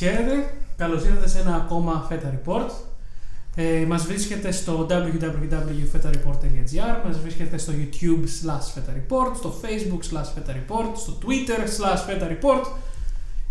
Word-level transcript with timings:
Χαίρετε, 0.00 0.54
καλώς 0.76 1.04
ήρθατε 1.04 1.28
σε 1.28 1.38
ένα 1.38 1.54
ακόμα 1.54 2.08
Feta 2.10 2.30
Report. 2.34 2.70
Ε, 3.54 3.84
μας 3.86 4.06
βρίσκεται 4.06 4.52
στο 4.52 4.86
www.fetareport.gr, 4.90 7.04
μας 7.06 7.18
βρίσκεται 7.18 7.58
στο 7.58 7.72
YouTube 7.72 8.24
slash 8.24 8.74
Feta 8.74 8.92
Report, 8.98 9.36
στο 9.36 9.54
Facebook 9.62 10.02
slash 10.12 10.28
Feta 10.34 10.50
Report, 10.50 10.96
στο 10.96 11.18
Twitter 11.22 11.60
slash 11.78 12.06
Feta 12.08 12.28
Report 12.28 12.64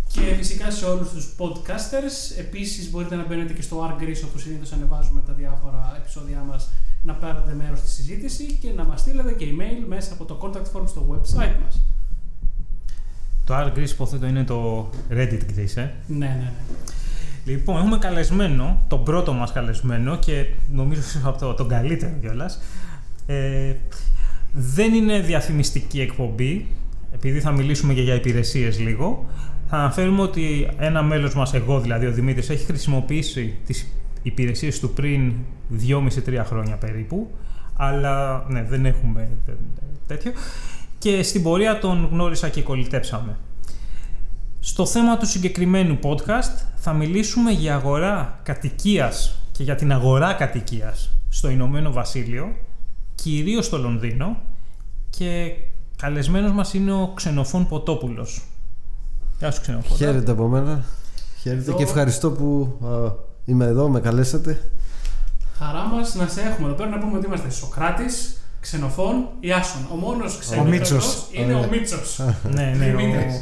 και 0.08 0.22
φυσικά 0.22 0.72
σε 0.72 0.86
όλους 0.86 1.09
τους 1.09 1.36
podcasters. 1.38 2.38
Επίσης 2.38 2.91
μπορείτε 2.91 3.16
να 3.16 3.26
μπαίνετε 3.26 3.54
και 3.54 3.62
στο 3.62 3.86
R-Grease 3.86 4.23
όπου 4.26 4.38
συνήθως 4.38 4.72
ανεβάζουμε 4.72 5.22
τα 5.27 5.34
διάφορα 5.34 5.94
επεισόδια 5.98 6.40
μας 6.40 6.70
να 7.04 7.13
πάρετε 7.13 7.54
μέρος 7.54 7.80
στη 7.80 7.90
συζήτηση 7.90 8.58
και 8.62 8.72
να 8.72 8.84
μας 8.84 9.00
στείλετε 9.00 9.31
και 9.31 9.45
email 9.45 9.84
μέσα 9.88 10.13
από 10.13 10.26
το 10.26 10.40
contact 10.41 10.72
form 10.73 10.88
στο 10.88 11.08
website 11.12 11.55
μας. 11.63 11.81
Το 13.49 13.55
R 13.58 13.77
Greece 13.77 13.89
υποθέτω 13.89 14.26
είναι 14.26 14.44
το 14.44 14.89
Reddit 15.12 15.41
Greece, 15.41 15.76
ε. 15.76 15.81
Ναι, 15.81 15.91
ναι, 16.07 16.26
ναι. 16.26 16.52
Λοιπόν, 17.45 17.77
έχουμε 17.77 17.98
καλεσμένο, 17.98 18.84
τον 18.88 19.03
πρώτο 19.03 19.34
μας 19.34 19.52
καλεσμένο 19.52 20.17
και 20.17 20.45
νομίζω 20.71 21.02
από 21.23 21.40
το, 21.40 21.54
τον 21.54 21.67
καλύτερο 21.67 22.12
κιόλας. 22.21 22.62
Ε, 23.26 23.73
δεν 24.54 24.93
είναι 24.93 25.20
διαφημιστική 25.20 26.02
εκπομπή, 26.02 26.67
επειδή 27.13 27.40
θα 27.40 27.52
μιλήσουμε 27.52 27.93
και 27.93 28.02
για 28.02 28.16
υπηρεσίες 28.16 28.80
λίγο. 28.80 29.26
Θα 29.70 29.77
αναφέρουμε 29.77 30.21
ότι 30.21 30.70
ένα 30.77 31.04
μέλος 31.04 31.35
μας, 31.35 31.54
εγώ 31.54 31.79
δηλαδή 31.79 32.05
ο 32.05 32.12
Δημήτρης, 32.12 32.49
έχει 32.49 32.66
χρησιμοποιήσει 32.66 33.55
τις 33.66 33.93
υπηρεσίες 34.21 34.79
του 34.79 34.93
πριν 34.93 35.34
2,5-3 35.88 36.43
χρόνια 36.45 36.76
περίπου, 36.76 37.29
αλλά 37.76 38.45
ναι, 38.48 38.63
δεν 38.63 38.85
έχουμε 38.85 39.29
τέτοιο. 40.07 40.31
Και 41.00 41.24
στην 41.24 41.44
πορεία 41.44 41.80
τον 41.80 42.08
γνώρισα 42.12 42.50
και 42.50 42.62
κολλητέψαμε. 42.62 43.38
Στο 44.60 44.86
θέμα 44.86 45.18
του 45.18 45.26
συγκεκριμένου 45.26 46.00
podcast 46.04 46.62
θα 46.76 46.94
μιλήσουμε 46.94 47.52
για 47.52 47.76
αγορά 47.76 48.40
κατοικίας 48.44 49.36
και 49.52 49.64
για 49.64 49.76
την 49.76 49.92
αγορά 49.92 50.34
κατοικίας 50.34 51.10
στο 51.30 51.50
Ηνωμένο 51.50 51.92
Βασίλειο, 51.92 52.55
κυρίως 53.16 53.66
στο 53.66 53.77
Λονδίνο 53.77 54.38
και 55.10 55.52
καλεσμένος 55.96 56.52
μας 56.52 56.74
είναι 56.74 56.92
ο 56.92 57.12
Ξενοφών 57.16 57.68
Ποτόπουλος. 57.68 58.42
Γεια 59.40 59.52
σου 59.52 59.62
Ξενοφών. 59.62 59.98
Χαίρετε 59.98 60.32
από 60.32 60.48
μένα. 60.48 60.84
Χαίρετε 61.42 61.62
Εδώ- 61.62 61.77
και 61.77 61.84
ευχαριστώ 61.84 62.32
που 62.32 62.77
α, 62.86 63.12
είμαι 63.46 63.66
εδώ, 63.66 63.90
με 63.90 64.00
καλέσατε. 64.00 64.70
Χαρά 65.58 65.84
μας 65.84 66.16
να 66.16 66.28
σε 66.28 66.42
έχουμε 66.42 66.68
εδώ 66.68 66.75
πέρα 66.75 66.90
να 66.90 66.97
πούμε 66.97 67.18
ότι 67.18 67.25
είμαστε 67.25 67.50
Σοκράτης, 67.50 68.42
Ξενοφών, 68.62 69.28
Ιάσον. 69.40 69.88
Ο 69.91 69.96
μόνος 69.96 70.38
ξενοφέτος 70.40 70.91
Μίτσος. 70.91 71.28
είναι 71.31 71.53
ο 71.53 71.57
Ωραία. 71.57 71.69
Μίτσος. 71.69 72.22
ναι, 72.44 72.74
ναι. 72.78 72.85
Δημήτρης. 72.85 73.35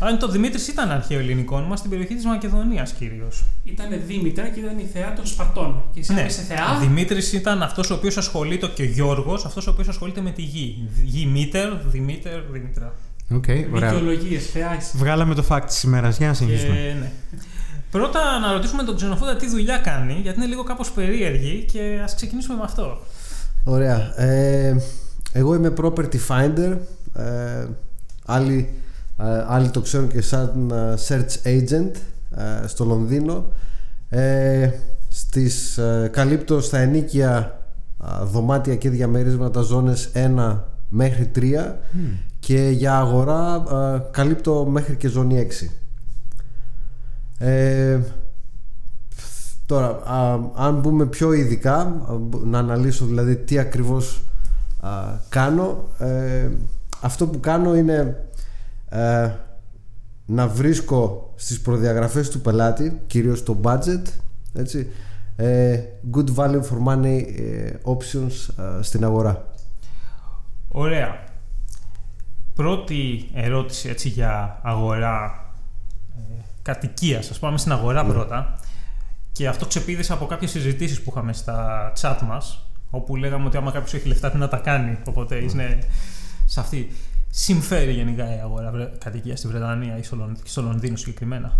Ο... 0.00 0.06
Αν 0.06 0.18
το 0.18 0.28
Δημήτρης 0.28 0.68
ήταν 0.68 0.90
αρχαίο 0.90 1.18
ελληνικό 1.18 1.56
όνομα 1.56 1.76
στην 1.76 1.90
περιοχή 1.90 2.14
της 2.14 2.24
Μακεδονίας 2.24 2.92
κυρίως. 2.92 3.44
Ήταν 3.64 3.88
Δήμητρα 4.06 4.48
και 4.48 4.60
ήταν 4.60 4.78
η 4.78 4.88
θεά 4.92 5.12
των 5.12 5.26
Σπαρτών. 5.26 5.82
Και 5.94 6.00
εσύ 6.00 6.12
Ναι. 6.14 6.24
είσαι 6.28 6.42
θεά. 6.42 6.78
Δημήτρης 6.80 7.32
ήταν 7.32 7.62
αυτός 7.62 7.90
ο 7.90 7.94
οποίος 7.94 8.16
ασχολείται 8.16 8.66
και 8.66 8.82
ο 8.82 8.84
Γιώργος, 8.84 9.44
αυτός 9.44 9.66
ο 9.66 9.70
οποίος 9.70 9.88
ασχολείται 9.88 10.20
με 10.20 10.30
τη 10.30 10.42
γη. 10.42 10.88
Γη 11.04 11.26
Μήτερ, 11.26 11.68
Δημήτρη, 11.86 12.30
Δημήτρα. 12.50 12.92
Οκ, 13.34 13.44
ωραία. 13.74 13.90
Δικαιολογίες, 13.90 14.46
θεάς 14.50 14.76
είσαι. 14.84 14.92
Βγάλαμε 14.98 15.34
το 15.34 15.44
fact 15.48 15.62
της 15.66 15.82
ημέρας. 15.82 16.16
Για 16.18 16.26
να 16.26 16.34
συνεχίσουμε. 16.34 16.74
Και, 16.74 16.94
ναι. 17.00 17.10
Πρώτα 17.90 18.38
να 18.38 18.52
ρωτήσουμε 18.52 18.82
τον 18.82 18.96
Ξενοφόντα 18.96 19.36
τι 19.36 19.48
δουλειά 19.48 19.78
κάνει, 19.78 20.18
γιατί 20.22 20.38
είναι 20.38 20.48
λίγο 20.48 20.62
κάπως 20.62 20.90
περίεργη 20.90 21.64
και 21.72 22.00
ας 22.04 22.14
ξεκινήσουμε 22.14 22.56
με 22.56 22.62
αυτό. 22.64 22.98
Ωραία. 23.64 24.20
Ε, 24.20 24.76
εγώ 25.32 25.54
είμαι 25.54 25.72
property 25.80 26.16
finder. 26.28 26.76
Ε, 27.14 27.66
άλλοι, 28.26 28.68
ε, 29.18 29.44
άλλοι 29.46 29.68
το 29.70 29.80
ξέρουν 29.80 30.08
και 30.08 30.20
σαν 30.20 30.70
ε, 30.70 30.94
search 31.08 31.46
agent 31.46 31.92
ε, 32.36 32.66
στο 32.66 32.84
Λονδίνο. 32.84 33.52
Ε, 34.08 34.70
στις, 35.08 35.78
ε, 35.78 36.08
καλύπτω 36.12 36.60
στα 36.60 36.78
ενίκια 36.78 37.60
α, 37.98 38.24
δωμάτια 38.24 38.76
και 38.76 38.90
διαμερίσματα 38.90 39.60
ζώνες 39.60 40.10
1 40.14 40.58
μέχρι 40.88 41.30
3 41.36 41.74
και 42.38 42.68
για 42.68 42.98
αγορά 42.98 43.54
α, 43.54 44.00
καλύπτω 44.10 44.66
μέχρι 44.66 44.96
και 44.96 45.08
ζώνη 45.08 45.46
6. 45.60 45.68
Ε, 49.70 49.74
τώρα, 49.74 49.88
α, 49.88 50.38
αν 50.54 50.74
μπούμε 50.80 51.06
πιο 51.06 51.32
ειδικά, 51.32 51.74
α, 51.76 52.14
μπο- 52.20 52.38
να 52.44 52.58
αναλύσω 52.58 53.06
δηλαδή 53.06 53.36
τι 53.36 53.58
ακριβώς 53.58 54.22
α, 54.80 54.90
κάνω, 55.28 55.84
ε, 55.98 56.48
αυτό 57.00 57.26
που 57.26 57.40
κάνω 57.40 57.76
είναι 57.76 58.24
ε, 58.88 59.30
να 60.26 60.48
βρίσκω 60.48 61.32
στις 61.36 61.60
προδιαγραφές 61.60 62.30
του 62.30 62.40
πελάτη, 62.40 63.00
κυρίως 63.06 63.42
το 63.42 63.60
budget, 63.62 64.02
έτσι, 64.54 64.90
ε, 65.36 65.80
good 66.14 66.34
value 66.34 66.60
for 66.62 66.86
money 66.86 67.22
ε, 67.38 67.70
options 67.84 68.62
α, 68.62 68.82
στην 68.82 69.04
αγορά. 69.04 69.46
Ωραία. 70.68 71.26
Πρώτη 72.54 73.28
ερώτηση 73.34 73.88
έτσι 73.88 74.08
για 74.08 74.60
αγορά 74.62 75.44
ε, 76.16 76.42
κατοικίας. 76.62 77.30
Ας 77.30 77.38
πάμε 77.38 77.58
στην 77.58 77.72
αγορά 77.72 78.02
Ναι. 78.02 78.12
πρώτα. 78.12 78.58
Και 79.38 79.48
αυτό 79.48 79.66
ξεπίδησε 79.66 80.12
από 80.12 80.26
κάποιες 80.26 80.50
συζητήσεις 80.50 81.00
που 81.00 81.10
είχαμε 81.10 81.32
στα 81.32 81.92
chat 82.00 82.18
μας, 82.26 82.66
όπου 82.90 83.16
λέγαμε 83.16 83.46
ότι 83.46 83.56
άμα 83.56 83.70
κάποιος 83.70 83.94
έχει 83.94 84.08
λεφτά 84.08 84.30
τι 84.30 84.36
να 84.38 84.48
τα 84.48 84.56
κάνει. 84.56 84.98
Οπότε 85.08 85.36
είναι 85.36 85.78
σε 86.44 86.60
αυτή. 86.60 86.88
Συμφέρει 87.30 87.92
γενικά 87.92 88.36
η 88.36 88.40
αγορά 88.40 88.70
βρε- 88.70 88.98
κατοικίας 88.98 89.38
στη 89.38 89.48
Βρετανία 89.48 89.98
ή 89.98 90.02
στο, 90.02 90.16
Λον- 90.16 90.36
στο 90.44 90.62
Λονδίνο 90.62 90.96
συγκεκριμένα. 90.96 91.52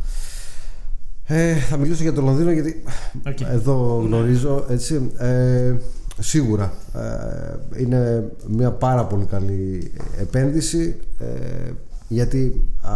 Ε, 1.25 1.55
θα 1.55 1.77
μιλήσω 1.77 2.03
για 2.03 2.13
το 2.13 2.21
Λονδίνο 2.21 2.51
γιατί 2.51 2.83
Οκ. 3.27 3.41
εδώ 3.41 4.03
γνωρίζω 4.05 4.65
έτσι 4.69 5.11
ε, 5.19 5.75
σίγουρα 6.19 6.73
ε, 6.95 7.81
είναι 7.83 8.31
μια 8.49 8.73
πάρα 8.73 9.05
πολύ 9.07 9.25
καλή 9.25 9.93
επένδυση 10.21 10.97
ε, 11.19 11.71
γιατί 12.09 12.65
α, 12.81 12.93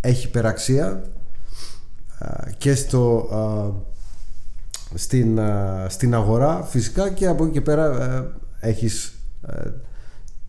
έχει 0.00 0.26
υπεραξία 0.26 1.02
α, 2.18 2.28
και 2.58 2.74
στο, 2.74 3.18
α, 3.18 3.94
στην, 4.94 5.40
α, 5.40 5.86
στην 5.88 6.14
αγορά 6.14 6.62
φυσικά 6.62 7.10
και 7.10 7.26
από 7.26 7.44
εκεί 7.44 7.52
και 7.52 7.60
πέρα 7.60 8.02
ε, 8.02 8.68
έχεις 8.68 9.14
ε, 9.48 9.70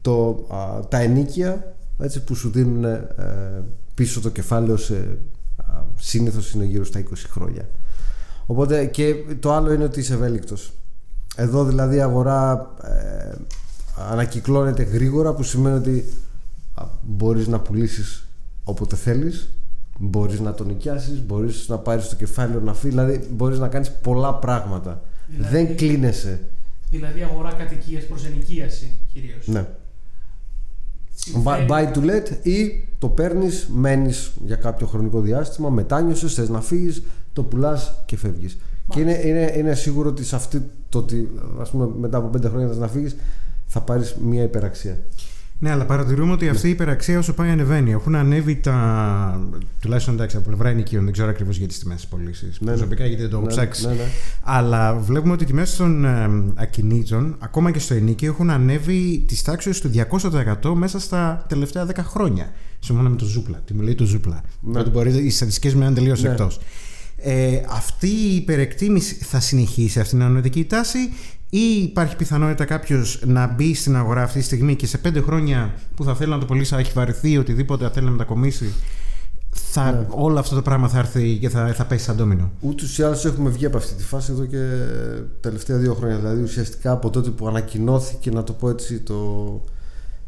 το, 0.01 0.47
α, 0.49 0.87
τα 0.87 0.97
ενίκια 0.97 1.75
έτσι, 1.99 2.23
που 2.23 2.35
σου 2.35 2.49
δίνουν 2.49 2.83
ε, 2.83 3.63
πίσω 3.93 4.21
το 4.21 4.29
κεφάλαιο 4.29 4.77
σε 4.77 5.17
α, 5.55 5.63
συνήθως 5.95 6.51
είναι 6.51 6.65
γύρω 6.65 6.83
στα 6.83 7.03
20 7.03 7.13
χρόνια. 7.29 7.69
Οπότε 8.45 8.85
και 8.85 9.15
το 9.39 9.53
άλλο 9.53 9.73
είναι 9.73 9.83
ότι 9.83 9.99
είσαι 9.99 10.13
ευέλικτος. 10.13 10.73
Εδώ 11.35 11.63
δηλαδή 11.63 11.95
η 11.95 12.01
αγορά 12.01 12.73
ε, 12.83 13.35
ανακυκλώνεται 14.11 14.83
γρήγορα 14.83 15.33
που 15.33 15.43
σημαίνει 15.43 15.77
ότι 15.77 16.05
α, 16.73 16.85
μπορείς 17.01 17.47
να 17.47 17.59
πουλήσεις 17.59 18.27
όποτε 18.63 18.95
θέλεις 18.95 19.49
μπορείς 19.99 20.39
να 20.39 20.53
τον 20.53 20.67
νοικιάσεις 20.67 21.25
μπορείς 21.25 21.67
να 21.69 21.77
πάρεις 21.77 22.09
το 22.09 22.15
κεφάλαιο 22.15 22.59
να 22.59 22.73
φύγεις 22.73 22.95
δηλαδή 22.95 23.27
μπορείς 23.31 23.59
να 23.59 23.67
κάνεις 23.67 23.91
πολλά 23.91 24.33
πράγματα 24.35 25.01
Δηλαδή- 25.27 25.55
δεν 25.65 25.75
κλείνεσαι 25.75 26.41
Δηλαδή 26.89 27.21
αγορά 27.23 27.51
κατοικίας 27.53 28.03
προς 28.03 28.25
ενοικίαση 28.25 28.91
κυρίως. 29.13 29.47
ναι. 29.47 29.67
Συμφέρει- 31.15 31.67
Buy 31.69 31.93
to 31.93 31.99
let 31.99 32.45
ή 32.45 32.87
το 32.99 33.09
παίρνεις, 33.09 33.67
μένεις 33.73 34.31
για 34.45 34.55
κάποιο 34.55 34.87
χρονικό 34.87 35.21
διάστημα, 35.21 35.69
μετάνιωσες, 35.69 36.33
θες 36.33 36.49
να 36.49 36.61
φύγεις, 36.61 37.01
το 37.33 37.43
πουλάς 37.43 37.93
και 38.05 38.17
φεύγεις. 38.17 38.57
Και 38.89 38.99
είναι, 38.99 39.21
είναι, 39.25 39.53
είναι 39.57 39.73
σίγουρο 39.73 40.09
ότι 40.09 40.23
σε 40.23 40.35
αυτή 40.35 40.69
το 40.89 40.97
ότι 40.97 41.29
ας 41.59 41.69
πούμε, 41.69 41.89
μετά 41.99 42.17
από 42.17 42.27
πέντε 42.27 42.47
χρόνια 42.49 42.67
θες 42.67 42.77
να 42.77 42.87
φύγεις, 42.87 43.15
θα 43.65 43.81
πάρεις 43.81 44.15
μια 44.23 44.43
υπεραξία. 44.43 44.97
Ναι, 45.59 45.71
αλλά 45.71 45.85
παρατηρούμε 45.85 46.31
ότι 46.31 46.49
αυτή 46.49 46.67
η 46.67 46.69
υπεραξία 46.69 47.17
όσο 47.19 47.33
πάει 47.33 47.49
ανεβαίνει. 47.49 47.91
Έχουν 47.91 48.15
ανέβει 48.15 48.55
τα. 48.55 49.49
τουλάχιστον 49.81 50.13
εντάξει 50.13 50.37
από 50.37 50.47
πλευρά 50.47 50.69
ενοικίων, 50.69 51.03
δεν 51.03 51.13
ξέρω 51.13 51.29
ακριβώς 51.29 51.57
για 51.57 51.67
τι 51.67 51.77
τιμέ 51.79 51.95
της 51.95 52.07
πωλήση. 52.07 52.51
Ναι, 52.59 52.71
Προσωπικά 52.71 53.05
γιατί 53.05 53.21
δεν 53.21 53.29
το 53.31 53.37
έχω 53.37 53.45
Ναι, 53.45 53.51
ψάξει. 53.51 53.87
ναι, 53.87 53.93
ναι. 53.93 54.01
Αλλά 54.43 54.95
βλέπουμε 54.95 55.33
ότι 55.33 55.43
οι 55.43 55.47
τιμές 55.47 55.75
των 55.75 56.05
ε, 56.05 56.29
ακινήτων, 56.55 57.35
ακόμα 57.39 57.71
και 57.71 57.79
στο 57.79 57.93
ενίκιο, 57.93 58.29
έχουν 58.31 58.49
ανέβει 58.49 59.23
της 59.27 59.41
τάξης 59.41 59.81
του 59.81 59.91
200% 60.63 60.73
μέσα 60.75 60.99
στα 60.99 61.45
τελευταία 61.49 61.85
10 61.87 61.91
χρόνια. 61.97 62.51
Σύμφωνα 62.79 63.09
με 63.09 63.15
το 63.15 63.25
Ζούπλα. 63.25 63.61
Τι 63.65 63.73
μου 63.73 63.81
λέει 63.81 63.95
το 63.95 64.05
Ζούπλα. 64.05 64.41
Ναι. 64.61 64.79
Ότι 64.79 64.89
μπορείτε, 64.89 65.17
οι 65.17 65.29
στατιστικές 65.29 65.73
μου 65.73 65.81
είναι 65.81 65.93
τελείω 65.93 66.15
Ναι. 66.19 66.29
εκτός. 66.29 66.59
Ε, 67.19 67.61
αυτή 67.69 68.07
η 68.07 68.35
υπερεκτίμηση 68.35 69.15
θα 69.15 69.39
συνεχίσει 69.39 69.99
αυτήν 69.99 70.17
την 70.17 70.27
ανωδική 70.27 70.65
τάση 70.65 70.97
ή 71.49 71.81
υπάρχει 71.83 72.15
πιθανότητα 72.15 72.65
κάποιος 72.65 73.21
να 73.25 73.47
μπει 73.47 73.73
στην 73.73 73.95
αγορά 73.95 74.23
αυτή 74.23 74.39
τη 74.39 74.45
στιγμή 74.45 74.75
και 74.75 74.87
σε 74.87 74.97
πέντε 74.97 75.21
χρόνια 75.21 75.73
που 75.95 76.03
θα 76.03 76.15
θέλει 76.15 76.31
να 76.31 76.37
το 76.37 76.45
πωλήσει, 76.45 76.73
θα 76.73 76.79
έχει 76.79 76.91
βαρεθεί 76.95 77.37
οτιδήποτε 77.37 77.89
θέλει 77.93 78.05
να 78.05 78.11
μετακομίσει, 78.11 78.73
θα, 79.49 79.91
Ναι. 79.91 80.05
όλο 80.09 80.39
αυτό 80.39 80.55
το 80.55 80.61
πράγμα 80.61 80.87
θα 80.87 80.97
έρθει 80.99 81.37
και 81.37 81.49
θα, 81.49 81.73
θα 81.73 81.85
πέσει 81.85 82.03
σαν 82.03 82.15
ντόμινο. 82.15 82.51
Ούτως 82.59 82.97
ή 82.97 83.03
άλλως 83.03 83.25
έχουμε 83.25 83.49
βγει 83.49 83.65
από 83.65 83.77
αυτή 83.77 83.93
τη 83.93 84.03
φάση 84.03 84.31
εδώ 84.31 84.45
και 84.45 84.69
τελευταία 85.39 85.77
δύο 85.77 85.93
χρόνια. 85.93 86.17
Δηλαδή 86.17 86.41
ουσιαστικά 86.41 86.91
από 86.91 87.09
τότε 87.09 87.29
που 87.29 87.47
ανακοινώθηκε, 87.47 88.31
να 88.31 88.43
το 88.43 88.53
πω 88.53 88.69
έτσι, 88.69 88.99
το, 88.99 89.61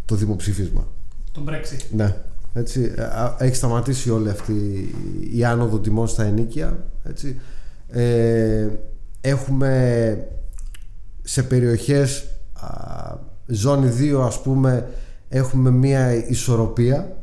το 0.05 0.15
δημοψήφισμα. 0.15 0.87
Το 1.31 1.43
Brexit. 1.47 1.85
Ναι. 1.91 2.15
Έτσι, 2.53 2.93
ε, 2.95 3.01
α, 3.03 3.35
έχει 3.39 3.55
σταματήσει 3.55 4.09
όλη 4.09 4.29
αυτή 4.29 4.53
η 5.33 5.43
άνοδο 5.45 5.79
τιμών 5.79 6.07
στα 6.07 6.23
ενίκια. 6.23 6.85
Έτσι. 7.03 7.39
Ε, 7.87 8.67
έχουμε 9.21 10.17
σε 11.29 11.43
περιοχές 11.43 12.25
α, 12.53 12.67
ζώνη 13.45 13.91
2 14.15 14.21
ας 14.25 14.41
πούμε 14.41 14.87
έχουμε 15.29 15.71
μία 15.71 16.27
ισορροπία 16.27 17.17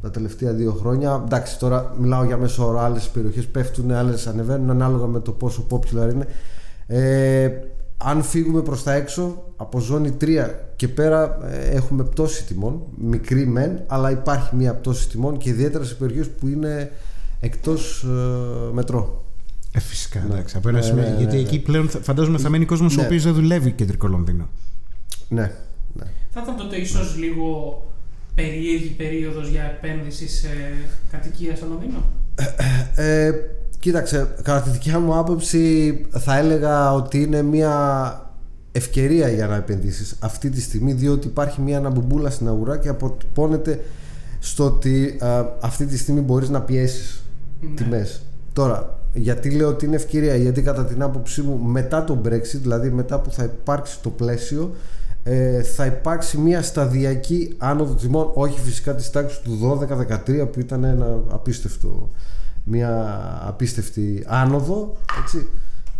τα 0.00 0.10
τελευταία 0.10 0.52
δύο 0.52 0.72
χρόνια. 0.72 1.22
Εντάξει, 1.24 1.58
τώρα 1.58 1.94
μιλάω 1.98 2.24
για 2.24 2.36
μέσο 2.36 2.66
όρο. 2.66 2.78
Άλλες 2.78 3.08
περιοχές 3.08 3.46
πέφτουν, 3.46 3.90
άλλες 3.90 4.26
ανεβαίνουν 4.26 4.70
ανάλογα 4.70 5.06
με 5.06 5.20
το 5.20 5.32
πόσο 5.32 5.66
popular 5.70 6.12
είναι. 6.12 6.26
Ε, 6.86 7.50
αν 7.96 8.22
φύγουμε 8.22 8.62
προς 8.62 8.82
τα 8.82 8.92
έξω 8.92 9.44
από 9.56 9.80
ζώνη 9.80 10.16
3 10.20 10.50
και 10.76 10.88
πέρα 10.88 11.38
ε, 11.50 11.70
έχουμε 11.70 12.04
πτώση 12.04 12.44
τιμών 12.44 12.82
μικρή 12.96 13.46
μεν 13.46 13.82
αλλά 13.86 14.10
υπάρχει 14.10 14.56
μια 14.56 14.74
πτώση 14.74 15.08
τιμών 15.08 15.36
και 15.36 15.48
ιδιαίτερα 15.48 15.84
σε 15.84 15.94
περιοχές 15.94 16.28
που 16.28 16.48
είναι 16.48 16.90
εκτός 17.40 18.02
ε, 18.02 18.72
μετρό 18.72 19.19
Ε, 19.72 19.80
φυσικά, 19.80 20.20
Ναι. 20.20 20.32
εντάξει. 20.34 20.56
Από 20.56 20.68
ένα 20.68 20.78
Ναι, 20.78 20.84
σημείο- 20.84 21.02
ναι, 21.02 21.08
ναι, 21.10 21.16
γιατί 21.16 21.34
ναι. 21.36 21.40
εκεί 21.42 21.58
πλέον 21.58 21.88
θα- 21.88 21.98
φαντάζομαι 22.00 22.38
θα 22.38 22.48
μένει 22.48 22.64
κόσμος 22.64 22.96
Ναι. 22.96 23.02
ο 23.02 23.04
οποίος 23.04 23.22
δεν 23.22 23.34
δουλεύει 23.34 23.70
κεντρικό 23.72 24.06
Λονδίνο. 24.08 24.48
ναι, 25.28 25.52
ναι. 25.94 26.04
Θα 26.30 26.40
ήταν 26.42 26.56
τότε 26.56 26.76
ίσως 26.76 27.16
λίγο 27.16 27.82
περίεργη 28.34 28.88
περίοδος 28.88 29.48
για 29.48 29.62
επένδυση 29.62 30.28
σε 30.28 30.48
κατοικία 31.10 31.56
στο 31.56 31.66
Λονδίνο; 31.66 32.04
Ε, 32.94 33.32
κοίταξε, 33.78 34.34
κατά 34.42 34.60
τη 34.62 34.70
δικιά 34.70 34.98
μου 34.98 35.18
άποψη 35.18 35.94
θα 36.10 36.36
έλεγα 36.38 36.92
ότι 36.92 37.22
είναι 37.22 37.42
μια 37.42 37.74
ευκαιρία 38.72 39.28
για 39.28 39.46
να 39.46 39.56
επενδύσεις 39.56 40.16
αυτή 40.20 40.50
τη 40.50 40.60
στιγμή 40.60 40.92
διότι 40.92 41.26
υπάρχει 41.26 41.60
μια 41.60 41.78
αναμπομπούλα 41.78 42.30
στην 42.30 42.48
αγορά 42.48 42.78
και 42.78 42.88
αποτυπώνεται 42.88 43.84
στο 44.38 44.64
ότι 44.64 45.16
α, 45.20 45.44
αυτή 45.60 45.86
τη 45.86 45.98
στιγμή 45.98 46.20
μπορείς 46.20 46.48
να 46.48 46.60
πιέσεις 46.60 47.22
Ναι. 47.60 47.74
τιμές. 47.74 48.22
Τώρα, 48.52 48.99
γιατί 49.12 49.50
λέω 49.50 49.68
ότι 49.68 49.86
είναι 49.86 49.96
ευκαιρία, 49.96 50.36
γιατί 50.36 50.62
κατά 50.62 50.84
την 50.84 51.02
άποψή 51.02 51.42
μου 51.42 51.58
μετά 51.58 52.04
το 52.04 52.20
Brexit, 52.24 52.58
δηλαδή 52.60 52.90
μετά 52.90 53.20
που 53.20 53.30
θα 53.30 53.44
υπάρξει 53.44 54.00
το 54.02 54.10
πλαίσιο, 54.10 54.74
ε, 55.22 55.62
θα 55.62 55.86
υπάρξει 55.86 56.38
μια 56.38 56.62
σταδιακή 56.62 57.54
άνοδο 57.58 57.94
τιμών, 57.94 58.30
όχι 58.34 58.60
φυσικά 58.60 58.94
της 58.94 59.10
τάξης 59.10 59.40
του 59.40 59.58
12-13 59.58 60.46
που 60.52 60.60
ήταν 60.60 60.84
ένα 60.84 61.20
απίστευτο, 61.28 62.10
μια 62.64 63.18
απίστευτη 63.46 64.24
άνοδο, 64.26 64.96
έτσι. 65.22 65.48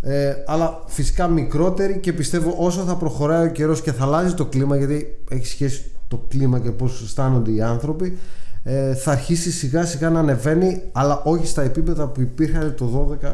Ε, 0.02 0.34
αλλά 0.46 0.82
φυσικά 0.86 1.28
μικρότερη 1.28 1.98
και 1.98 2.12
πιστεύω 2.12 2.54
όσο 2.58 2.80
θα 2.80 2.96
προχωράει 2.96 3.46
ο 3.46 3.50
καιρός 3.50 3.82
και 3.82 3.92
θα 3.92 4.04
αλλάζει 4.04 4.34
το 4.34 4.46
κλίμα 4.46 4.76
γιατί 4.76 5.18
έχει 5.30 5.46
σχέση 5.46 5.90
το 6.08 6.22
κλίμα 6.28 6.58
και 6.58 6.70
πώς 6.70 7.02
αισθάνονται 7.02 7.50
οι 7.50 7.62
άνθρωποι 7.62 8.18
ε, 8.62 8.94
θα 8.94 9.10
αρχίσει 9.10 9.50
σιγά 9.50 9.84
σιγά 9.84 10.10
να 10.10 10.18
ανεβαίνει 10.18 10.82
αλλά 10.92 11.22
όχι 11.24 11.46
στα 11.46 11.62
επίπεδα 11.62 12.06
που 12.06 12.20
υπήρχαν 12.20 12.74
το 12.76 13.18
12 13.22 13.32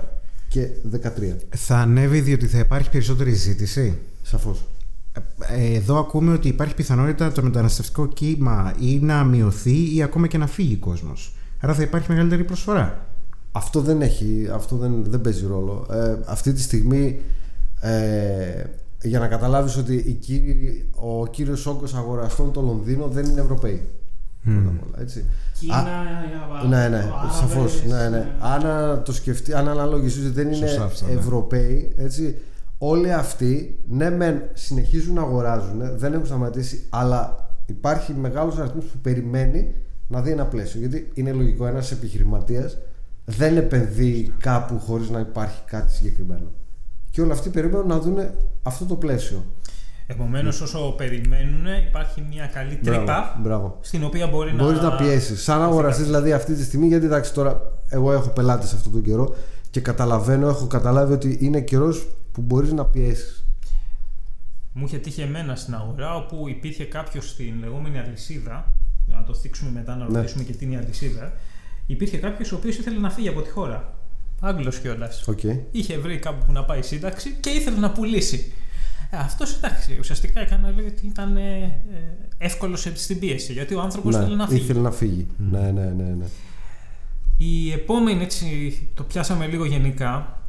και 0.48 0.68
13 0.92 1.08
Θα 1.56 1.76
ανέβει 1.76 2.20
διότι 2.20 2.46
θα 2.46 2.58
υπάρχει 2.58 2.90
περισσότερη 2.90 3.32
ζήτηση; 3.32 3.98
σαφώς 4.22 4.64
Ε, 5.38 5.74
Εδώ 5.74 5.98
ακούμε 5.98 6.32
ότι 6.32 6.48
υπάρχει 6.48 6.74
πιθανότητα 6.74 7.32
το 7.32 7.42
μεταναστευτικό 7.42 8.06
κύμα 8.06 8.74
ή 8.80 8.98
να 8.98 9.24
μειωθεί 9.24 9.96
ή 9.96 10.02
ακόμα 10.02 10.26
και 10.26 10.38
να 10.38 10.46
φύγει 10.46 10.76
κόσμος. 10.76 11.34
Άρα 11.60 11.74
θα 11.74 11.82
υπάρχει 11.82 12.10
μεγαλύτερη 12.10 12.44
προσφορά. 12.44 13.06
Αυτό 13.52 13.80
δεν 13.80 14.02
έχει, 14.02 14.48
αυτό 14.52 14.76
δεν, 14.76 15.04
δεν 15.04 15.20
παίζει 15.20 15.46
ρόλο. 15.46 15.86
Ε, 15.90 16.16
αυτή 16.26 16.52
τη 16.52 16.60
στιγμή 16.60 17.20
ε, 17.80 18.64
για 19.02 19.18
να 19.18 19.26
καταλάβεις 19.28 19.76
ότι 19.76 19.94
οι 19.94 20.12
κύριοι, 20.12 20.88
ο 20.94 21.26
κύριος 21.26 21.66
όγκος 21.66 21.94
αγοραστών 21.94 22.52
το 22.52 22.60
Λονδίνο 22.60 23.08
δεν 23.08 23.24
είναι 23.24 23.40
Ευρωπαίοι. 23.40 23.88
Πρώτα 24.54 24.68
απ' 24.68 24.88
όλα, 24.88 25.02
έτσι. 25.02 25.24
Κίνα, 25.58 25.74
Α, 25.74 25.82
ναι, 26.68 26.88
ναι, 26.88 26.96
Άραβες, 26.96 27.36
σαφώς. 27.36 27.84
Ναι, 27.84 28.08
ναι. 28.08 28.34
Αν 28.38 28.66
α, 28.66 29.02
το 29.02 29.12
σκεφτεί, 29.12 29.54
αν 29.54 29.68
αναλογιστείς 29.68 30.24
ότι 30.24 30.32
δεν 30.32 30.46
είναι 30.46 30.66
Σωστά 30.66 30.84
αυτό, 30.84 31.06
ναι. 31.06 31.12
Ευρωπαίοι, 31.12 31.92
έτσι, 31.96 32.38
όλοι 32.78 33.12
αυτοί, 33.12 33.78
ναι, 33.88 34.10
μεν 34.10 34.42
συνεχίζουν 34.52 35.14
να 35.14 35.22
αγοράζουν, 35.22 35.96
δεν 35.96 36.12
έχουν 36.12 36.26
σταματήσει, 36.26 36.86
αλλά 36.90 37.50
υπάρχει 37.66 38.12
μεγάλος 38.12 38.58
αριθμός 38.58 38.84
που 38.84 38.98
περιμένει 38.98 39.74
να 40.08 40.20
δει 40.20 40.30
ένα 40.30 40.44
πλαίσιο. 40.44 40.80
Γιατί 40.80 41.10
είναι 41.14 41.32
λογικό, 41.32 41.66
ένας 41.66 41.90
επιχειρηματίας 41.90 42.78
δεν 43.24 43.56
επενδύει 43.56 44.32
κάπου 44.38 44.78
χωρίς 44.78 45.10
να 45.10 45.20
υπάρχει 45.20 45.62
κάτι 45.66 45.92
συγκεκριμένο. 45.92 46.50
Και 47.10 47.20
όλοι 47.20 47.32
αυτοί 47.32 47.48
περιμένουν 47.48 47.86
να 47.86 47.98
δουν 47.98 48.18
αυτό 48.62 48.84
το 48.84 48.94
πλαίσιο. 48.94 49.44
Επομένως, 50.06 50.60
όσο 50.60 50.94
περιμένουν, 50.96 51.66
υπάρχει 51.88 52.22
μια 52.30 52.46
καλή 52.46 52.76
τρύπα 52.76 53.02
Μπράβο, 53.02 53.32
μπράβο. 53.42 53.78
στην 53.80 54.04
οποία 54.04 54.26
μπορεί 54.26 54.50
Μπορείς 54.52 54.78
να. 54.80 54.88
να 54.88 54.96
πιέσεις. 54.96 55.42
Σαν 55.42 55.62
αγοραστής, 55.62 56.04
δηλαδή 56.04 56.32
αυτή 56.32 56.54
τη 56.54 56.62
στιγμή, 56.64 56.86
γιατί 56.86 57.06
εντάξει 57.06 57.32
τώρα, 57.34 57.60
εγώ 57.88 58.12
έχω 58.12 58.28
πελάτες 58.28 58.72
αυτόν 58.72 58.92
τον 58.92 59.02
καιρό 59.02 59.34
και 59.70 59.80
καταλαβαίνω, 59.80 60.48
έχω 60.48 60.66
καταλάβει 60.66 61.12
ότι 61.12 61.38
είναι 61.40 61.60
καιρός 61.60 62.06
που 62.32 62.40
μπορείς 62.40 62.72
να 62.72 62.84
πιέσεις. 62.84 63.44
Μου 64.72 64.84
είχε 64.86 64.98
τύχει 64.98 65.20
εμένα 65.20 65.56
στην 65.56 65.74
αγορά 65.74 66.14
όπου 66.16 66.48
υπήρχε 66.48 66.84
κάποιος 66.84 67.28
στην 67.28 67.54
λεγόμενη 67.60 67.98
αλυσίδα. 67.98 68.72
Να 69.06 69.22
το 69.24 69.34
θίξουμε 69.34 69.70
μετά, 69.70 69.96
να 69.96 70.08
Ναι. 70.08 70.16
ρωτήσουμε 70.18 70.42
και 70.44 70.52
τι 70.52 70.64
είναι 70.64 70.74
η 70.74 70.76
αλυσίδα. 70.78 71.32
Υπήρχε 71.86 72.16
κάποιος 72.16 72.52
ο 72.52 72.56
οποίος 72.56 72.76
ήθελε 72.76 72.98
να 72.98 73.10
φύγει 73.10 73.28
από 73.28 73.42
τη 73.42 73.50
χώρα. 73.50 73.94
Άγγλος 74.40 74.78
κιόλας. 74.78 75.28
Οκ. 75.28 75.38
Είχε 75.70 75.98
βρει 75.98 76.18
κάπου 76.18 76.44
που 76.46 76.52
να 76.52 76.64
πάει 76.64 76.82
σύνταξη 76.82 77.36
και 77.40 77.50
ήθελε 77.50 77.76
να 77.78 77.90
πουλήσει. 77.90 78.52
Αυτός 79.10 79.54
εντάξει, 79.56 79.96
ουσιαστικά 80.00 80.40
έκανε 80.40 80.70
λέει, 80.76 80.86
ότι 80.86 81.06
ήταν 81.06 81.36
ε, 81.36 81.40
ε, 81.40 81.74
εύκολος 82.38 82.88
στην 82.94 83.18
πίεση 83.18 83.52
γιατί 83.52 83.74
ο 83.74 83.80
άνθρωπος 83.80 84.14
Ναι, 84.14 84.20
ήθελε 84.22 84.36
να 84.36 84.46
φύγει. 84.46 84.60
ήθελε 84.62 84.80
να 84.80 84.90
φύγει. 84.90 85.26
Ναι, 85.50 85.60
ναι, 85.60 85.84
ναι. 85.96 86.02
ναι. 86.18 86.24
Η 87.36 87.72
επόμενη, 87.72 88.22
έτσι, 88.22 88.88
το 88.94 89.02
πιάσαμε 89.02 89.46
λίγο 89.46 89.64
γενικά. 89.64 90.40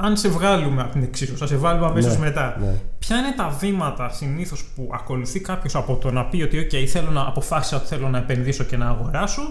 Αν 0.00 0.16
σε 0.16 0.28
βγάλουμε 0.28 0.82
από 0.82 0.92
την 0.92 1.02
εξίσωση, 1.02 1.38
θα 1.38 1.46
σε 1.46 1.56
βάλουμε 1.56 1.86
αμέσως 1.86 2.08
Ναι, 2.08 2.18
μετά. 2.18 2.56
ναι. 2.60 2.80
Ποια 2.98 3.16
είναι 3.18 3.34
τα 3.36 3.48
βήματα 3.48 4.08
συνήθως 4.10 4.64
που 4.74 4.90
ακολουθεί 4.94 5.40
κάποιος 5.40 5.74
από 5.74 5.96
το 5.96 6.10
να 6.10 6.24
πει 6.24 6.42
ότι 6.42 6.68
OK, 6.70 6.84
θέλω 6.86 7.10
να 7.10 7.20
αποφάσισα 7.20 7.76
ότι 7.76 7.86
θέλω 7.86 8.08
να 8.08 8.18
επενδύσω 8.18 8.64
και 8.64 8.76
να 8.76 8.88
αγοράσω, 8.88 9.42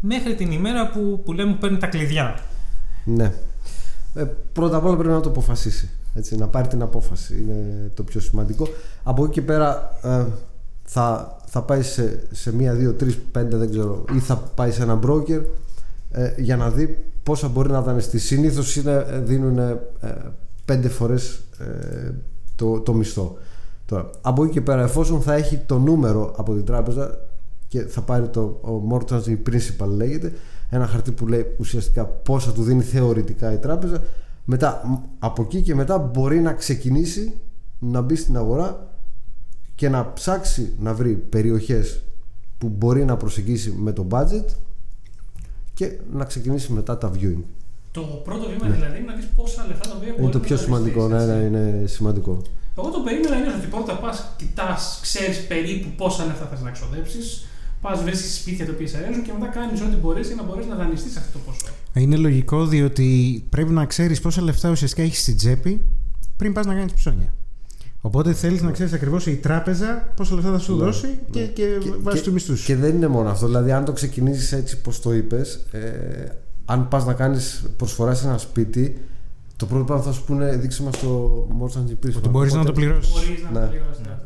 μέχρι 0.00 0.34
την 0.34 0.50
ημέρα 0.52 0.88
που, 0.90 1.22
που 1.24 1.32
λέμε 1.32 1.52
που 1.52 1.58
παίρνει 1.58 1.76
τα 1.76 1.86
κλειδιά. 1.86 2.38
ναι. 3.04 3.32
Ε, 4.14 4.24
πρώτα 4.52 4.76
απ' 4.76 4.84
όλα 4.84 4.96
πρέπει 4.96 5.12
να 5.12 5.20
το 5.20 5.28
αποφασίσει. 5.28 5.90
Έτσι, 6.18 6.36
να 6.36 6.46
πάρει 6.46 6.68
την 6.68 6.82
απόφαση. 6.82 7.40
Είναι 7.40 7.90
το 7.94 8.02
πιο 8.02 8.20
σημαντικό. 8.20 8.68
Από 9.02 9.24
εκεί 9.24 9.32
και 9.32 9.42
πέρα 9.42 9.98
ε, 10.02 10.24
θα, 10.82 11.36
θα 11.46 11.62
πάει 11.62 11.82
σε, 11.82 12.22
σε 12.30 12.54
μία, 12.54 12.74
δύο, 12.74 12.92
τρεις, 12.92 13.18
πέντε, 13.32 13.56
δεν 13.56 13.70
ξέρω, 13.70 14.04
ή 14.14 14.18
θα 14.18 14.36
πάει 14.36 14.70
σε 14.70 14.82
ένα 14.82 14.98
broker 15.06 15.42
ε, 16.10 16.32
για 16.36 16.56
να 16.56 16.70
δει 16.70 17.04
πόσα 17.22 17.48
μπορεί 17.48 17.70
να 17.70 17.82
δανειστεί. 17.82 18.18
Συνήθως 18.18 18.82
δίνουν 19.22 19.58
ε, 19.58 19.80
πέντε 20.64 20.88
φορές 20.88 21.40
ε, 21.58 22.10
το, 22.56 22.80
το 22.80 22.94
μισθό. 22.94 23.36
Τώρα, 23.86 24.10
από 24.20 24.44
εκεί 24.44 24.52
και 24.52 24.60
πέρα, 24.60 24.82
εφόσον 24.82 25.22
θα 25.22 25.34
έχει 25.34 25.56
το 25.66 25.78
νούμερο 25.78 26.34
από 26.36 26.54
την 26.54 26.64
τράπεζα 26.64 27.18
και 27.68 27.80
θα 27.80 28.00
πάρει 28.00 28.28
το 28.28 28.40
ο 28.40 28.82
mortgage 28.90 29.36
principal 29.50 29.88
λέγεται, 29.96 30.32
ένα 30.70 30.86
χαρτί 30.86 31.12
που 31.12 31.26
λέει 31.26 31.54
ουσιαστικά 31.58 32.04
πόσα 32.04 32.52
του 32.52 32.62
δίνει 32.62 32.82
θεωρητικά 32.82 33.52
η 33.52 33.56
τράπεζα, 33.56 34.02
μετά, 34.50 34.82
μ, 34.84 34.94
από 35.18 35.42
εκεί 35.42 35.62
και 35.62 35.74
μετά 35.74 35.98
μπορεί 35.98 36.40
να 36.40 36.52
ξεκινήσει 36.52 37.34
να 37.78 38.00
μπει 38.00 38.16
στην 38.16 38.36
αγορά 38.36 38.94
και 39.74 39.88
να 39.88 40.12
ψάξει 40.12 40.72
να 40.78 40.94
βρει 40.94 41.14
περιοχές 41.14 42.02
που 42.58 42.68
μπορεί 42.68 43.04
να 43.04 43.16
προσεγγίσει 43.16 43.70
με 43.70 43.92
το 43.92 44.06
budget 44.10 44.44
και 45.74 45.98
να 46.12 46.24
ξεκινήσει 46.24 46.72
μετά 46.72 46.98
τα 46.98 47.10
viewing. 47.14 47.42
Το 47.90 48.00
πρώτο 48.00 48.48
βήμα 48.48 48.68
δηλαδή 48.68 48.98
είναι 48.98 49.06
να 49.06 49.14
δεις 49.14 49.26
πόσα 49.36 49.64
λεφτά 49.68 49.88
τα 49.88 49.94
οποία 49.96 50.08
Είναι 50.08 50.16
μπορείς 50.16 50.32
το 50.32 50.38
να 50.38 50.44
πιο 50.44 50.56
τα 50.56 50.62
σημαντικό, 50.62 51.08
ναι, 51.08 51.16
δανειστείς, 51.16 51.50
ναι, 51.50 51.58
έτσι. 51.58 51.76
είναι 51.76 51.86
σημαντικό. 51.86 52.42
Εγώ 52.78 52.90
το 52.90 53.00
περίμενα 53.00 53.36
είναι 53.36 53.54
ότι 53.58 53.66
πρώτα 53.66 53.94
πας, 53.98 54.34
κοιτάς, 54.36 54.98
ξέρεις 55.02 55.46
περίπου 55.46 55.88
πόσα 55.96 56.24
λεφτά 56.24 56.46
θα 56.46 56.62
να 56.62 56.70
ξοδέψεις, 56.70 57.46
πας 57.80 58.02
βρίσκεις 58.02 58.34
σπίτια 58.36 58.66
τα 58.66 58.72
οποία 58.72 58.86
σε 58.88 58.96
αρέσουν 58.96 59.22
και 59.22 59.32
μετά 59.38 59.46
κάνεις 59.52 59.80
ό,τι 59.80 59.96
μπορείς 59.96 60.26
για 60.26 60.36
να 60.36 60.42
μπορέσεις 60.42 60.70
να 60.70 60.76
δανειστείς 60.76 61.16
αυτό 61.16 61.32
το 61.32 61.38
ποσό. 61.46 61.66
Είναι 61.92 62.16
λογικό 62.16 62.66
διότι 62.66 63.44
πρέπει 63.48 63.70
να 63.70 63.84
ξέρεις 63.86 64.20
πόσα 64.20 64.42
λεφτά 64.42 64.70
ουσιαστικά 64.70 65.02
έχεις 65.02 65.20
στην 65.20 65.36
τσέπη 65.36 65.80
πριν 66.36 66.52
πας 66.52 66.66
να 66.66 66.74
κάνεις 66.74 66.92
ψώνια. 66.92 67.32
Οπότε 68.00 68.32
θέλεις 68.32 68.62
να 68.62 68.70
ξέρεις 68.70 68.92
ακριβώς 68.92 69.26
η 69.26 69.36
τράπεζα 69.36 70.12
πόσα 70.16 70.34
λεφτά 70.34 70.50
θα 70.52 70.58
σου 70.58 70.76
Ναι, 70.76 70.84
δώσει 70.84 71.18
και, 71.30 71.40
ναι. 71.40 71.46
και, 71.46 71.66
βάζεις 72.02 72.22
τους 72.22 72.32
μισθούς. 72.32 72.64
Και 72.64 72.76
δεν 72.76 72.94
είναι 72.94 73.06
μόνο 73.08 73.28
αυτό. 73.30 73.46
Δηλαδή, 73.46 73.72
αν 73.72 73.84
το 73.84 73.92
ξεκινήσεις 73.92 74.52
έτσι 74.52 74.80
πώ 74.80 74.92
το 75.02 75.12
είπες, 75.14 75.54
ε, 75.70 75.80
αν 76.64 76.88
πας 76.88 77.04
να 77.06 77.12
κάνεις 77.12 77.64
προσφορά 77.76 78.14
σε 78.14 78.26
ένα 78.26 78.38
σπίτι, 78.38 79.00
το 79.56 79.66
πρώτο 79.66 79.84
πράγμα 79.84 80.04
που 80.04 80.10
θα 80.10 80.14
σου 80.16 80.24
πούνε 80.24 80.56
δείξε 80.56 80.82
μας 80.82 80.98
το 81.00 81.48
mortgage 81.60 82.06
principal. 82.06 82.16
Ότι 82.16 82.28
μπορείς 82.28 82.52
να 82.52 82.64
το 82.64 82.70
Οπότε- 82.70 82.86
πληρώσεις. 82.86 83.12
Μπορείς 83.12 83.42
να 83.52 83.60
Ναι. 83.60 83.66
το 83.66 83.70
πληρώσει. 83.70 84.00
Ναι. 84.02 84.16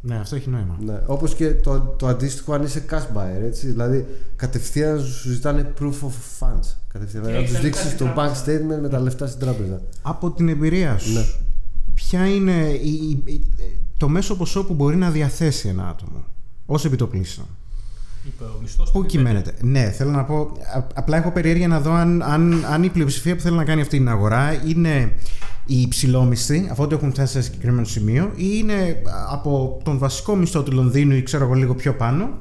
Ναι. 0.00 0.14
Ναι, 0.14 0.20
αυτό 0.20 0.36
έχει 0.36 0.48
νόημα. 0.50 0.76
Ναι, 0.84 1.00
Όπως 1.06 1.34
και 1.34 1.50
το, 1.54 1.78
το 1.98 2.06
αντίστοιχο 2.06 2.52
αν 2.52 2.62
είσαι 2.62 2.84
cash 2.90 3.16
buyer. 3.16 3.42
Έτσι, 3.44 3.66
δηλαδή, 3.66 4.06
κατευθείαν 4.36 5.00
σου 5.00 5.30
ζητάνε 5.30 5.72
proof 5.80 5.84
of 5.92 6.46
funds. 6.46 6.74
Κατευθείαν. 6.92 7.24
Και 7.24 7.30
να 7.30 7.36
έχεις 7.36 7.50
τους 7.50 7.58
τα 7.58 7.62
λεφτά 7.62 7.62
δείξεις 7.62 7.84
στην 7.86 7.98
το 7.98 8.04
bank 8.12 8.14
τράπεζα. 8.14 8.44
statement 8.44 8.80
με 8.82 8.88
τα 8.88 9.00
λεφτά 9.00 9.26
στην 9.26 9.40
τράπεζα. 9.40 9.80
Από 10.02 10.30
την 10.30 10.48
εμπειρία 10.48 10.98
σου, 10.98 11.12
Ναι. 11.12 11.24
ποια 11.94 12.26
είναι 12.26 12.52
η, 12.82 12.88
η- 13.24 13.32
η- 13.32 13.46
το 13.96 14.08
μέσο 14.08 14.36
ποσό 14.36 14.64
που 14.64 14.74
μπορεί 14.74 14.96
να 14.96 15.10
διαθέσει 15.10 15.68
ένα 15.68 15.88
άτομο 15.88 16.24
ως 16.66 16.84
επιτοπλίστων; 16.84 17.44
είπε 18.26 18.44
ο 18.44 18.58
μισθός. 18.62 18.90
Πού 18.90 19.06
κυμαίνεται; 19.06 19.54
Ναι, 19.62 19.90
θέλω 19.90 20.10
να 20.10 20.24
πω. 20.24 20.40
α- 20.76 20.86
Απλά 20.94 21.16
έχω 21.16 21.30
περιέργεια 21.30 21.68
να 21.68 21.80
δω 21.80 21.92
αν, 21.92 22.22
αν, 22.22 22.64
αν 22.70 22.82
η 22.82 22.88
πλειοψηφία 22.88 23.36
που 23.36 23.42
θέλει 23.42 23.56
να 23.56 23.64
κάνει 23.64 23.80
αυτή 23.80 23.96
την 23.96 24.08
αγορά 24.08 24.62
είναι 24.66 25.12
οι 25.70 25.80
υψηλόμισθοι, 25.80 26.68
αφού 26.70 26.82
ότι 26.82 26.94
έχουν 26.94 27.10
φτάσει 27.12 27.32
σε 27.32 27.40
συγκεκριμένο 27.42 27.86
σημείο, 27.86 28.32
ή 28.36 28.44
είναι 28.58 28.74
α, 28.74 29.32
από 29.32 29.80
τον 29.84 29.98
βασικό 29.98 30.36
μισθό 30.36 30.62
του 30.62 30.72
Λονδίνου 30.72 31.14
ή 31.14 31.22
ξέρω 31.22 31.44
εγώ 31.44 31.54
λίγο 31.54 31.74
πιο 31.74 31.94
πάνω. 31.94 32.38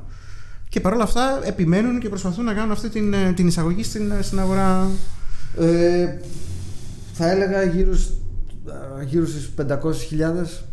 Και 0.69 0.79
παρόλα 0.79 1.03
αυτά 1.03 1.39
επιμένουν 1.43 1.99
και 1.99 2.09
προσπαθούν 2.09 2.45
να 2.45 2.53
κάνουν 2.53 2.71
αυτή 2.71 2.89
την, 2.89 3.13
ε, 3.13 3.31
την 3.35 3.47
εισαγωγή 3.47 3.83
στην, 3.83 4.11
ε, 4.11 4.21
στην 4.21 4.39
αγορά. 4.39 4.87
Ε, 5.59 6.17
θα 7.13 7.31
έλεγα 7.31 7.63
γύρω, 7.63 7.95
σ- 7.95 8.11
α, 8.99 9.03
γύρω 9.03 9.25
στις 9.27 9.49
500.000 9.55 10.63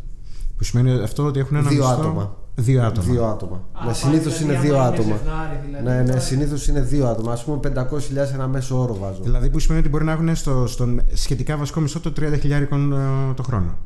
Που 0.57 0.65
σημαίνει 0.65 1.03
αυτό 1.03 1.25
ότι 1.25 1.39
έχουν 1.39 1.57
ένα 1.57 1.69
Δύο 1.69 1.79
μισθό; 1.79 2.01
άτομα. 2.01 2.37
Δύο 2.59 2.83
άτομα. 2.83 3.07
Δύο 3.13 3.25
άτομα. 3.25 3.63
Α, 3.73 3.87
ναι, 3.87 3.93
συνήθως 3.93 4.39
δηλαδή, 4.39 4.45
είναι 4.45 4.53
άμα 4.53 4.63
δύο 4.63 4.75
είναι 4.75 4.85
άτομα. 4.85 5.17
ζευγάρι, 5.17 5.57
δηλαδή, 5.67 5.85
ναι, 5.85 6.01
ναι, 6.03 6.09
τώρα- 6.09 6.21
συνήθως 6.21 6.69
είναι 6.69 6.81
δύο 6.81 7.07
άτομα. 7.07 7.33
Α 7.33 7.39
πούμε 7.45 7.59
500.000 7.63 8.33
ένα 8.35 8.47
μέσο 8.49 8.81
όρο 8.83 8.95
βάζω. 8.95 9.23
Δηλαδή 9.23 9.51
που 9.51 9.59
σημαίνει 9.59 9.81
ότι 9.81 9.89
μπορεί 9.91 10.05
να 10.05 10.13
έχουν 10.13 10.35
στο, 10.37 10.67
στον 10.67 11.01
σχετικά 11.13 11.57
βασικό 11.57 11.81
μισθό 11.81 12.01
το 12.01 12.13
30 12.21 12.39
χιλιάρικων 12.41 12.93
ε, 12.93 13.35
το 13.35 13.43
χρόνο. 13.43 13.79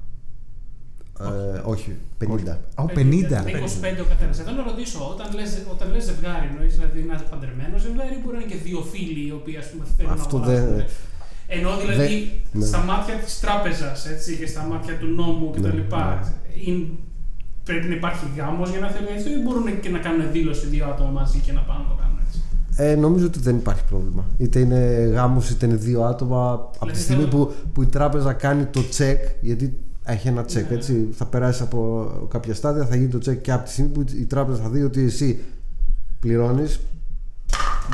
Ε, 1.21 1.61
όχι, 1.65 1.97
50. 2.25 2.25
Α, 2.75 2.85
50. 2.85 2.91
25 3.45 4.01
ο 4.01 4.05
καθένας. 4.09 4.37
Θέλω 4.37 4.57
να 4.57 4.63
ρωτήσω, 4.63 4.99
όταν 5.13 5.27
λες, 5.35 5.51
όταν 5.73 5.91
λες 5.93 6.05
ζευγάρι, 6.05 6.47
εννοείς 6.53 6.75
δηλαδή 6.75 6.99
ένα 7.01 7.23
παντρεμένος 7.31 7.81
ζευγάρι, 7.81 8.21
μπορεί 8.25 8.37
να 8.37 8.43
είναι 8.43 8.53
και 8.53 8.59
δύο 8.69 8.81
φίλοι 8.93 9.27
οι 9.29 9.33
οποίοι 9.33 9.57
ας 9.57 9.67
πούμε, 9.71 9.85
θέλουν 9.97 10.13
Αυτό 10.13 10.39
να 10.39 10.45
αγοράσουν. 10.45 10.77
δεν- 10.77 10.87
Ενώ 11.57 11.71
δηλαδή 11.83 12.15
δεν- 12.53 12.61
ναι. 12.61 12.67
στα 12.67 12.79
μάτια 12.91 13.15
της 13.25 13.41
τράπεζας 13.41 14.07
και 14.39 14.47
στα 14.47 14.63
μάτια 14.71 14.95
του 15.01 15.07
νόμου 15.21 15.51
κτλ. 15.51 15.67
Ναι, 15.67 15.85
είναι- 16.67 16.89
Πρέπει 17.71 17.89
να 17.89 17.95
υπάρχει 17.95 18.25
γάμος 18.37 18.71
για 18.71 18.81
να 18.81 18.89
θέλουν 18.89 19.09
αυτό 19.17 19.31
ή 19.31 19.43
μπορούν 19.43 19.81
και 19.81 19.89
να 19.89 19.99
κάνουν 19.99 20.33
δήλωση 20.33 20.67
δύο 20.67 20.85
άτομα 20.87 21.11
μαζί 21.11 21.39
και 21.39 21.53
να 21.53 21.61
πάνε 21.61 21.79
να 21.83 21.89
το 21.89 21.95
κάνουν 22.01 22.19
έτσι; 22.27 22.39
Ε, 22.77 22.95
νομίζω 22.95 23.27
ότι 23.27 23.39
δεν 23.39 23.57
υπάρχει 23.57 23.85
πρόβλημα. 23.85 24.25
Είτε 24.39 24.59
είναι 24.59 24.79
γάμος 25.15 25.51
είτε 25.51 25.67
είναι 25.67 25.75
δύο 25.75 26.03
άτομα. 26.03 26.53
Από 26.53 26.71
τη 26.73 26.79
Δηλαδή 26.81 27.01
στιγμή 27.03 27.25
θέλω- 27.25 27.47
που, 27.47 27.53
που 27.73 27.83
η 27.83 27.87
τράπεζα 27.87 28.33
κάνει 28.33 28.65
το 28.65 28.81
check, 28.99 29.17
γιατί 29.41 29.79
έχει 30.05 30.29
ένα 30.29 30.43
check, 30.45 30.67
Ναι. 30.69 30.75
έτσι. 30.77 31.09
Θα 31.13 31.25
περάσει 31.27 31.63
από 31.63 32.11
κάποια 32.31 32.55
στάδια, 32.55 32.85
θα 32.87 32.97
γίνει 32.97 33.09
το 33.09 33.19
check 33.31 33.37
και 33.37 33.53
από 33.53 33.65
τη 33.65 33.71
στιγμή 33.71 33.91
που 33.91 34.05
η 34.21 34.25
τράπεζα 34.25 34.63
θα 34.63 34.69
δει 34.69 34.83
ότι 34.83 35.01
εσύ 35.05 35.39
πληρώνεις, 36.21 36.81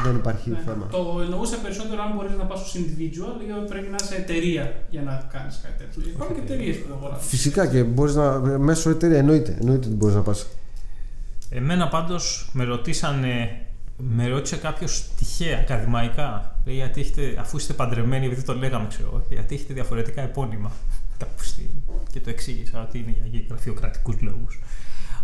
δεν 0.05 0.15
υπάρχει 0.17 0.51
Ναι. 0.51 0.59
θέμα. 0.65 0.87
Το 0.91 1.19
εννοούσα 1.23 1.57
περισσότερο 1.57 2.03
αν 2.03 2.13
μπορείς 2.17 2.37
να 2.37 2.45
πας 2.45 2.61
ως 2.61 2.75
individual 2.77 3.35
ή 3.65 3.69
πρέπει 3.69 3.89
να 3.91 3.97
είσαι 4.03 4.15
εταιρεία 4.15 4.75
για 4.91 5.03
να 5.03 5.29
κάνεις 5.33 5.61
κάτι 5.63 5.85
τέτοιο. 5.85 6.11
Υπάρχουν 6.15 6.35
και 6.37 6.41
εταιρείες 6.53 6.77
που 6.77 6.89
αγοράζουν. 6.97 7.23
Φυσικά 7.29 7.67
και 7.67 7.83
μπορείς 7.83 8.15
να. 8.15 8.39
Μέσω 8.59 8.91
εταιρεία 8.91 9.19
εννοείται. 9.19 9.57
Εννοείται 9.61 9.87
ότι 9.87 9.97
μπορείς 9.97 10.15
να 10.15 10.21
πας. 10.23 10.47
Εμένα 11.51 11.89
πάντως 11.89 12.51
με 12.53 12.65
ρωτήσανε, 12.65 13.61
με 13.97 14.27
ρώτησε 14.29 14.57
κάποιος 14.57 15.09
τυχαία 15.19 15.59
ακαδημαϊκά, 15.59 16.59
λέει, 16.65 16.75
γιατί 16.75 17.01
έχετε, 17.01 17.37
αφού 17.41 17.57
είστε 17.57 17.73
παντρεμένοι, 17.73 18.27
επειδή 18.27 18.43
το 18.43 18.55
λέγαμε, 18.55 18.87
ξέρω, 18.89 19.23
γιατί 19.31 19.55
έχετε 19.55 19.75
διαφορετικά 19.75 20.23
επώνυμα. 20.23 20.73
Κάπου 21.19 21.43
στη- 21.45 21.71
Και 22.13 22.21
το 22.21 22.31
εξήγησα 22.31 22.83
ότι 22.89 22.99
είναι 22.99 23.15
για 23.31 23.41
γραφειοκρατικούς 23.49 24.17
λόγους. 24.21 24.61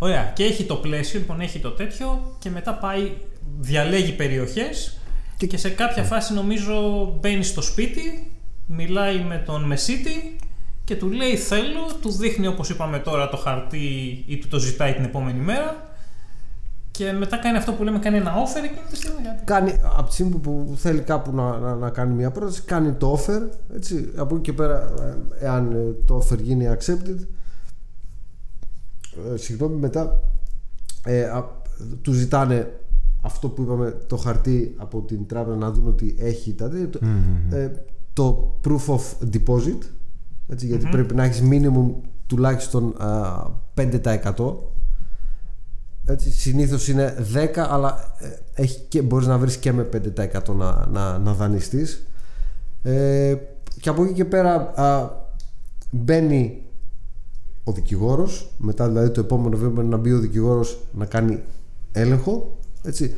Ωραία, 0.02 0.32
και 0.35 0.44
έχει 0.44 0.64
το 0.64 0.75
πλαίσιο, 0.75 1.18
λοιπόν, 1.21 1.40
έχει 1.40 1.59
το 1.59 1.71
τέτοιο 1.71 2.37
και 2.38 2.50
μετά 2.50 2.75
πάει, 2.75 3.12
διαλέγει 3.59 4.12
περιοχές 4.12 4.99
και, 5.37 5.56
σε 5.56 5.71
κάποια 5.71 6.02
φάση 6.02 6.35
νομίζω 6.35 7.06
μπαίνει 7.21 7.42
στο 7.42 7.62
σπίτι, 7.62 8.30
μιλάει 8.66 9.18
με 9.21 9.42
τον 9.47 9.62
μεσίτη 9.64 10.37
και 10.85 10.97
του 10.97 11.11
λέει 11.11 11.37
θέλω, 11.37 11.80
του 12.00 12.11
δείχνει 12.11 12.47
όπως 12.47 12.71
είπαμε 12.71 12.99
τώρα 12.99 13.28
το 13.28 13.37
χαρτί 13.37 14.25
ή 14.26 14.38
του 14.38 14.49
το 14.49 14.59
ζητάει 14.59 14.92
την 14.92 15.04
επόμενη 15.04 15.40
μέρα 15.40 15.90
και 16.90 17.12
μετά 17.12 17.37
κάνει 17.37 17.56
αυτό 17.56 17.73
που 17.73 17.85
λέμε 17.85 17.99
κάνει 17.99 18.16
ένα 18.16 18.35
offer 18.35 18.64
εκείνη 18.64 18.87
τη 18.90 18.97
στιγμή. 18.97 19.21
γιατί- 19.23 19.44
Κάνει, 19.44 19.78
από 19.97 20.06
τη 20.09 20.12
στιγμή 20.12 20.37
που 20.37 20.75
θέλει 20.76 21.00
κάπου 21.00 21.35
να, 21.35 21.59
να, 21.59 21.75
να 21.75 21.90
κάνει 21.90 22.14
μια 22.14 22.30
πρόταση, 22.30 22.62
κάνει 22.62 22.92
το 22.92 23.18
offer. 23.18 23.42
Έτσι, 23.75 24.12
από 24.16 24.35
εκεί 24.35 24.42
και 24.44 24.52
πέρα, 24.52 24.92
ε, 25.40 25.47
εάν 25.47 25.73
ε, 25.73 26.04
το 26.06 26.26
offer 26.26 26.38
γίνει 26.38 26.68
accepted, 26.78 27.16
ε, 27.18 27.26
συγγνώμη, 29.35 29.76
μετά 29.76 30.21
ε, 31.04 31.25
α, 31.25 31.45
του 32.02 32.12
ζητάνε 32.12 32.81
αυτό 33.23 33.49
που 33.49 33.62
είπαμε, 33.62 33.97
το 34.07 34.16
χαρτί 34.16 34.75
από 34.76 35.00
την 35.00 35.26
τράπεζα 35.26 35.57
να 35.57 35.71
δουν 35.71 35.87
ότι 35.87 36.14
έχει 36.19 36.54
τα 36.54 36.69
τέτοια, 36.69 36.88
το, 36.88 36.99
ε, 37.57 37.71
το 38.12 38.54
proof 38.64 38.95
of 38.95 39.00
deposit, 39.33 39.78
έτσι, 40.49 40.66
γιατί 40.66 40.88
πρέπει 40.90 41.14
να 41.14 41.25
έχεις 41.25 41.42
minimum 41.50 41.92
τουλάχιστον 42.26 43.02
α, 43.02 43.42
5%. 43.75 44.54
Έτσι, 46.04 46.31
συνήθως 46.31 46.88
είναι 46.88 47.14
10 47.35 47.49
αλλά 47.57 48.14
ε, 48.19 48.62
έχει 48.62 48.81
και, 48.88 49.02
μπορείς 49.02 49.26
να 49.26 49.38
βρεις 49.38 49.57
και 49.57 49.73
με 49.73 49.88
5% 49.92 50.54
να, 50.57 50.87
να, 50.87 51.19
να 51.19 51.33
δανειστείς. 51.33 52.07
Ε, 52.83 53.35
και 53.81 53.88
από 53.88 54.04
εκεί 54.04 54.12
και 54.12 54.25
πέρα 54.25 54.73
α, 54.75 55.11
μπαίνει 55.90 56.62
ο 57.64 57.73
δικηγόρος 57.73 58.50
μετά 58.59 58.88
δηλαδή 58.88 59.11
το 59.11 59.21
επόμενο 59.21 59.57
βήμα 59.57 59.83
είναι 59.83 59.90
να 59.90 59.97
μπει 59.97 60.12
ο 60.12 60.19
δικηγόρος 60.19 60.78
να 60.92 61.07
κάνει 61.07 61.42
έλεγχο 61.92 62.59
έτσι. 62.83 63.14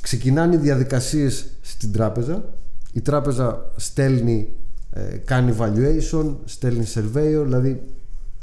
ξεκινάνε 0.00 0.54
οι 0.54 0.58
διαδικασίες 0.58 1.46
στην 1.60 1.92
τράπεζα 1.92 2.44
η 2.92 3.00
τράπεζα 3.00 3.70
στέλνει 3.76 4.48
ε, 4.90 5.16
κάνει 5.16 5.54
valuation 5.58 6.34
στέλνει 6.44 6.84
surveyor 6.94 7.42
δηλαδή 7.44 7.82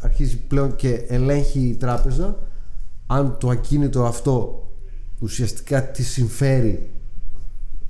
αρχίζει 0.02 0.38
πλέον 0.38 0.76
και 0.76 1.06
ελέγχει 1.08 1.60
η 1.60 1.76
τράπεζα 1.76 2.38
αν 3.08 3.38
το 3.40 3.50
ακίνητο 3.50 4.06
αυτό 4.06 4.68
ουσιαστικά 5.20 5.84
τη 5.84 6.04
συμφέρει 6.04 6.90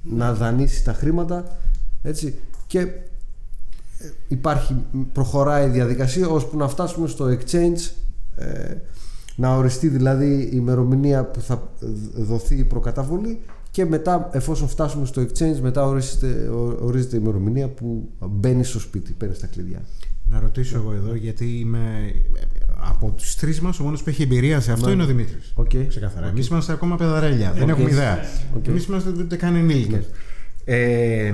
να 0.01 0.33
δανείσει 0.33 0.83
τα 0.83 0.93
χρήματα 0.93 1.57
έτσι 2.01 2.39
και 2.67 2.79
ε, 2.79 2.87
υπάρχει 4.27 4.75
προχωράει 5.13 5.67
η 5.67 5.71
διαδικασία 5.71 6.27
ώσπου 6.27 6.57
να 6.57 6.67
φτάσουμε 6.67 7.07
στο 7.07 7.25
exchange 7.25 7.91
ε, 8.35 8.73
να 9.35 9.55
οριστεί 9.55 9.87
δηλαδή 9.87 10.41
η 10.41 10.49
ημερομηνία 10.53 11.23
που 11.25 11.41
θα 11.41 11.71
δοθεί 12.15 12.55
η 12.55 12.63
προκαταβολή 12.63 13.39
και 13.71 13.85
μετά 13.85 14.29
εφόσον 14.33 14.67
φτάσουμε 14.67 15.05
στο 15.05 15.21
exchange 15.21 15.59
μετά 15.61 15.85
ορίζεται, 15.85 16.27
ο- 16.47 16.77
ορίζεται 16.81 17.15
η 17.15 17.19
ημερομηνία 17.23 17.67
που 17.67 18.09
μπαίνει 18.29 18.63
στο 18.63 18.79
σπίτι, 18.79 19.11
παίρνεις 19.17 19.39
τα 19.39 19.47
κλειδιά. 19.47 19.79
Να 20.29 20.39
ρωτήσω 20.39 20.77
εγώ 20.77 20.93
εδώ, 20.93 21.15
γιατί 21.15 21.45
είμαι 21.59 22.11
από 22.91 23.11
τους 23.17 23.35
τρεις 23.35 23.61
μας 23.61 23.79
ο 23.79 23.83
μόνος 23.83 24.03
που 24.03 24.09
έχει 24.09 24.23
εμπειρία 24.23 24.59
σε 24.59 24.71
αυτό 24.71 24.85
Ναι. 24.87 24.91
είναι 24.93 25.03
ο 25.03 25.05
Δημήτρης. 25.05 25.51
Οκ. 25.55 25.69
Ξεκαθαρά. 25.87 26.27
Εμείς 26.27 26.47
είμαστε 26.47 26.71
ακόμα 26.73 26.95
παιδαρέλια. 26.95 27.51
Δεν 27.51 27.63
Οκ. 27.63 27.69
έχουμε 27.69 27.89
ιδέα. 27.89 28.19
Οκ. 28.55 28.67
Εμείς 28.67 28.85
είμαστε 28.85 29.09
ούτε 29.17 29.35
καν 29.35 29.55
ενήλικες. 29.55 30.05
Ε, 30.65 31.33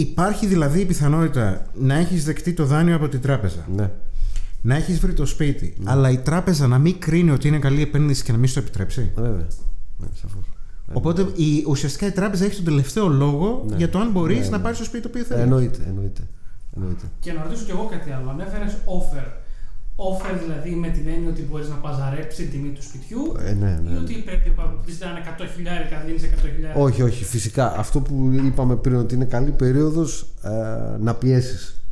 υπάρχει 0.00 0.46
δηλαδή 0.46 0.80
η 0.80 0.84
πιθανότητα 0.84 1.66
να 1.74 1.94
έχεις 1.94 2.24
δεκτεί 2.24 2.52
το 2.52 2.64
δάνειο 2.64 2.96
από 2.96 3.08
την 3.08 3.20
τράπεζα, 3.20 3.66
Ναι. 3.76 3.90
να 4.62 4.74
έχεις 4.74 4.98
βρει 5.00 5.12
το 5.12 5.26
σπίτι, 5.26 5.74
αλλά 5.84 6.10
η 6.10 6.18
τράπεζα 6.18 6.66
να 6.66 6.78
μην 6.78 6.98
κρίνει 6.98 7.30
ότι 7.30 7.48
είναι 7.48 7.58
καλή 7.58 7.82
επένδυση 7.82 8.22
και 8.24 8.32
να 8.32 8.38
μην 8.38 8.48
σου 8.48 8.54
το 8.54 8.60
επιτρέψει. 8.60 9.10
Βέβαια. 9.14 9.46
Ναι, 9.98 10.06
σαφώς. 10.20 10.42
Οπότε 10.92 11.22
η, 11.34 11.64
ουσιαστικά 11.68 12.06
η 12.06 12.10
τράπεζα 12.10 12.44
έχει 12.44 12.54
τον 12.56 12.64
τελευταίο 12.64 13.08
λόγο 13.08 13.64
Ναι. 13.68 13.76
για 13.76 13.88
το 13.88 13.98
αν 13.98 14.10
μπορείς 14.10 14.38
Ναι, 14.38 14.48
να 14.48 14.56
ναι. 14.56 14.62
πάρεις 14.62 14.78
το 14.78 14.84
σπίτι 14.84 15.02
το 15.02 15.08
οποίο 15.08 15.20
Ε, 15.22 15.24
θέλεις. 15.24 15.42
εννοείται, 15.42 15.78
εννοείται. 15.88 16.22
εννοείται. 16.76 17.04
Και 17.20 17.32
να 17.32 17.42
ρωτήσω 17.42 17.64
κι 17.64 17.70
εγώ 17.70 17.88
κάτι 17.90 18.10
άλλο. 18.10 18.30
Ανέφερε 18.30 18.64
offer. 18.84 19.26
Offer 20.00 20.34
δηλαδή 20.44 20.70
με 20.70 20.88
την 20.88 21.08
έννοια 21.14 21.28
ότι 21.30 21.42
μπορείς 21.42 21.68
να 21.68 21.74
παζαρέψει 21.74 22.42
την 22.42 22.50
τιμή 22.50 22.68
του 22.68 22.82
σπιτιού 22.82 23.34
Ε, 23.46 23.52
ναι, 23.52 23.80
ναι, 23.82 23.90
ή 23.90 23.92
ναι. 23.92 23.98
ότι 23.98 24.14
πρέπει 24.14 24.52
να 24.56 24.92
ζητάνε 24.92 25.20
100 25.38 25.44
χιλιάρικα, 25.54 26.02
δίνεις 26.06 26.22
100 26.22 26.26
χιλιάρικα. 26.54 26.80
Όχι, 26.80 27.02
όχι, 27.02 27.24
φυσικά. 27.24 27.76
Αυτό 27.76 28.00
που 28.00 28.30
είπαμε 28.46 28.76
πριν 28.76 28.96
ότι 28.96 29.14
είναι 29.14 29.24
καλή 29.24 29.50
περίοδος 29.50 30.26
ε, 30.42 30.48
να 31.00 31.14
πιέσεις. 31.14 31.82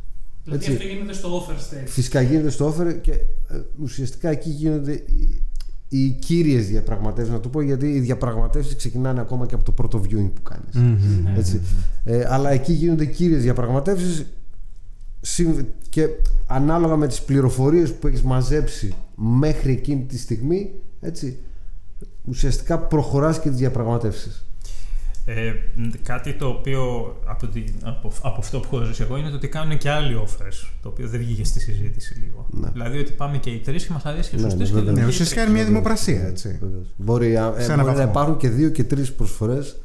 Δηλαδή 0.43 0.65
έτσι. 0.65 0.75
αυτό 0.77 0.87
γίνεται 0.93 1.13
στο 1.13 1.45
offer 1.47 1.53
stage. 1.55 1.83
Φυσικά 1.85 2.21
γίνεται 2.21 2.49
στο 2.49 2.75
offer 2.77 2.95
και 3.01 3.11
ε, 3.11 3.59
ουσιαστικά 3.81 4.29
εκεί 4.29 4.49
γίνονται 4.49 4.91
οι, 4.93 5.41
οι 5.89 6.09
κύριες 6.09 6.67
διαπραγματεύσεις 6.67 7.33
να 7.33 7.39
το 7.39 7.49
πω 7.49 7.61
γιατί 7.61 7.87
οι 7.87 7.99
διαπραγματεύσεις 7.99 8.75
ξεκινάνε 8.75 9.19
ακόμα 9.19 9.45
και 9.45 9.55
από 9.55 9.63
το 9.63 9.71
πρώτο 9.71 10.01
viewing 10.03 10.31
που 10.33 10.41
κάνεις. 10.41 10.73
Μμμ. 10.73 11.27
Έτσι. 11.37 11.61
Ε, 12.03 12.25
αλλά 12.29 12.49
εκεί 12.51 12.73
γίνονται 12.73 13.05
κύριες 13.05 13.41
διαπραγματεύσεις 13.41 14.25
συμ- 15.21 15.65
και 15.97 16.09
ανάλογα 16.47 16.95
με 16.95 17.07
τις 17.07 17.21
πληροφορίες 17.21 17.93
που 17.93 18.07
έχεις 18.07 18.21
μαζέψει 18.21 18.95
μέχρι 19.15 19.71
εκείνη 19.71 20.03
τη 20.05 20.17
στιγμή 20.17 20.71
έτσι, 21.01 21.37
ουσιαστικά 22.25 22.79
προχωράς 22.79 23.39
και 23.39 23.49
τις 23.49 23.57
διαπραγματεύσεις. 23.57 24.45
Ε, 25.25 25.53
κάτι 26.03 26.33
το 26.33 26.47
οποίο 26.47 26.81
από, 27.25 27.47
την, 27.47 27.63
από, 27.83 28.11
από 28.21 28.35
αυτό 28.39 28.59
που 28.59 28.75
έχω 28.75 28.83
ζήσει 28.85 29.01
εγώ 29.01 29.17
είναι 29.17 29.29
το 29.29 29.35
ότι 29.35 29.47
κάνουν 29.47 29.77
και 29.77 29.89
άλλοι 29.89 30.19
offers. 30.25 30.67
Το 30.81 30.89
οποίο 30.89 31.07
δεν 31.07 31.19
βγήκε 31.19 31.43
στη 31.43 31.59
συζήτηση 31.59 32.13
λίγο. 32.19 32.45
Ναι. 32.49 32.69
Δηλαδή 32.73 32.97
ότι 32.99 33.11
πάμε 33.11 33.37
και 33.37 33.49
οι 33.49 33.57
τρεις 33.57 33.85
και 33.85 33.93
μας 33.93 34.05
αρέσει 34.05 34.29
και 34.29 34.35
Ναι, 34.35 34.41
στου 34.41 34.49
ναι, 34.49 34.55
τρει 34.55 34.65
και 34.65 34.73
βέβαια. 34.73 34.83
δεν 34.83 34.93
Ναι, 34.93 34.99
βγήκε 34.99 35.13
ουσιαστικά 35.13 35.41
τρεις. 35.41 35.53
είναι 35.53 35.59
μια 35.63 35.69
δημοπρασία, 35.71 36.27
έτσι. 36.27 36.57
Βεβαίως. 36.61 36.87
Μπορεί, 36.97 37.37
α, 37.37 37.53
ε, 37.57 37.61
Σε 37.63 37.71
ένα 37.71 37.75
μπορεί 37.83 37.87
να 37.87 37.93
βαθμό. 37.97 38.09
υπάρχουν 38.11 38.37
και 38.37 38.49
δύο 38.49 38.69
και 38.69 38.83
τρεις 38.83 39.13
προσφορές 39.13 39.77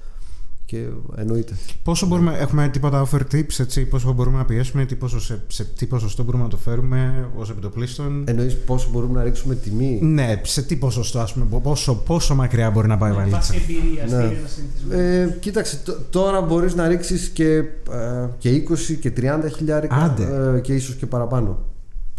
και 0.73 0.85
εννοείται. 1.17 1.53
Πόσο 1.83 2.07
μπορούμε, 2.07 2.37
έχουμε 2.39 2.69
τίποτα 2.69 3.07
offer 3.09 3.21
tips, 3.35 3.59
έτσι, 3.59 3.85
πόσο 3.85 4.13
μπορούμε 4.13 4.39
να 4.39 4.45
πιέσουμε, 4.45 4.85
τι 4.85 4.95
πόσο, 4.95 5.21
σε, 5.21 5.43
σε 5.47 5.65
τι 5.65 5.87
ποσοστό 5.87 6.23
μπορούμε 6.23 6.43
να 6.43 6.49
το 6.49 6.57
φέρουμε 6.57 7.29
ως 7.37 7.51
επιτοπλίστων; 7.51 8.25
Εννοείς 8.27 8.57
πόσο 8.57 8.89
μπορούμε 8.93 9.19
να 9.19 9.23
ρίξουμε 9.25 9.55
τιμή; 9.55 9.99
Ναι, 10.03 10.41
σε 10.43 10.63
τι 10.63 10.77
ποσοστό, 10.77 11.19
ας 11.19 11.33
πούμε, 11.33 11.61
πόσο, 11.63 11.95
πόσο 11.95 12.35
μακριά 12.35 12.71
μπορεί 12.71 12.89
να 12.89 12.99
πάει 12.99 13.11
η 13.13 13.15
βαλίτσα; 13.15 13.37
Βάσει 13.37 13.63
εμπειρίας 13.63 14.11
Ναι. 14.11 14.19
τι 14.19 14.25
είναι 14.25 14.35
ένα 14.39 14.49
συνηθισμένο. 14.49 15.03
Ε, 15.03 15.37
κοίταξε, 15.41 15.77
τ- 15.85 16.11
τώρα 16.11 16.41
μπορείς 16.41 16.75
να 16.75 16.89
ρίξεις 16.89 17.29
και, 17.29 17.55
ε, 17.57 17.65
και 18.39 18.51
20 18.51 18.95
και 19.01 19.11
30 19.11 19.49
χιλιάρικα 19.57 19.95
Άντε. 19.95 20.55
ε, 20.57 20.61
και 20.61 20.75
ίσως 20.75 20.95
και 20.95 21.07
παραπάνω. 21.07 21.59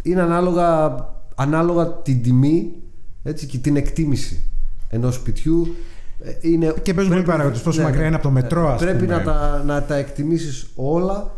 Είναι 0.03 0.21
ανάλογα, 0.21 0.95
ανάλογα 1.35 1.87
την 1.93 2.21
τιμή 2.23 2.71
έτσι, 3.23 3.45
και 3.45 3.57
την 3.57 3.75
εκτίμηση 3.75 4.43
ενός 4.89 5.15
σπιτιού. 5.15 5.67
Ε, 6.23 6.37
Είναι, 6.41 6.73
Και 6.81 6.93
παίζουν 6.93 7.13
πολλοί 7.13 7.25
παράγοντες, 7.25 7.61
πόσο 7.61 7.81
μακριά 7.81 8.05
είναι 8.05 8.15
από 8.15 8.23
το 8.23 8.31
μετρό, 8.31 8.69
ας 8.69 8.79
Πρέπει 8.79 9.03
πούμε. 9.03 9.15
να 9.15 9.21
τα, 9.23 9.63
να 9.65 9.83
τα 9.83 9.95
εκτιμήσεις 9.95 10.67
όλα, 10.75 11.31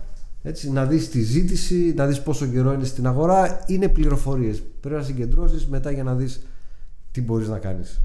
έτσι, 0.43 0.71
να 0.71 0.85
δεις 0.85 1.09
τη 1.09 1.21
ζήτηση, 1.21 1.93
να 1.95 2.05
δεις 2.05 2.21
πόσο 2.21 2.45
καιρό 2.45 2.73
είναι 2.73 2.83
στην 2.85 3.07
αγορά. 3.07 3.63
Είναι 3.67 3.87
πληροφορίες. 3.87 4.63
Πρέπει 4.81 4.95
να 4.95 5.03
συγκεντρώσεις 5.03 5.67
μετά 5.67 5.91
για 5.91 6.03
να 6.03 6.13
δεις 6.15 6.45
τι 7.11 7.21
μπορείς 7.21 7.47
να 7.47 7.57
κάνεις. 7.57 8.01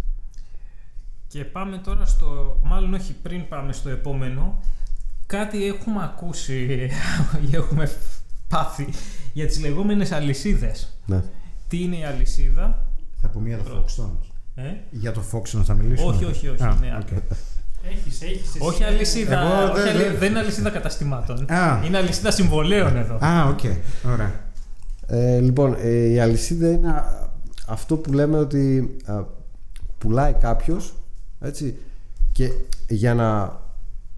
Και 1.26 1.44
πάμε 1.44 1.78
τώρα 1.78 2.04
στο. 2.04 2.60
Μάλλον 2.62 2.94
όχι 2.94 3.14
πριν 3.22 3.48
πάμε 3.48 3.72
στο 3.72 3.88
επόμενο. 3.88 4.58
Κάτι 5.26 5.66
έχουμε 5.66 6.02
ακούσει 6.02 6.88
ή 7.50 7.56
έχουμε 7.56 7.90
πάθει 8.48 8.88
για 9.32 9.46
τις 9.46 9.60
λεγόμενες 9.60 10.12
αλυσίδες. 10.12 10.98
Ναι. 11.06 11.22
Τι 11.68 11.82
είναι 11.82 11.96
η 11.96 12.04
αλυσίδα; 12.04 12.86
Θα 13.20 13.28
πω 13.28 13.40
μία 13.40 13.58
το 13.58 13.84
Foxtons. 13.84 14.29
Ε; 14.66 14.76
Για 14.90 15.12
το 15.12 15.22
Foxtons 15.32 15.62
θα 15.64 15.74
μιλήσουμε. 15.74 16.12
Όχι, 16.14 16.24
όχι, 16.24 16.48
όχι, 16.48 16.62
Α, 16.62 16.76
ναι, 16.80 16.98
οκ. 17.00 17.08
Έχεις, 17.90 18.22
έχεις. 18.22 18.48
εσύ. 18.48 18.58
Όχι 18.60 18.84
αλυσίδα. 18.84 19.40
Εγώ 19.40 19.72
όχι 19.72 19.80
δεν- 19.82 19.88
αλη- 19.96 20.02
δεν- 20.06 20.18
δεν 20.18 20.30
είναι 20.30 20.38
αλυσίδα 20.38 20.70
καταστημάτων. 20.70 21.50
Α. 21.50 21.80
Είναι 21.86 21.96
αλυσίδα 21.98 22.30
συμβολαίων 22.30 22.96
εδώ. 22.96 23.14
Α, 23.24 23.48
οκ. 23.48 23.60
Ωραία. 24.12 24.32
Ε, 25.06 25.38
λοιπόν, 25.40 25.76
ε, 25.80 25.90
η 26.06 26.20
αλυσίδα 26.20 26.70
είναι 26.70 26.88
α, 26.88 27.28
αυτό 27.66 27.96
που 27.96 28.12
λέμε 28.12 28.38
ότι 28.38 28.96
α, 29.06 29.22
πουλάει 29.98 30.32
κάποιος 30.32 30.94
έτσι, 31.40 31.76
και 32.32 32.50
για 32.88 33.14
να 33.14 33.58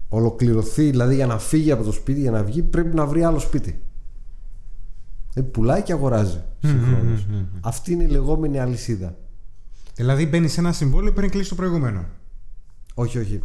ολοκληρωθεί, 0.09 0.89
δηλαδή 0.89 1.15
για 1.15 1.25
να 1.27 1.37
φύγει 1.37 1.71
από 1.71 1.83
το 1.83 1.91
σπίτι, 1.91 2.19
για 2.19 2.31
να 2.31 2.43
βγει, 2.43 2.61
πρέπει 2.61 2.95
να 2.95 3.05
βρει 3.05 3.23
άλλο 3.23 3.39
σπίτι. 3.39 3.81
Ε, 5.33 5.41
πουλάει 5.41 5.81
και 5.81 5.93
αγοράζει 5.93 6.41
συγχρόνως. 6.61 7.25
Αυτή 7.61 7.91
είναι 7.93 8.03
η 8.03 8.07
λεγόμενη 8.07 8.59
αλυσίδα. 8.59 9.15
Δηλαδή 9.95 10.25
μπαίνει 10.25 10.47
σε 10.47 10.59
ένα 10.59 10.71
συμβόλαιο 10.71 11.13
πριν 11.13 11.29
κλείσει 11.29 11.49
το 11.49 11.55
προηγούμενο. 11.55 12.05
Όχι, 12.93 13.17
όχι. 13.17 13.41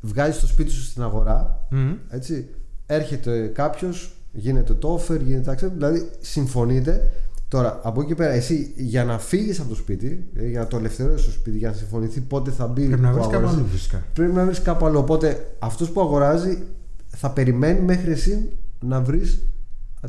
Βγάζεις 0.00 0.40
το 0.40 0.46
σπίτι 0.46 0.70
σου 0.70 0.82
στην 0.82 1.02
αγορά, 1.02 1.66
Μμμ. 1.70 1.92
έτσι. 2.08 2.48
Έρχεται 2.86 3.46
κάποιος, 3.46 4.12
γίνεται 4.32 4.74
το 4.74 5.00
offer, 5.00 5.20
γίνεται 5.20 5.52
accept, 5.52 5.70
δηλαδή 5.72 6.10
συμφωνείτε. 6.20 7.10
Τώρα, 7.48 7.80
από 7.82 8.00
εκεί 8.00 8.08
και 8.08 8.14
πέρα, 8.14 8.32
εσύ 8.32 8.72
για 8.76 9.04
να 9.04 9.18
φύγεις 9.18 9.60
από 9.60 9.68
το 9.68 9.74
σπίτι, 9.74 10.28
ε, 10.34 10.48
για 10.48 10.60
να 10.60 10.66
το 10.66 10.76
ελευθερώσεις 10.76 11.24
το 11.26 11.30
σπίτι, 11.32 11.58
για 11.58 11.68
να 11.68 11.74
συμφωνηθεί 11.74 12.20
πότε 12.20 12.50
θα 12.50 12.66
μπει. 12.66 12.86
Πρέπει 12.86 13.02
να 13.02 13.08
το 13.08 13.14
βρεις 13.14 13.26
κάπου 13.26 13.36
αγοράζεις, 13.36 13.58
αλλού 13.58 13.68
φυσικά. 13.72 14.04
Πρέπει 14.12 14.32
να 14.32 14.44
βρεις 14.44 14.62
κάπου 14.62 14.86
αλλού. 14.86 14.98
Οπότε 14.98 15.54
αυτός 15.58 15.90
που 15.90 16.00
αγοράζει 16.00 16.62
θα 17.06 17.30
περιμένει 17.30 17.80
μέχρι 17.80 18.10
εσύ 18.10 18.48
να 18.80 19.00
βρεις 19.00 19.42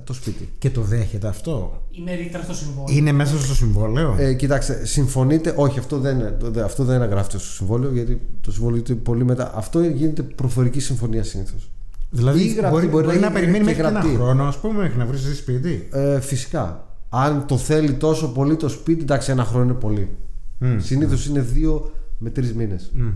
το 0.04 0.14
σπίτι. 0.14 0.50
Και 0.58 0.70
το 0.70 0.82
δέχεται 0.82 1.28
αυτό. 1.28 1.82
Είναι 1.92 2.14
ρήτρα 2.16 2.42
στο 2.44 2.54
συμβόλαιο. 2.54 2.98
Είναι 2.98 3.12
μέσα 3.12 3.38
στο 3.40 3.56
συμβόλαιο; 3.56 4.16
Ε, 4.20 4.34
κοιτάξτε, 4.34 4.86
συμφωνείτε. 4.86 5.54
Όχι, 5.58 5.80
αυτό 5.80 5.98
δεν, 6.00 6.20
είναι- 6.20 6.38
το- 6.54 6.64
αυτό 6.64 6.84
δεν 6.84 7.04
γράφεται 7.04 7.38
στο 7.38 7.48
συμβόλαιο, 7.50 7.92
γιατί 7.94 8.22
το 8.42 8.52
συμβόλαιο 8.52 8.82
είναι 8.90 8.98
πολύ 8.98 9.24
μετά. 9.26 9.52
Αυτό 9.56 9.82
γίνεται 9.84 10.22
προφορική 10.24 10.80
συμφωνία 10.80 11.24
συνήθως. 11.24 11.70
δηλαδή 12.10 12.40
ή 12.44 12.48
γραπτή, 12.54 12.72
μπορεί, 12.72 12.88
μπορεί 12.88 13.06
μπορεί, 13.06 13.16
να 13.20 13.22
να 13.22 13.28
είναι 13.28 13.40
περιμένει 13.40 13.58
και 13.58 13.64
μέχρι 13.66 13.82
και 13.82 13.88
ένα 13.88 14.00
γραπτή. 14.00 14.16
χρόνο, 14.16 14.44
ας 14.44 14.58
πούμε, 14.60 14.74
μέχρι 14.82 14.98
να 14.98 15.06
βρεις 15.06 15.26
εσύ 15.26 15.36
σπίτι; 15.36 15.88
Ε, 15.92 16.20
φυσικά. 16.20 16.86
Αν 17.10 17.46
το 17.48 17.58
θέλει 17.58 17.94
τόσο 17.94 18.28
πολύ 18.32 18.56
το 18.56 18.70
σπίτι, 18.70 19.02
εντάξει, 19.02 19.32
ένα 19.32 19.44
χρόνο 19.44 19.64
είναι 19.64 19.74
πολύ. 19.74 20.10
Μμ. 20.58 20.78
Συνήθως 20.80 21.26
είναι 21.26 21.40
δύο 21.42 21.92
με 22.18 22.30
τρεις 22.30 22.54
μήνες. 22.54 22.92
Μμμ. 22.94 23.12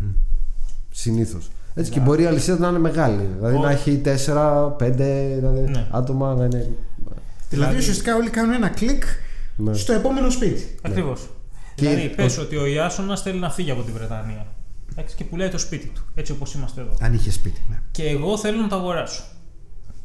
Συνήθως. 0.91 1.49
Έτσι 1.73 1.91
και 1.91 1.99
μπορεί 1.99 2.23
η 2.23 2.25
αλυσίδα 2.25 2.57
να 2.57 2.67
είναι 2.67 2.79
μεγάλη. 2.79 3.29
Δηλαδή 3.37 3.55
Ο- 3.55 3.59
να 3.59 3.71
έχει 3.71 3.97
τέσσερα, 3.97 4.67
πέντε 4.69 5.33
δηλαδή, 5.35 5.69
Ναι. 5.69 5.87
άτομα 5.91 6.33
να 6.35 6.45
είναι. 6.45 6.69
Δηλαδή 7.49 7.77
ουσιαστικά 7.77 8.15
όλοι 8.15 8.29
κάνουν 8.29 8.53
ένα 8.53 8.69
κλικ 8.69 9.03
Ναι. 9.55 9.73
στο 9.73 9.93
επόμενο 9.93 10.29
σπίτι. 10.29 10.75
Ακριβώς. 10.81 11.29
Και- 11.75 11.87
Δηλαδή, 11.87 12.09
πες 12.09 12.37
ότι 12.37 12.55
ο 12.55 12.65
Ιάσονα 12.65 13.17
θέλει 13.17 13.39
να 13.39 13.49
φύγει 13.49 13.71
από 13.71 13.81
τη 13.81 13.91
Βρετανία. 13.91 14.45
Εντάξει, 14.91 15.15
και 15.15 15.23
πουλάει 15.23 15.49
το 15.49 15.57
σπίτι 15.57 15.87
του, 15.87 16.01
έτσι 16.15 16.31
όπως 16.31 16.53
είμαστε 16.53 16.81
εδώ. 16.81 16.93
Αν 17.01 17.13
είχε 17.13 17.31
σπίτι. 17.31 17.61
Ναι. 17.69 17.75
Και 17.91 18.09
εγώ 18.09 18.37
θέλω 18.37 18.61
να 18.61 18.67
το 18.67 18.75
αγοράσω. 18.75 19.23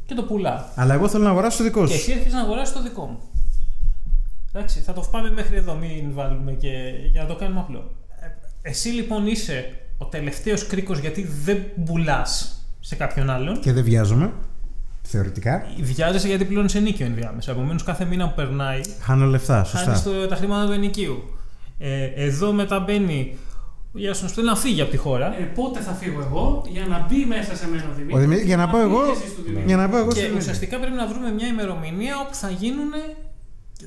Και 0.06 0.14
το 0.14 0.22
πουλάω. 0.22 0.60
Αλλά 0.74 0.94
εγώ 0.94 1.08
θέλω 1.08 1.24
να 1.24 1.30
αγοράσω 1.30 1.56
το 1.58 1.64
δικό 1.64 1.80
Και 1.80 1.86
σου. 1.86 1.94
εσύ 1.94 2.12
έρχεσαι 2.12 2.36
να 2.36 2.42
αγοράσεις 2.42 2.74
το 2.74 2.82
δικό 2.82 3.04
μου. 3.04 3.18
Εντάξει, 4.52 4.80
θα 4.80 4.92
το 4.92 5.04
πάμε 5.10 5.30
μέχρι 5.30 5.56
εδώ, 5.56 5.74
μην 5.74 6.12
βάλουμε 6.14 6.52
και 6.52 6.68
για 7.10 7.22
να 7.22 7.28
το 7.28 7.34
κάνουμε 7.36 7.60
απλό. 7.60 7.90
Ε, 8.62 8.68
Εσύ 8.70 8.88
λοιπόν 8.88 9.26
είσαι 9.26 9.78
ο 9.98 10.04
τελευταίος 10.04 10.66
κρίκος 10.66 10.98
γιατί 10.98 11.28
δεν 11.44 11.58
πουλάς 11.84 12.60
σε 12.80 12.94
κάποιον 12.94 13.30
άλλον. 13.30 13.60
Και 13.60 13.72
δεν 13.72 13.84
βιάζομαι. 13.84 14.32
Θεωρητικά. 15.02 15.66
Βιάζεσαι 15.80 16.26
γιατί 16.28 16.44
πληρώνει 16.44 16.72
ενίκιο 16.74 17.06
ενδιάμεσα. 17.06 17.50
Επομένως, 17.50 17.82
κάθε 17.82 18.04
μήνα 18.04 18.28
που 18.28 18.34
περνάει, 18.34 18.80
Χάνω 19.00 19.26
λεφτά, 19.26 19.64
σωστά. 19.64 19.78
χάνεις 19.94 20.28
τα 20.28 20.36
χρήματα 20.36 20.66
του 20.66 20.72
ενοικίου. 20.72 21.22
Ε, 21.78 22.04
εδώ 22.04 22.52
μετά 22.52 22.80
μπαίνει 22.80 23.36
ο 23.94 23.98
Ιάσονα 23.98 24.28
που 24.28 24.34
θέλει 24.34 24.46
να 24.46 24.56
φύγει 24.56 24.80
από 24.80 24.90
τη 24.90 24.96
χώρα. 24.96 25.26
Ε, 25.40 25.42
πότε 25.42 25.80
θα 25.80 25.92
φύγω 25.92 26.20
εγώ 26.20 26.64
για 26.68 26.86
να 26.86 27.06
μπει 27.08 27.24
μέσα 27.24 27.56
σε 27.56 27.68
μένα 27.68 27.82
ο 27.82 27.94
Δημήτρης; 27.96 28.16
Ο 28.16 28.18
Δημήτρης, 28.20 28.46
για 28.46 28.56
να 28.56 28.68
πάω 28.68 28.80
εγώ- 28.80 29.02
φύγεις 29.04 29.18
εσύ 29.22 29.32
στο 29.32 29.42
Δημήτρη. 29.42 29.66
Για 29.66 29.76
να 29.76 29.88
πάω 29.88 30.00
εγώ 30.00 30.12
Και 30.12 30.20
στην- 30.20 30.36
ουσιαστικά 30.36 30.78
πρέπει 30.78 30.96
να 30.96 31.06
βρούμε 31.06 31.30
μια 31.32 31.46
ημερομηνία 31.46 32.14
όπου 32.24 32.34
θα 32.34 32.50
γίνουν. 32.50 32.90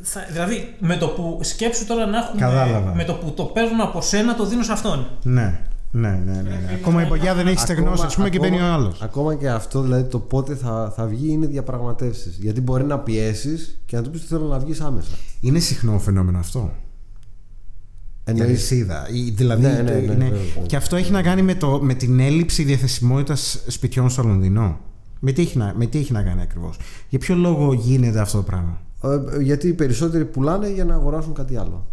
Θα, 0.01 0.25
δηλαδή, 0.31 0.75
με 0.79 0.97
το 0.97 1.07
που 1.07 1.39
σκέψου 1.41 1.85
τώρα 1.85 2.05
να 2.05 2.17
έχουμε. 2.17 2.41
Κατάλαβα. 2.41 2.93
Με 2.95 3.03
το 3.03 3.13
που 3.13 3.31
το 3.31 3.43
παίρνω 3.43 3.83
από 3.83 4.01
σένα, 4.01 4.35
το 4.35 4.45
δίνω 4.45 4.63
σε 4.63 4.71
αυτόν. 4.71 5.07
Ναι. 5.23 5.59
Ναι, 5.91 6.09
ναι, 6.25 6.33
ναι. 6.33 6.41
ναι. 6.41 6.71
Ακόμα 6.79 7.03
η 7.03 7.07
μπογιά 7.07 7.35
δεν 7.35 7.47
έχει 7.47 7.59
στεγνώσει, 7.59 8.05
ας 8.05 8.15
πούμε, 8.15 8.29
και 8.29 8.39
μπαίνει 8.39 8.61
ο 8.61 8.65
άλλος. 8.65 9.01
Ακόμα 9.01 9.35
και 9.35 9.49
αυτό, 9.49 9.81
δηλαδή 9.81 10.03
το 10.03 10.19
πότε 10.19 10.55
θα, 10.55 10.93
θα 10.95 11.05
βγει 11.05 11.31
είναι 11.31 11.45
διαπραγματεύσεις. 11.45 12.37
Γιατί 12.41 12.61
μπορεί 12.61 12.83
να 12.83 12.99
πιέσεις 12.99 13.81
και 13.85 13.95
να 13.95 14.01
του 14.01 14.09
πεις 14.09 14.19
ότι 14.19 14.29
θέλω 14.29 14.45
να 14.47 14.59
βγεις 14.59 14.81
άμεσα. 14.81 15.11
Είναι 15.41 15.59
συχνό 15.59 15.99
φαινόμενο 15.99 16.37
αυτό. 16.39 16.71
Η 16.73 18.31
Εννοείς- 18.31 18.49
αλυσίδα. 18.49 19.07
Ή- 19.11 19.29
Δηλαδή, 19.29 19.61
Ναι, 19.61 19.71
ναι, 19.71 19.81
ναι, 19.81 19.91
είναι- 19.91 20.13
ναι, 20.13 20.25
ναι. 20.29 20.37
Και 20.65 20.75
αυτό 20.75 20.95
έχει 20.95 21.11
να 21.11 21.21
κάνει 21.21 21.41
με, 21.41 21.55
το, 21.55 21.79
με 21.81 21.93
την 21.93 22.19
έλλειψη 22.19 22.63
διαθεσιμότητας 22.63 23.63
σπιτιών 23.67 24.09
στο 24.09 24.23
Λονδινό. 24.23 24.79
Με 25.19 25.31
τι 25.31 25.41
έχει 25.41 25.57
να, 25.57 25.73
με 25.77 25.85
τι 25.85 25.97
έχει 25.99 26.11
να 26.13 26.23
κάνει 26.23 26.41
ακριβώς; 26.41 26.77
Για 27.09 27.19
ποιο 27.19 27.35
λόγο 27.35 27.73
γίνεται 27.73 28.19
αυτό 28.19 28.37
το 28.37 28.43
πράγμα; 28.43 28.81
Ε, 29.03 29.41
γιατί 29.41 29.67
οι 29.67 29.73
περισσότεροι 29.73 30.25
πουλάνε 30.25 30.69
για 30.71 30.85
να 30.85 30.93
αγοράσουν 30.95 31.33
κάτι 31.33 31.57
άλλο. 31.57 31.87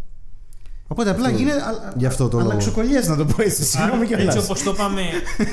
Οπότε 0.89 1.11
απλά 1.11 1.27
Αυτό- 1.27 1.39
γίνεται. 1.39 1.61
γι' 1.97 2.07
αυτό 2.07 2.29
το 2.29 2.37
λόγο. 2.39 2.51
Αλλαξοκολλιές, 2.51 3.09
να 3.09 3.17
το 3.17 3.25
πω 3.25 3.43
έτσι. 3.43 3.65
Συγγνώμη 3.65 3.97
Άρα, 3.97 4.07
κιόλας. 4.07 4.35
έτσι 4.35 4.39
όπως 4.47 4.63
το 4.63 4.71
είπαμε, 4.71 5.03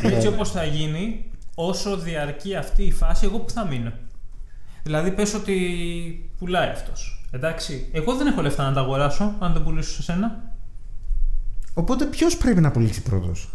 έτσι 0.03 0.27
όπως 0.27 0.51
θα 0.51 0.63
γίνει, 0.63 1.25
όσο 1.55 1.97
διαρκεί 1.97 2.55
αυτή 2.55 2.83
η 2.83 2.91
φάση, 2.91 3.25
εγώ 3.25 3.39
που 3.39 3.49
θα 3.51 3.65
μείνω. 3.67 3.91
Δηλαδή, 4.83 5.11
πες 5.11 5.33
ότι 5.33 5.55
πουλάει 6.39 6.69
αυτός. 6.69 7.25
Εντάξει, 7.31 7.89
εγώ 7.91 8.15
δεν 8.15 8.27
έχω 8.27 8.41
λεφτά 8.41 8.63
να 8.63 8.73
τα 8.73 8.79
αγοράσω, 8.79 9.33
αν 9.39 9.53
δεν 9.53 9.63
πουλήσω 9.63 9.91
σε 9.93 10.03
σένα. 10.03 10.51
Οπότε 11.73 12.05
ποιος 12.05 12.37
πρέπει 12.37 12.61
να 12.61 12.71
πουλήσει 12.71 13.01
πρώτος; 13.01 13.49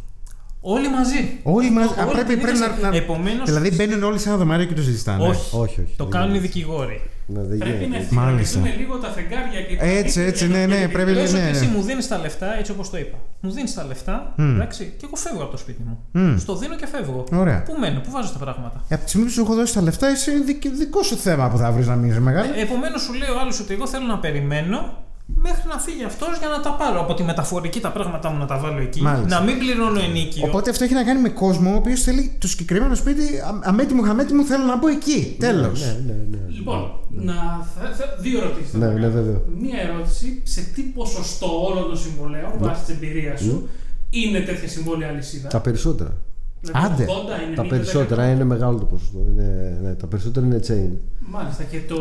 Όλοι 0.61 0.88
μαζί. 0.90 1.38
Όλοι 1.42 1.71
μαζί. 1.71 1.88
Όλοι 1.99 2.01
Α, 2.09 2.12
πρέπει, 2.12 2.29
την 2.35 2.40
πρέπει 2.42 2.57
ίδια 2.57 2.68
να, 2.68 2.75
σε- 2.75 2.81
να- 2.90 2.97
Επομένως, 2.97 3.44
Δηλαδή 3.44 3.71
μπαίνουν 3.75 4.03
όλοι 4.03 4.18
σε 4.18 4.29
ένα 4.29 4.38
δωμάτιο 4.38 4.66
και 4.66 4.75
το 4.75 4.83
συζητάνε. 4.83 5.29
Όχι. 5.29 5.57
Όχι, 5.57 5.81
όχι. 5.81 5.94
Το 5.97 6.05
δεν 6.05 6.12
κάνουν 6.12 6.29
οι 6.29 6.33
γίνεται. 6.38 6.47
δικηγόροι. 6.53 7.01
Ναι, 7.27 7.42
δεν 7.42 7.59
Πρέπει 7.59 7.85
γίνεται. 7.85 8.07
να 8.11 8.21
Μάλιστα. 8.23 8.59
ευθυγραμμιστούν 8.59 8.64
λίγο 8.81 8.97
τα 9.05 9.09
φεγγάρια 9.09 9.61
και 9.68 9.77
Έτσι, 9.99 10.21
έτσι, 10.21 10.49
ναι, 10.49 10.66
ναι, 10.66 10.88
πρέπει- 10.88 11.14
Πες 11.14 11.33
ναι, 11.33 11.38
ότι 11.38 11.51
ναι. 11.51 11.57
εσύ 11.57 11.66
μου 11.66 11.83
δίνεις 11.83 12.09
τα 12.09 12.18
λεφτά, 12.18 12.59
έτσι 12.59 12.71
όπως 12.73 12.90
το 12.90 12.99
είπα. 12.99 13.16
Μου 13.40 13.51
δίνεις 13.51 13.75
τα 13.75 13.85
λεφτά, 13.85 14.33
Μμ. 14.37 14.55
εντάξει, 14.55 14.92
και 14.99 15.05
εγώ 15.05 15.16
φεύγω 15.16 15.42
από 15.42 15.51
το 15.51 15.57
σπίτι 15.57 15.83
μου. 15.87 15.99
Μμ. 16.12 16.37
Στο 16.38 16.57
δίνω 16.57 16.75
και 16.77 16.87
φεύγω. 16.87 17.25
Ωραία. 17.33 17.62
Πού 17.62 17.75
μένω, 17.81 18.01
πού 18.01 18.11
βάζω 18.11 18.33
τα 18.33 18.38
πράγματα. 18.38 18.85
Ε, 18.88 18.94
Από 18.94 19.03
τη 19.05 19.09
στιγμή 19.09 19.27
που 19.27 19.33
σου 19.33 19.40
έχω 19.40 19.55
δώσει 19.55 19.75
τα 19.75 19.83
λεφτά, 19.83 20.07
εσύ 20.09 20.31
είναι 20.31 20.44
δικ- 20.44 20.75
δικό 20.77 21.03
σου 21.03 21.16
θέμα 21.16 21.49
που 21.51 21.57
θα 21.57 21.73
βρεις 21.73 21.87
να 21.87 21.94
μείνεις 21.94 22.18
μεγάλο. 22.18 22.49
Επομένως, 22.57 23.03
σου 23.03 23.12
λέει 23.12 23.29
ο 23.37 23.40
άλλος 23.40 23.61
ότι 23.61 23.75
εγώ 23.75 23.87
θέλω 23.88 24.07
να 24.07 24.18
περιμένω 24.18 25.07
μέχρι 25.35 25.69
να 25.69 25.79
φύγει 25.79 26.05
αυτός 26.05 26.38
για 26.38 26.49
να 26.49 26.61
τα 26.61 26.71
πάρω. 26.73 27.01
Από 27.01 27.14
τη 27.14 27.23
μεταφορική 27.23 27.81
τα 27.81 27.93
πράγματα 27.93 28.31
μου 28.31 28.38
να 28.38 28.47
τα 28.47 28.59
βάλω 28.59 28.81
εκεί. 28.81 29.03
Μάλιστα. 29.03 29.38
Να 29.38 29.45
μην 29.47 29.59
πληρώνω 29.59 30.01
ενίκιο. 30.01 30.47
Οπότε 30.47 30.71
αυτό 30.71 30.85
έχει 30.85 30.95
να 30.95 31.05
κάνει 31.05 31.21
με 31.21 31.29
κόσμο 31.29 31.73
ο 31.73 31.77
οποίος 31.77 32.01
θέλει 32.03 32.37
το 32.38 32.49
συγκεκριμένο 32.49 32.95
σπίτι, 32.95 33.38
α- 33.38 33.61
αμέτιμο 33.62 34.03
χαμέτιμο, 34.03 34.45
θέλω 34.45 34.64
να 34.64 34.77
μπω 34.77 34.88
εκεί. 34.88 35.37
Τέλος. 35.38 35.81
Ναι, 35.81 36.01
ναι, 36.07 36.19
ναι. 36.31 36.38
Λοιπόν, 36.49 36.93
να, 37.11 37.35
θα, 37.75 37.95
θα, 37.95 38.05
δύο 38.21 38.38
ερωτήσεις. 38.41 38.73
Ναι, 38.73 38.87
ναι, 38.87 39.09
βέβαια. 39.09 39.41
Μία 39.61 39.79
ερώτηση, 39.81 40.41
σε 40.45 40.61
τι 40.75 40.83
ποσοστό 40.83 41.64
όλων 41.67 41.87
των 41.87 41.99
συμβολέων, 41.99 42.51
βάσει 42.59 42.85
της 42.85 42.95
εμπειρίας 42.95 43.41
σου, 43.41 43.69
είναι 44.11 44.41
τέτοια 44.41 44.69
συμβόλαια 44.69 45.09
αλυσίδα; 45.09 45.49
Τα 45.49 45.61
περισσότερα. 45.61 46.17
Δηλαδή, 46.61 46.87
Άντε. 46.87 47.05
80, 47.05 47.53
90%. 47.53 47.55
Τα 47.57 47.62
περισσότερα 47.64 48.31
είναι 48.31 48.45
μεγάλο 48.45 48.79
το 48.79 48.85
ποσοστό. 48.85 49.19
Είναι, 49.33 49.79
ναι, 49.83 49.95
τα 49.95 50.07
περισσότερα 50.07 50.47
είναι 50.47 50.61
chain. 50.69 50.91
Μάλιστα. 51.21 51.62
Και, 51.62 51.81
το, 51.88 51.97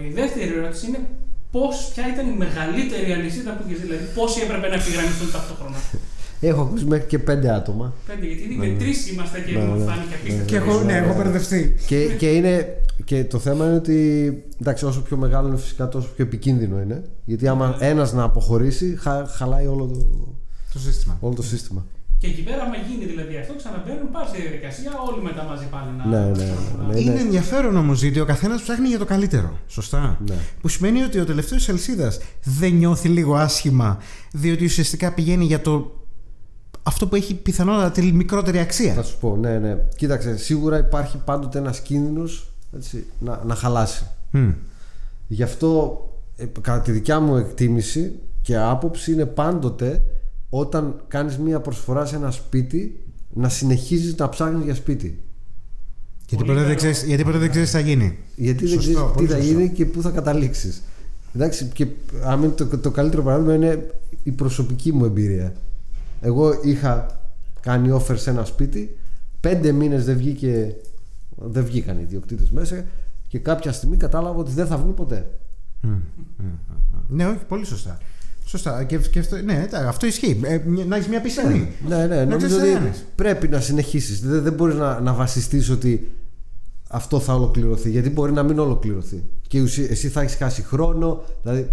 και 0.00 0.06
η 0.06 0.12
δεύτερη 0.12 0.52
ερώτηση 0.56 0.86
είναι 0.86 0.98
πώς, 1.50 1.90
ποια 1.94 2.04
ήταν 2.12 2.24
η 2.34 2.36
μεγαλύτερη 2.44 3.12
αλυσίδα 3.12 3.50
που 3.56 3.62
είχες 3.68 3.80
δηλαδή 3.84 4.04
πόσοι 4.14 4.38
έπρεπε 4.44 4.66
να 4.68 4.74
επιγραμμιστούν 4.74 5.28
ταυτόχρονα. 5.32 5.76
Έχω 6.40 6.60
ακούσει 6.62 6.84
μέχρι 6.84 7.06
και 7.06 7.18
πέντε 7.18 7.50
άτομα. 7.54 7.94
Πέντε, 8.06 8.26
γιατί 8.26 8.42
Ναι, 8.46 8.54
είναι 8.54 8.72
ναι. 8.74 8.78
τρεις 8.78 9.10
είμαστε 9.10 9.40
και 9.40 9.52
Ναι, 9.52 9.64
μου 9.64 9.74
ναι. 9.78 9.84
φάνηκε 9.84 10.14
απίστευτο. 10.20 10.44
Και 10.50 10.56
έχω, 10.56 10.80
ναι, 10.82 10.96
έχω 10.96 11.14
μπερδευτεί. 11.14 11.74
και, 11.86 12.06
και, 12.18 12.28
είναι, 12.30 12.52
και 13.04 13.24
το 13.24 13.38
θέμα 13.38 13.64
είναι 13.66 13.74
ότι 13.74 13.98
εντάξει, 14.60 14.84
όσο 14.84 15.00
πιο 15.02 15.16
μεγάλο 15.16 15.48
είναι 15.48 15.56
φυσικά 15.56 15.88
τόσο 15.88 16.08
πιο 16.16 16.24
επικίνδυνο 16.24 16.80
είναι. 16.80 17.02
Γιατί 17.24 17.48
άμα 17.48 17.76
ένας 17.80 18.12
να 18.12 18.22
αποχωρήσει, 18.22 18.96
χα, 18.98 19.26
χαλάει 19.26 19.66
όλο 19.66 19.86
το, 19.86 20.06
Το 20.72 20.78
σύστημα. 20.78 21.16
όλο 21.20 21.34
το 21.34 21.42
σύστημα. 21.42 21.86
Και 22.20 22.26
εκεί 22.26 22.42
πέρα, 22.42 22.62
άμα 22.62 22.76
γίνει 22.88 23.04
δηλαδή 23.04 23.36
αυτό, 23.36 23.54
ξαναμπαίνουν 23.56 24.10
πάλι 24.10 24.28
στη 24.28 24.40
διαδικασία, 24.40 24.90
όλοι 25.08 25.22
μετά 25.22 25.42
μαζί 25.44 25.66
πάλι 25.70 25.90
να. 25.98 26.04
Ναι, 26.06 26.30
ναι, 26.30 26.52
να- 26.78 26.92
ναι. 26.92 27.00
Είναι 27.00 27.20
ενδιαφέρον 27.20 27.76
όμως 27.76 28.02
γιατί 28.02 28.20
ο 28.20 28.24
καθένας 28.24 28.62
ψάχνει 28.62 28.88
για 28.88 28.98
το 28.98 29.04
καλύτερο. 29.04 29.58
Σωστά; 29.66 30.18
Ναι. 30.28 30.34
Που 30.60 30.68
σημαίνει 30.68 31.02
ότι 31.02 31.18
ο 31.18 31.24
τελευταίος 31.24 31.68
Ελσίδα 31.68 32.12
δεν 32.44 32.72
νιώθει 32.72 33.08
λίγο 33.08 33.34
άσχημα, 33.34 33.98
διότι 34.32 34.64
ουσιαστικά 34.64 35.12
πηγαίνει 35.12 35.44
για 35.44 35.60
το. 35.60 35.94
αυτό 36.82 37.06
που 37.06 37.14
έχει 37.16 37.34
πιθανότατα 37.34 37.90
τη 37.90 38.12
μικρότερη 38.12 38.56
Θα 38.56 38.62
αξία. 38.62 39.02
σου 39.02 39.18
πω, 39.20 39.36
ναι, 39.36 39.58
ναι. 39.58 39.76
Κοίταξε, 39.96 40.36
σίγουρα 40.36 40.78
υπάρχει 40.78 41.16
πάντοτε 41.24 41.58
ένας 41.58 41.80
κίνδυνος 41.80 42.52
να, 43.18 43.40
να 43.46 43.54
χαλάσει. 43.54 44.06
Μμ. 44.30 44.50
Γι' 45.26 45.42
αυτό, 45.42 46.00
ε, 46.36 46.44
κατά 46.60 46.80
τη 46.80 46.92
δικιά 46.92 47.20
μου 47.20 47.36
εκτίμηση 47.36 48.12
και 48.42 48.56
άποψη, 48.56 49.12
είναι 49.12 49.26
πάντοτε 49.26 50.02
όταν 50.50 51.00
κάνεις 51.08 51.38
μία 51.38 51.60
προσφορά 51.60 52.06
σε 52.06 52.16
ένα 52.16 52.30
σπίτι 52.30 53.00
να 53.34 53.48
συνεχίζεις 53.48 54.14
να 54.16 54.28
ψάχνεις 54.28 54.64
για 54.64 54.74
σπίτι. 54.74 55.22
Γιατί 56.28 56.44
Πολύ 56.44 56.58
ποτέ 56.58 56.68
δεν 56.68 56.76
καλό. 56.76 56.92
ξέρει 56.92 57.08
γιατί 57.08 57.24
ποτέ 57.24 57.38
δεν 57.38 57.50
ξέρεις 57.50 57.70
τι 57.70 57.76
θα 57.76 57.82
γίνει. 57.82 58.18
Γιατί 58.36 58.66
Σωστό, 58.66 58.80
δεν 58.82 58.92
ξέρεις 58.92 59.10
τι 59.10 59.14
πολύ 59.14 59.26
θα 59.28 59.36
σωστό. 59.36 59.50
γίνει 59.52 59.68
και 59.70 59.84
πού 59.86 60.02
θα 60.02 60.10
καταλήξεις. 60.10 60.82
Εντάξει, 61.34 61.64
και 61.74 61.86
αν 62.24 62.42
είναι 62.42 62.52
το, 62.52 62.78
το 62.78 62.90
καλύτερο 62.90 63.22
παράδειγμα 63.22 63.54
είναι 63.54 63.90
η 64.22 64.30
προσωπική 64.30 64.92
μου 64.92 65.04
εμπειρία. 65.04 65.52
Εγώ 66.20 66.52
είχα 66.62 67.20
κάνει 67.60 67.88
offer 67.92 68.16
σε 68.16 68.30
ένα 68.30 68.44
σπίτι, 68.44 68.96
πέντε 69.40 69.72
μήνες 69.72 70.04
δεν, 70.04 70.16
βγήκε, 70.16 70.76
δεν 71.36 71.64
βγήκαν 71.64 71.96
οι 71.98 72.02
ιδιοκτήτες 72.02 72.50
μέσα 72.50 72.84
και 73.28 73.38
κάποια 73.38 73.72
στιγμή 73.72 73.96
κατάλαβα 73.96 74.38
ότι 74.38 74.52
δεν 74.52 74.66
θα 74.66 74.76
βγουν 74.76 74.94
ποτέ. 74.94 75.30
Μμ. 75.80 75.88
Μμ. 75.90 76.44
Ναι, 77.08 77.26
όχι, 77.26 77.44
πολύ 77.48 77.64
σωστά. 77.64 77.98
Σωστά. 78.50 78.84
Και, 78.84 78.96
και 78.98 79.18
αυτό, 79.18 79.36
ναι, 79.36 79.66
τα- 79.70 79.88
αυτό 79.88 80.06
ισχύει. 80.06 80.40
Ε, 80.44 80.60
μια- 80.66 80.84
να 80.84 80.96
έχεις 80.96 81.08
μια 81.08 81.20
πισινή. 81.20 81.68
Ναι, 81.88 81.96
ναι, 82.06 82.16
Να 82.16 82.24
νομίζω 82.24 82.46
ξέρεις 82.46 82.56
τι 82.56 82.70
ότι 82.74 82.78
κάνεις. 82.84 83.04
πρέπει 83.14 83.48
να 83.48 83.60
συνεχίσεις. 83.60 84.20
Δεν, 84.20 84.42
δεν 84.42 84.52
μπορείς 84.52 84.74
να, 84.74 85.00
να 85.00 85.12
βασιστείς 85.12 85.70
ότι 85.70 86.10
αυτό 86.88 87.20
θα 87.20 87.34
ολοκληρωθεί. 87.34 87.90
Γιατί 87.90 88.10
μπορεί 88.10 88.32
να 88.32 88.42
μην 88.42 88.58
ολοκληρωθεί. 88.58 89.22
Και 89.48 89.60
ουσί- 89.60 89.90
εσύ 89.90 90.08
θα 90.08 90.20
έχεις 90.20 90.34
χάσει 90.34 90.62
χρόνο. 90.62 91.22
Δηλαδή, 91.42 91.70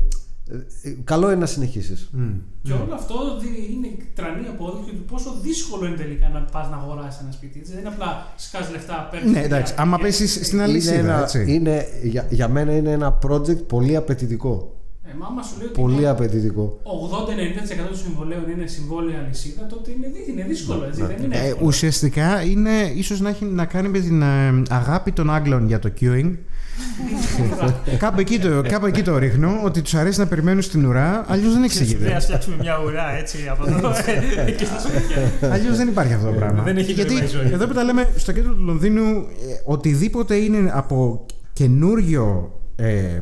ε, 0.52 0.90
ε, 0.90 0.96
καλό 1.04 1.28
είναι 1.32 1.40
να 1.40 1.46
συνεχίσεις. 1.46 2.10
Μμ. 2.12 2.30
Και 2.64 2.72
όλο 2.74 2.94
αυτό 2.94 3.16
δι- 3.42 3.70
είναι 3.72 3.88
τρανή 4.16 4.48
απόδειξη 4.48 4.92
του 4.96 5.04
πόσο 5.12 5.36
δύσκολο 5.42 5.86
είναι 5.86 5.96
τελικά 5.96 6.28
να 6.30 6.40
πας 6.40 6.70
να 6.70 6.76
αγοράσεις 6.78 7.22
ένα 7.22 7.32
σπίτι. 7.32 7.60
Έτσι. 7.60 7.72
Δεν 7.72 7.80
είναι 7.80 7.90
απλά 7.90 8.34
σκάς 8.38 8.72
λεφτά, 8.72 9.08
παίρνεις. 9.12 9.32
Ναι, 9.32 9.42
εντάξει. 9.42 9.74
Άμα 9.78 9.98
πέσεις 9.98 10.34
στην 10.34 10.58
Είναι 10.58 10.64
αλυσίδα, 10.68 10.98
ένα, 10.98 11.22
έτσι. 11.22 11.46
είναι, 11.54 11.86
για, 12.04 12.26
για 12.30 12.48
μένα 12.48 12.72
είναι 12.76 12.92
ένα 12.92 13.18
project 13.28 13.64
πολύ 13.68 13.96
απαιτητικό. 13.96 14.72
Ε, 15.10 15.14
μα 15.20 15.26
άμα 15.26 15.42
σου 15.44 15.56
λέει 15.58 15.68
ότι 15.68 15.80
Πολύ 15.82 15.96
είναι 15.98 16.08
απαιτητικό. 16.08 16.80
80-90% 16.84 17.88
των 17.88 17.98
συμβολέων 17.98 18.50
είναι 18.50 18.68
συμβόλαια 18.68 19.20
αλυσίδα, 19.26 19.66
τότε 19.66 19.92
είναι, 19.92 20.08
δι- 20.14 20.28
είναι 20.28 20.44
δύσκολο. 20.48 20.84
Έτσι. 20.88 21.02
Δεν 21.02 21.24
είναι 21.24 21.36
Ε, 21.38 21.46
εύκολο. 21.48 21.66
ουσιαστικά 21.68 22.42
είναι 22.42 22.72
ίσως 22.96 23.20
να 23.20 23.30
έχει 23.30 23.46
να 23.46 23.66
κάνει 23.66 23.90
με 23.90 24.00
την 24.00 24.22
ε, 24.22 24.62
αγάπη 24.70 25.12
των 25.12 25.34
Άγγλων 25.34 25.68
για 25.68 25.80
το 25.80 25.92
queuing. 26.02 26.32
κάπου, 27.98 28.20
εκεί 28.20 28.40
το, 28.40 28.62
κάπου 28.68 28.86
εκεί 28.86 29.02
το 29.02 29.18
ρίχνω, 29.18 29.62
ότι 29.64 29.82
τους 29.82 29.94
αρέσει 29.96 30.20
να 30.20 30.28
περιμένουν 30.28 30.62
στην 30.62 30.86
ουρά, 30.86 31.26
αλλιώς 31.28 31.46
δεν 31.46 31.54
Δεν 31.54 31.64
εξηγείται. 31.64 32.14
ας 32.14 32.24
φτιάξουμε 32.24 32.56
μια 32.60 32.80
ουρά 32.86 33.18
έτσι 33.18 33.38
από 33.52 33.68
εδώ 33.68 33.92
και 34.58 34.66
στα 34.66 34.80
σπίτια. 34.80 35.50
Αλλιώς 35.52 35.78
δεν 35.78 35.88
υπάρχει 35.88 36.14
αυτό 36.14 36.26
το 36.26 36.32
πράγμα. 36.34 36.64
Δεν 36.64 36.78
έχει 36.78 36.92
Γιατί 36.92 37.12
νόημα 37.14 37.26
η 37.26 37.30
ζωή. 37.30 37.50
εδώ 37.54 37.68
που 37.68 37.74
τα 37.74 37.84
λέμε 37.84 38.10
στο 38.16 38.32
κέντρο 38.32 38.54
του 38.54 38.64
Λονδίνου, 38.64 39.04
ε, 39.06 39.26
οτιδήποτε 39.66 40.36
είναι 40.36 40.72
από 40.74 41.26
καινούριο. 41.54 42.52
Ε, 42.76 42.90
ε, 42.98 43.22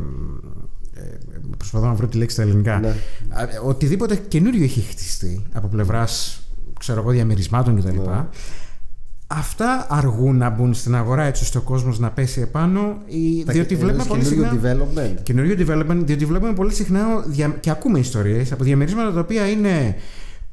προσπαθώ 1.69 1.85
να 1.85 1.93
βρω 1.93 2.07
τη 2.07 2.17
λέξη 2.17 2.35
στα 2.35 2.43
ελληνικά. 2.43 2.79
Ναι. 2.79 2.87
Α, 3.29 3.41
ε, 3.41 3.47
Οτιδήποτε 3.65 4.15
καινούριο 4.27 4.63
έχει 4.63 4.81
χτιστεί 4.81 5.43
από 5.53 5.67
πλευράς 5.67 6.39
ξέρω 6.79 6.99
εγώ, 7.01 7.11
διαμερισμάτων 7.11 7.75
κτλ. 7.81 7.87
Ναι. 8.09 8.25
Αυτά 9.27 9.85
αργούν 9.89 10.37
να 10.37 10.49
μπουν 10.49 10.73
στην 10.73 10.95
αγορά 10.95 11.23
έτσι 11.23 11.43
ώστε 11.43 11.57
ο 11.57 11.61
κόσμος 11.61 11.99
να 11.99 12.09
πέσει 12.11 12.41
επάνω. 12.41 12.97
Ή, 13.05 13.43
Τα- 13.45 13.53
διότι 13.53 13.75
βλέπουμε 13.75 14.03
εννοείς 14.03 14.07
πολύ 14.07 14.41
καινούριο 14.41 14.59
συχνά. 14.61 14.85
development. 15.17 15.19
Καινούριο 15.23 15.55
development, 15.59 16.01
διότι 16.05 16.25
βλέπουμε 16.25 16.53
πολύ 16.53 16.73
συχνά 16.73 17.05
δια- 17.27 17.57
και 17.59 17.69
ακούμε 17.69 17.99
ιστορίες 17.99 18.51
από 18.51 18.63
διαμερίσματα 18.63 19.13
τα 19.13 19.19
οποία 19.19 19.49
είναι. 19.49 19.95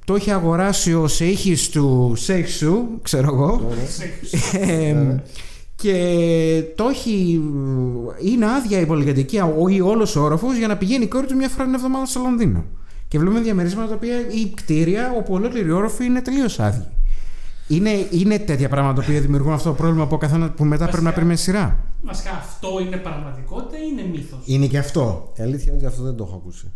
Το 0.04 0.14
έχει 0.14 0.30
αγοράσει 0.30 0.94
ο 0.94 1.08
Σεήχη 1.08 1.70
του 1.70 2.12
Σέιχσου, 2.16 2.76
ξέρω 3.02 3.34
εγώ. 3.34 3.72
Ε, 5.88 6.60
και 6.60 6.64
το 6.74 6.84
έχει. 6.88 7.42
Είναι 8.22 8.46
άδεια 8.46 8.80
η 8.80 8.86
πολυκατοικία 8.86 9.54
ή 9.68 9.80
όλος 9.80 10.16
ο 10.16 10.22
όροφος 10.22 10.56
για 10.56 10.66
να 10.66 10.76
πηγαίνει 10.76 11.04
η 11.04 11.08
κόρη 11.08 11.26
του 11.26 11.36
μια 11.36 11.48
φορά 11.48 11.64
την 11.64 11.74
εβδομάδα 11.74 12.06
στο 12.06 12.20
Λονδίνο. 12.20 12.64
Και 13.08 13.18
βλέπουμε 13.18 13.40
διαμερίσματα 13.40 13.88
τα 13.88 13.94
οποία 13.94 14.18
ή 14.18 14.50
κτίρια 14.54 15.12
όπου 15.16 15.34
ολόκληροι 15.34 15.70
όροφοι 15.70 16.04
είναι 16.04 16.20
τελείως 16.20 16.60
άδειοι. 16.60 16.86
Είναι, 17.68 18.06
είναι 18.10 18.38
τέτοια 18.38 18.68
πράγματα 18.68 19.00
τα 19.00 19.06
οποία 19.08 19.20
δημιουργούν 19.20 19.52
αυτό 19.52 19.68
το 19.68 19.74
πρόβλημα 19.74 20.06
που, 20.06 20.14
ο 20.14 20.18
καθένας, 20.18 20.50
που 20.56 20.64
μετά 20.64 20.88
πρέπει 20.88 21.04
να 21.04 21.12
περιμένει 21.12 21.38
σειρά. 21.38 21.78
Βασικά 22.02 22.30
αυτό 22.30 22.68
είναι 22.86 22.96
πραγματικότητα 22.96 23.76
ή 23.76 23.88
είναι 23.92 24.02
μύθος; 24.02 24.40
Είναι 24.44 24.66
και 24.66 24.78
αυτό. 24.78 25.32
Η 25.36 25.42
αλήθεια 25.42 25.72
είναι 25.72 25.76
ότι 25.76 25.86
αυτό 25.86 26.02
δεν 26.02 26.16
το 26.16 26.24
έχω 26.24 26.36
ακούσει. 26.36 26.72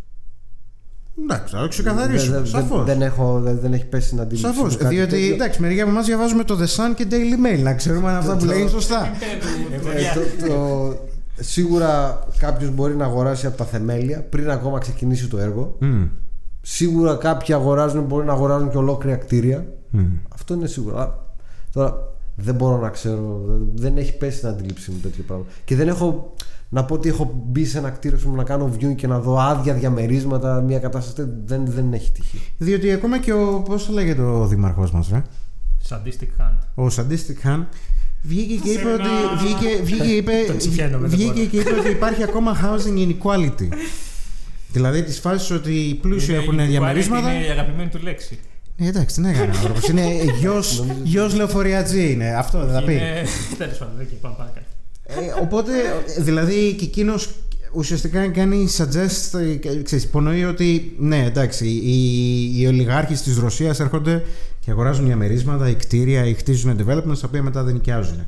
Εντάξει, 1.23 1.45
θα 1.47 1.57
το 1.57 1.61
Δεν, 1.61 1.69
ξεκαθαρίσω. 1.69 2.31
δεν, 2.33 2.47
Σαφώς. 2.47 2.85
δεν, 2.85 3.03
έχω, 3.03 3.41
δεν, 3.41 3.59
δεν 3.61 3.73
έχει 3.73 3.85
πέσει 3.87 4.15
να 4.15 4.23
αντίληψη. 4.23 4.53
Σαφώς. 4.55 4.73
μου 4.73 4.79
κάτι 4.83 4.95
Διότι 4.95 5.11
τέτοιο. 5.11 5.35
εντάξει, 5.35 5.61
μερικοί 5.63 5.81
από 5.81 5.91
εμάς 5.91 6.07
διαβάζουμε 6.07 6.45
το 6.45 6.59
The 6.61 6.65
Sun 6.77 6.95
και 6.95 7.07
Daily 7.11 7.47
Mail. 7.57 7.63
Να 7.63 7.75
ξέρουμε 7.75 8.09
αν 8.11 8.17
αυτά 8.17 8.37
που 8.37 8.45
λέει 8.45 8.61
είναι 8.61 8.69
σωστά. 8.69 9.11
Ε, 9.95 10.15
το, 10.15 10.47
το, 10.49 10.97
σίγουρα 11.41 12.25
κάποιος 12.39 12.71
μπορεί 12.71 12.95
να 12.97 13.05
αγοράσει 13.05 13.47
από 13.47 13.57
τα 13.57 13.65
θεμέλια 13.65 14.23
πριν 14.31 14.51
ακόμα 14.51 14.79
ξεκινήσει 14.79 15.29
το 15.29 15.39
έργο. 15.39 15.77
Μμ, 15.81 16.03
Σίγουρα 16.61 17.15
κάποιοι 17.15 17.55
αγοράζουν, 17.55 18.05
μπορεί 18.05 18.27
να 18.27 18.33
αγοράζουν 18.33 18.71
και 18.71 18.77
ολόκληρα 18.77 19.17
κτίρια. 19.17 19.67
μμ. 19.91 20.05
Αυτό 20.35 20.55
είναι 20.55 20.67
σίγουρο. 20.67 20.97
Αλλά 20.97 21.25
Τώρα 21.73 21.95
δεν 22.35 22.55
μπορώ 22.55 22.77
να 22.79 22.89
ξέρω. 22.89 23.43
δεν- 23.47 23.69
Δεν 23.75 23.97
έχει 23.97 24.17
πέσει 24.17 24.37
στην 24.37 24.49
αντίληψή 24.49 24.91
μου 24.91 24.97
τέτοιο 25.03 25.25
πράγμα. 25.27 25.45
Και 25.65 25.77
δεν 25.77 25.89
έχω 25.89 26.35
να 26.69 26.85
πω 26.85 26.95
ότι 26.95 27.09
έχω 27.09 27.43
μπει 27.47 27.65
σε 27.65 27.79
ένα 27.79 27.91
κτίριο 27.91 28.19
σου 28.19 28.31
να 28.35 28.43
κάνω 28.45 28.71
viewing 28.79 28.95
και 28.97 29.07
να 29.07 29.19
δω 29.21 29.39
άδεια 29.39 29.75
διαμερίσματα, 29.75 30.61
μια 30.61 30.79
κατάσταση. 30.79 31.29
Δεν, 31.45 31.63
δεν 31.67 31.93
έχει 31.93 32.13
τύχει. 32.13 32.41
Διότι 32.59 32.93
ακόμα 32.93 33.19
και 33.19 33.33
ο. 33.33 33.63
Πώς 33.65 33.87
το 33.87 33.93
λέγεται 33.93 34.23
ο 34.23 34.47
δήμαρχός 34.47 34.91
μας, 34.91 35.09
ρε; 35.13 35.23
Sadistic 35.89 36.41
hand. 36.43 36.59
Ο 36.75 36.91
Σαντίστικ 36.91 37.41
Χαν 37.41 37.69
βγήκε 38.23 38.55
και 38.55 38.71
είπε 38.71 38.81
Σε 38.81 38.93
ότι. 38.93 39.03
ένα- 39.03 39.37
Βγήκε, 39.43 39.83
βγήκε, 39.83 40.09
είπε, 40.17 40.33
Το 40.47 40.57
τσιφιαίνω 40.57 40.99
με 40.99 41.09
το 41.09 41.17
βγήκε 41.17 41.33
πόνο. 41.33 41.47
και 41.47 41.57
είπε 41.57 41.71
ότι 41.79 41.89
υπάρχει 41.91 42.23
ακόμα 42.23 42.57
housing 42.63 42.99
inequality. 43.09 43.69
δηλαδή 44.73 45.03
της 45.03 45.19
φάσης 45.21 45.51
ότι 45.51 45.73
οι 45.73 45.95
πλούσιοι 45.95 46.33
Είναι- 46.33 46.43
έχουν 46.43 46.59
η 46.59 46.67
διαμερίσματα. 46.67 47.33
Είναι 47.35 47.47
η 47.47 47.51
αγαπημένη 47.51 47.89
του 47.89 47.99
λέξη. 48.03 48.39
Ναι, 48.77 48.87
εντάξει, 48.87 49.15
τι 49.15 49.21
να 49.21 49.33
κάνει 49.33 49.49
ο 49.51 49.59
άνθρωπος. 49.59 49.89
Είναι 49.89 50.05
γιος 51.05 51.35
λεωφοριατζή 51.35 52.13
είναι. 52.13 52.35
Αυτό 52.35 52.59
δεν 52.65 52.75
θα 52.75 52.83
πει. 52.83 52.93
Είναι... 52.93 53.25
Τέλος 53.59 53.79
πάντων, 53.79 54.01
εκεί 54.01 54.15
πάμε 54.15 54.35
παρακάτω. 54.39 54.67
Ε, 55.07 55.41
οπότε, 55.43 55.73
δηλαδή 56.19 56.75
και 56.79 56.85
εκείνος 56.85 57.29
ουσιαστικά 57.73 58.29
κάνει 58.29 58.69
suggest, 58.79 59.39
ε, 59.41 59.83
ξέρεις, 59.83 60.05
υπονοεί 60.05 60.45
ότι 60.45 60.95
ναι, 60.99 61.25
εντάξει, 61.25 61.67
οι, 61.67 62.61
οι 62.61 62.67
ολιγάρχες 62.67 63.23
της 63.23 63.39
Ρωσίας 63.39 63.81
έρχονται 63.81 64.23
και 64.61 64.71
αγοράζουν 64.71 65.05
διαμερίσματα, 65.07 65.69
ή 65.69 65.75
κτίρια, 65.75 66.25
ή 66.27 66.35
χτίζουν 66.35 66.77
developments, 66.87 67.19
τα 67.21 67.27
οποία 67.27 67.43
μετά 67.43 67.63
δεν 67.63 67.75
νοικιάζουν. 67.75 68.27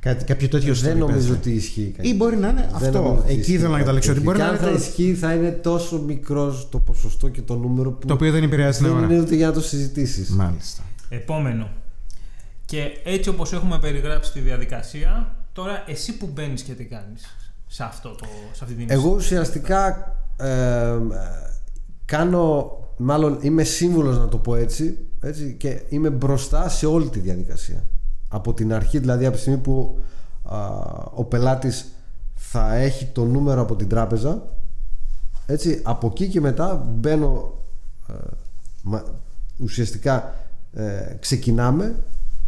Κάτι, 0.00 0.24
κάποιο 0.24 0.48
τέτοιο 0.48 0.74
δεν 0.74 0.94
story 0.94 0.98
νομίζω 0.98 1.14
παίζει. 1.16 1.30
ότι 1.32 1.50
ισχύει 1.50 1.92
κάτι. 1.96 2.08
Ή 2.08 2.14
μπορεί 2.14 2.36
να 2.36 2.48
είναι 2.48 2.68
Δεν 2.78 2.92
νομίζω 2.92 2.98
αυτό. 2.98 3.18
ότι 3.22 3.30
Εκεί 3.32 3.40
ισχύει 3.40 3.52
ήθελα 3.52 3.68
να 3.68 3.72
κάτι 3.76 3.82
καταλήξω. 3.84 4.10
Ότι 4.10 4.20
τέτοιο. 4.20 4.32
μπορεί 4.32 4.36
Και 4.38 4.42
να 4.44 4.48
αν 4.50 4.56
είναι 4.56 4.64
θα 4.66 4.78
το, 4.78 4.84
ισχύει, 4.88 5.14
θα 5.14 5.34
είναι 5.34 5.50
τόσο 5.50 5.98
μικρός 5.98 6.68
το 6.70 6.78
ποσοστό 6.78 7.28
και 7.28 7.40
το 7.42 7.56
νούμερο 7.56 7.90
που 7.90 8.06
το 8.06 8.14
οποίο 8.14 8.32
δεν 8.32 8.42
επηρεάζει 8.42 8.78
την 8.78 8.86
δεν 8.86 8.96
αγορά. 8.96 9.12
είναι 9.12 9.22
ούτε 9.22 9.34
για 9.34 9.46
να 9.46 9.52
το 9.52 9.60
συζητήσεις. 9.60 10.28
Μάλιστα. 10.28 10.82
Επόμενο. 11.08 11.68
Και 12.64 12.82
έτσι 13.04 13.28
όπως 13.28 13.52
έχουμε 13.52 13.78
περιγράψει 13.78 14.32
τη 14.32 14.40
διαδικασία, 14.40 15.34
τώρα 15.52 15.84
εσύ 15.86 16.16
που 16.16 16.30
μπαίνεις 16.32 16.62
και 16.62 16.72
τι 16.74 16.84
κάνεις 16.84 17.36
σε, 17.66 17.82
αυτό 17.82 18.08
το, 18.08 18.26
σε 18.52 18.64
αυτή 18.64 18.76
την 18.76 18.86
Εγώ 18.90 19.10
ουσιαστικά 19.10 20.12
ε, 20.36 20.98
κάνω, 22.04 22.78
μάλλον 22.96 23.38
είμαι 23.42 23.62
σύμβουλος 23.62 24.18
να 24.18 24.28
το 24.28 24.38
πω 24.38 24.54
έτσι, 24.54 24.98
έτσι 25.20 25.54
και 25.58 25.82
είμαι 25.88 26.10
μπροστά 26.10 26.68
σε 26.68 26.86
όλη 26.86 27.08
τη 27.08 27.18
διαδικασία. 27.18 27.84
Από 28.28 28.54
την 28.54 28.72
αρχή, 28.72 28.98
δηλαδή 28.98 29.26
από 29.26 29.34
τη 29.34 29.40
στιγμή 29.40 29.58
που 29.60 29.98
α, 30.42 30.58
ο 31.14 31.24
πελάτης 31.24 31.86
θα 32.34 32.74
έχει 32.74 33.06
το 33.06 33.24
νούμερο 33.24 33.60
από 33.60 33.76
την 33.76 33.88
τράπεζα, 33.88 34.42
έτσι, 35.46 35.80
από 35.84 36.06
εκεί 36.06 36.28
και 36.28 36.40
μετά 36.40 36.86
μπαίνω, 36.88 37.54
ε, 38.08 38.12
μα- 38.82 39.04
ουσιαστικά 39.58 40.34
ε, 40.72 41.16
ξεκινάμε 41.20 41.96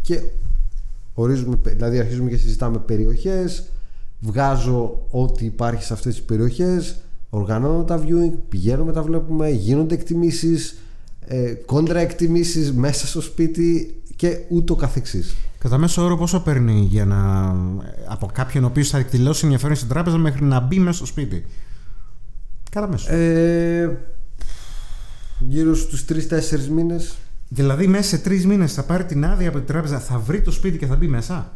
και 0.01 0.21
ορίζουμε, 1.13 1.57
δηλαδή 1.63 1.99
αρχίζουμε 1.99 2.29
και 2.29 2.37
συζητάμε 2.37 2.77
περιοχές, 2.77 3.71
βγάζω 4.19 5.07
ό,τι 5.09 5.45
υπάρχει 5.45 5.83
σε 5.83 5.93
αυτές 5.93 6.15
τις 6.15 6.23
περιοχές, 6.23 6.95
οργανώνω 7.29 7.83
τα 7.83 8.03
viewing, 8.03 8.31
πηγαίνουμε 8.49 8.91
τα 8.91 9.01
βλέπουμε, 9.01 9.49
γίνονται 9.49 9.93
εκτιμήσεις, 9.93 10.77
ε, 11.19 11.53
κόντρα 11.65 11.99
εκτιμήσεις 11.99 12.73
μέσα 12.73 13.07
στο 13.07 13.21
σπίτι 13.21 14.01
και 14.15 14.39
ούτω 14.49 14.75
καθεξής. 14.75 15.35
Κατά 15.57 15.77
μέσο 15.77 16.03
όρο 16.03 16.17
πόσο 16.17 16.39
παίρνει 16.39 16.87
για 16.89 17.05
να... 17.05 17.47
από 18.07 18.29
κάποιον 18.33 18.63
ο 18.63 18.67
οποίος 18.67 18.89
θα 18.89 18.97
εκδηλώσει 18.97 19.43
ενδιαφέρον 19.43 19.75
στην 19.75 19.87
τράπεζα 19.87 20.17
μέχρι 20.17 20.45
να 20.45 20.59
μπει 20.59 20.79
μέσα 20.79 20.97
στο 20.97 21.05
σπίτι; 21.05 21.45
Κατά 22.71 22.87
μέσο. 22.87 23.13
Ε, 23.13 23.97
γύρω 25.39 25.75
στους 25.75 26.05
3-4 26.09 26.67
μήνες. 26.69 27.15
Δηλαδή 27.53 27.87
μέσα 27.87 28.03
σε 28.03 28.17
τρεις 28.17 28.45
μήνες 28.45 28.73
θα 28.73 28.83
πάρει 28.83 29.03
την 29.05 29.25
άδεια 29.25 29.47
από 29.49 29.57
την 29.57 29.67
τράπεζα, 29.67 29.99
θα 29.99 30.17
βρει 30.17 30.41
το 30.41 30.51
σπίτι 30.51 30.77
και 30.77 30.85
θα 30.85 30.95
μπει 30.95 31.07
μέσα. 31.07 31.51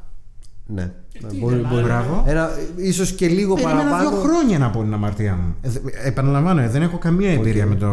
Ναι. 0.69 0.81
Ε, 0.81 1.27
τι 1.29 1.37
μπορεί, 1.39 1.55
είναι, 1.59 1.67
μπορεί. 1.67 1.83
μπράβο. 1.83 2.23
Ένα, 2.27 2.49
ίσως 2.75 3.11
και 3.11 3.27
λίγο 3.27 3.53
Περίμενα 3.53 3.77
παραπάνω. 3.89 4.09
δύο 4.09 4.19
χρόνια 4.19 4.57
να 4.57 4.69
πω 4.69 4.81
την 4.81 4.93
αμαρτία 4.93 5.35
μου. 5.35 5.55
Ε, 5.61 5.69
δε- 5.69 5.79
επαναλαμβάνω, 6.07 6.61
ε, 6.61 6.67
δεν 6.69 6.81
έχω 6.81 6.97
καμία 6.97 7.31
εμπειρία 7.31 7.65
με 7.65 7.75
το. 7.75 7.85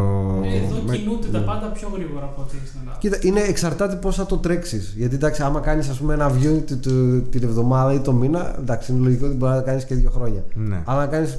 Εδώ 0.44 0.82
με- 0.86 0.96
κινούνται 0.96 1.26
τα 1.28 1.38
ναι. 1.38 1.44
πάντα 1.44 1.66
πιο 1.66 1.88
γρήγορα 1.94 2.24
από 2.24 2.40
ό,τι 2.42 2.54
στην 2.66 2.80
Ελλάδα. 2.80 2.98
Κοίτα, 2.98 3.18
είναι 3.20 3.40
εξαρτάται 3.40 3.96
πώς 3.96 4.16
θα 4.16 4.26
το 4.26 4.36
τρέξεις. 4.36 4.94
Γιατί 4.96 5.14
εντάξει, 5.14 5.42
άμα 5.42 5.60
κάνεις 5.60 6.00
ένα 6.10 6.30
viewing 6.30 6.62
του- 6.66 6.78
του- 6.80 7.22
την 7.30 7.42
εβδομάδα 7.42 7.92
ή 7.92 8.00
το 8.00 8.12
μήνα, 8.12 8.56
εντάξει, 8.58 8.92
είναι 8.92 9.00
λογικό 9.04 9.26
ότι 9.26 9.34
μπορεί 9.34 9.52
να 9.52 9.60
κάνεις 9.60 9.84
και 9.84 9.94
δύο 9.94 10.10
χρόνια. 10.10 10.44
Ναι. 10.54 10.82
Αλλά 10.84 10.98
να 11.00 11.06
κάνεις 11.06 11.38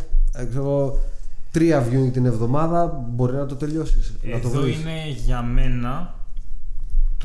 τρία 1.51 1.84
viewing 1.88 2.12
την 2.13 2.25
εβδομάδα, 2.25 3.06
μπορεί 3.10 3.36
να 3.36 3.45
το 3.45 3.56
τελειώσεις. 3.56 4.13
να 4.23 4.39
το 4.39 4.47
Εδώ 4.47 4.62
βρεις. 4.62 4.75
είναι 4.82 4.91
για 5.25 5.41
μένα 5.41 6.14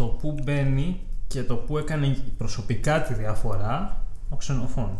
το 0.00 0.06
που 0.06 0.34
μπαίνει 0.42 1.00
και 1.26 1.42
το 1.42 1.54
που 1.54 1.78
έκανε 1.78 2.16
προσωπικά 2.38 3.02
τη 3.02 3.14
διαφορά 3.14 4.02
ο 4.28 4.36
ξενοφών. 4.36 4.90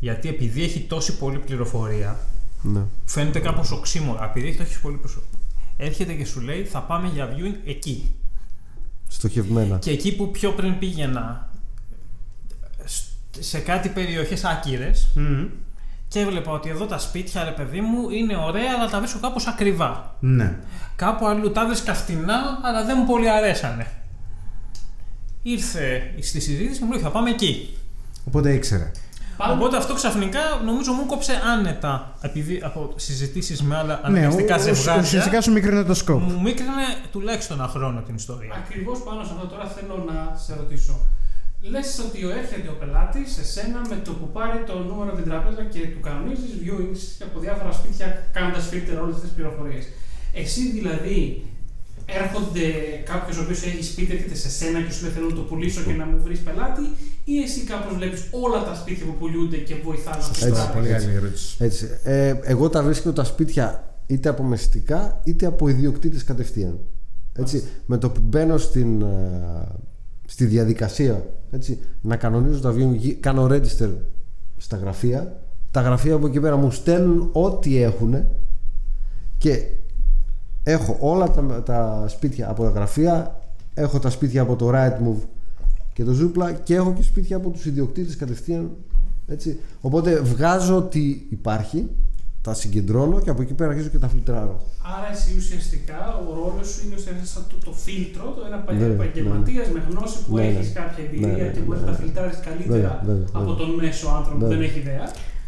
Γιατί 0.00 0.28
επειδή 0.28 0.62
έχει 0.62 0.80
τόση 0.80 1.18
πολλή 1.18 1.38
πληροφορία, 1.38 2.16
Ναι. 2.62 2.80
φαίνεται 3.04 3.38
κάπως 3.40 3.70
οξύμορα. 3.70 4.24
Επειδή 4.24 4.48
έχει 4.48 4.56
τόση 4.56 4.80
πολλή 4.80 4.96
πληροφορία, 4.96 5.28
έρχεται 5.76 6.12
και 6.12 6.24
σου 6.24 6.40
λέει 6.40 6.64
θα 6.64 6.80
πάμε 6.80 7.08
για 7.14 7.28
viewing 7.32 7.54
εκεί. 7.66 8.14
Στοχευμένα. 9.08 9.78
Και 9.78 9.90
εκεί 9.90 10.16
που 10.16 10.30
πιο 10.30 10.50
πριν 10.52 10.78
πήγαινα 10.78 11.48
σ- 12.84 13.04
σε 13.38 13.58
κάτι 13.58 13.88
περιοχές 13.88 14.44
άκυρες 14.44 15.08
Μμμ. 15.14 15.46
και 16.08 16.20
έβλεπα 16.20 16.50
ότι 16.52 16.68
εδώ 16.68 16.86
τα 16.86 16.98
σπίτια, 16.98 17.44
ρε 17.44 17.50
παιδί 17.50 17.80
μου, 17.80 18.10
είναι 18.10 18.36
ωραία 18.36 18.72
αλλά 18.78 18.88
τα 18.90 18.98
βρίσκω 18.98 19.18
κάπως 19.20 19.46
ακριβά. 19.46 20.14
Ναι. 20.20 20.56
Κάπου 20.96 21.26
αλλού 21.26 21.52
τα 21.52 21.66
βρίσκα 21.66 21.94
φτηνά, 21.94 22.60
αλλά 22.62 22.84
δεν 22.84 22.96
μου 23.00 23.06
πολύ 23.06 23.30
αρέσανε. 23.30 23.86
Ήρθε 25.54 26.14
στη 26.20 26.40
συζήτηση 26.40 26.78
και 26.78 26.84
μου 26.84 26.92
λέει 26.92 27.00
θα 27.00 27.10
πάμε 27.10 27.30
εκεί. 27.30 27.76
Οπότε 28.28 28.52
ήξερε. 28.52 28.90
Πάμε- 29.36 29.52
Οπότε 29.54 29.76
αυτό 29.76 29.94
ξαφνικά 29.94 30.40
νομίζω 30.64 30.92
μου 30.92 31.06
κόψε 31.06 31.32
άνετα 31.52 32.18
επειδή 32.20 32.60
από 32.62 32.92
συζητήσεις 32.96 33.62
με 33.62 33.76
άλλα 33.76 33.94
Ναι, 33.94 34.18
αναγκαστικά 34.18 34.54
ο- 34.56 34.58
ο- 34.58 34.62
ζευγάρια. 34.62 35.02
ουσιαστικά 35.02 35.40
σου 35.40 35.52
μικρύνει 35.52 35.84
το 35.84 35.94
σκοπ. 35.94 36.20
Μου 36.22 36.40
μίκρινε 36.40 36.86
τουλάχιστον 37.12 37.58
ένα 37.58 37.68
χρόνο 37.68 38.00
την 38.00 38.14
ιστορία. 38.14 38.52
Ακριβώς 38.64 38.98
πάνω 39.02 39.24
σε 39.24 39.30
αυτό 39.34 39.46
τώρα 39.46 39.66
θέλω 39.76 40.04
να 40.10 40.36
σε 40.44 40.54
ρωτήσω. 40.54 40.94
Λες 41.60 41.98
ότι 42.08 42.24
ο 42.24 42.30
έρχεται 42.40 42.68
ο 42.68 42.76
πελάτης 42.80 43.32
σε 43.36 43.44
σένα 43.44 43.80
με 43.90 43.96
το 44.04 44.12
που 44.18 44.26
πάρει 44.36 44.58
το 44.66 44.74
νούμερο 44.88 45.08
από 45.12 45.18
την 45.20 45.28
τράπεζα 45.30 45.62
και 45.72 45.80
του 45.92 46.00
κανονίζεις 46.00 46.50
viewings 46.62 47.02
από 47.28 47.36
διάφορα 47.44 47.72
σπίτια 47.72 48.06
κάνοντας 48.32 48.64
filter 48.72 48.96
όλες 49.04 49.16
τις 49.20 49.30
πληροφορίες. 49.36 49.84
Εσύ 50.42 50.62
δηλαδή 50.76 51.18
έρχονται 52.06 52.60
κάποιος 53.04 53.38
ο 53.38 53.42
οποίος 53.42 53.62
έχει 53.62 53.84
σπίτι, 53.84 54.12
έρχεται 54.12 54.34
σε 54.34 54.50
σένα 54.50 54.80
και 54.82 54.92
σου 54.92 55.02
λέει 55.04 55.12
θέλω 55.12 55.28
να 55.28 55.34
το 55.34 55.40
πουλήσω 55.40 55.82
και 55.82 55.92
να 55.92 56.04
μου 56.06 56.20
βρεις 56.24 56.38
πελάτη, 56.40 56.82
ή 57.24 57.38
εσύ 57.42 57.60
κάπως 57.60 57.96
βλέπεις 57.96 58.28
όλα 58.30 58.64
τα 58.64 58.74
σπίτια 58.74 59.06
που 59.06 59.14
πουλούνται 59.18 59.56
και 59.56 59.74
βοηθάς 59.84 60.30
να 60.40 60.46
Έτσι, 60.46 60.60
το 60.66 60.70
Πολύ 60.74 60.88
έτσι. 60.90 61.06
καλή 61.06 61.16
ερώτηση. 61.16 61.56
Έτσι. 61.58 61.88
Ε, 62.02 62.34
εγώ 62.42 62.68
τα 62.68 62.82
βρίσκω 62.82 63.12
τα 63.12 63.24
σπίτια 63.24 63.94
είτε 64.06 64.28
από 64.28 64.42
μεστικά 64.42 65.20
είτε 65.24 65.46
από 65.46 65.68
ιδιοκτήτες 65.68 66.24
κατευθείαν. 66.24 66.78
Έτσι, 67.38 67.64
με 67.86 67.98
το 67.98 68.10
που 68.10 68.20
μπαίνω 68.24 68.58
στην, 68.58 69.02
ε, 69.02 69.06
στη 70.26 70.44
διαδικασία 70.44 71.26
έτσι, 71.50 71.78
να 72.00 72.16
κανονίζω 72.16 72.60
τα 72.60 72.70
βιβλία, 72.70 72.96
γι- 72.96 73.14
κάνω 73.14 73.46
register 73.50 73.90
στα 74.56 74.76
γραφεία. 74.76 75.40
Τα 75.70 75.80
γραφεία 75.80 76.14
από 76.14 76.26
εκεί 76.26 76.40
πέρα 76.40 76.56
μου 76.56 76.70
στέλνουν 76.70 77.28
ό,τι 77.32 77.82
έχουν 77.82 78.24
και 79.38 79.62
έχω 80.68 80.96
όλα 81.00 81.30
τα, 81.30 81.62
τα 81.62 82.04
σπίτια 82.08 82.50
από 82.50 82.62
τα 82.62 82.68
γραφεία, 82.70 83.38
έχω 83.74 83.98
τα 83.98 84.10
σπίτια 84.10 84.42
από 84.42 84.56
το 84.56 84.70
Rightmove 84.74 85.22
και 85.92 86.04
το 86.04 86.12
Zoopla 86.20 86.54
και 86.64 86.74
έχω 86.74 86.92
και 86.92 87.02
σπίτια 87.02 87.36
από 87.36 87.50
τους 87.50 87.64
ιδιοκτήτες 87.66 88.16
κατευθείαν 88.16 88.70
έτσι. 89.26 89.58
Οπότε 89.80 90.20
βγάζω 90.20 90.82
τι 90.82 91.20
υπάρχει, 91.30 91.88
τα 92.42 92.54
συγκεντρώνω 92.54 93.20
και 93.20 93.30
από 93.30 93.42
εκεί 93.42 93.54
πέρα 93.54 93.70
αρχίζω 93.70 93.88
και 93.88 93.98
τα 93.98 94.08
φιλτράρω. 94.08 94.60
Άρα 94.96 95.08
εσύ 95.12 95.34
ουσιαστικά 95.36 96.00
ο 96.28 96.34
ρόλος 96.40 96.68
σου 96.68 96.80
είναι 96.86 96.94
ουσιαστικά 96.94 97.26
σαν 97.26 97.44
το, 97.48 97.56
το 97.64 97.72
φίλτρο, 97.72 98.24
το 98.36 98.42
ένα 98.46 98.58
Ναι, 98.78 98.92
επαγγελματίας 98.94 99.68
με 99.74 99.82
γνώση 99.90 100.18
που 100.24 100.34
Ναι, 100.36 100.42
ναι. 100.42 100.48
έχεις 100.48 100.72
κάποια 100.72 101.04
εμπειρία 101.04 101.26
Ναι, 101.26 101.42
ναι, 101.42 101.48
και 101.54 101.60
μπορείς 101.60 101.80
ναι, 101.80 101.86
να 101.86 101.92
τα 101.92 101.98
ναι. 101.98 102.04
φιλτράρεις 102.04 102.38
καλύτερα 102.48 102.74
Βέβαια, 102.76 103.02
βέβαια, 103.06 103.26
από 103.32 103.44
βέβαια. 103.50 103.54
τον 103.60 103.70
μέσο 103.80 104.06
άνθρωπο 104.18 104.38
που 104.38 104.44
Βέβαια. 104.46 104.56
δεν 104.58 104.66
έχει 104.68 104.78
ιδέα. 104.78 105.06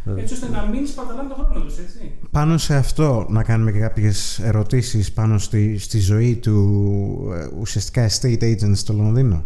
Βέβαια. 0.08 0.22
Έτσι 0.22 0.34
ώστε 0.34 0.48
να 0.48 0.66
μην 0.72 0.86
σπαταλάνε 0.86 1.28
τον 1.36 1.44
χρόνο 1.46 1.64
τους, 1.64 1.78
έτσι. 1.78 2.10
Πάνω 2.30 2.58
σε 2.58 2.74
αυτό 2.74 3.26
να 3.28 3.42
κάνουμε 3.42 3.72
και 3.72 3.78
κάποιες 3.78 4.38
ερωτήσεις 4.38 5.12
πάνω 5.12 5.38
στη, 5.38 5.78
στη 5.78 5.98
ζωή 5.98 6.34
του 6.36 7.32
ε, 7.34 7.48
ουσιαστικά 7.60 8.08
estate 8.10 8.42
agent 8.42 8.72
στο 8.74 8.92
Λονδίνο; 8.92 9.44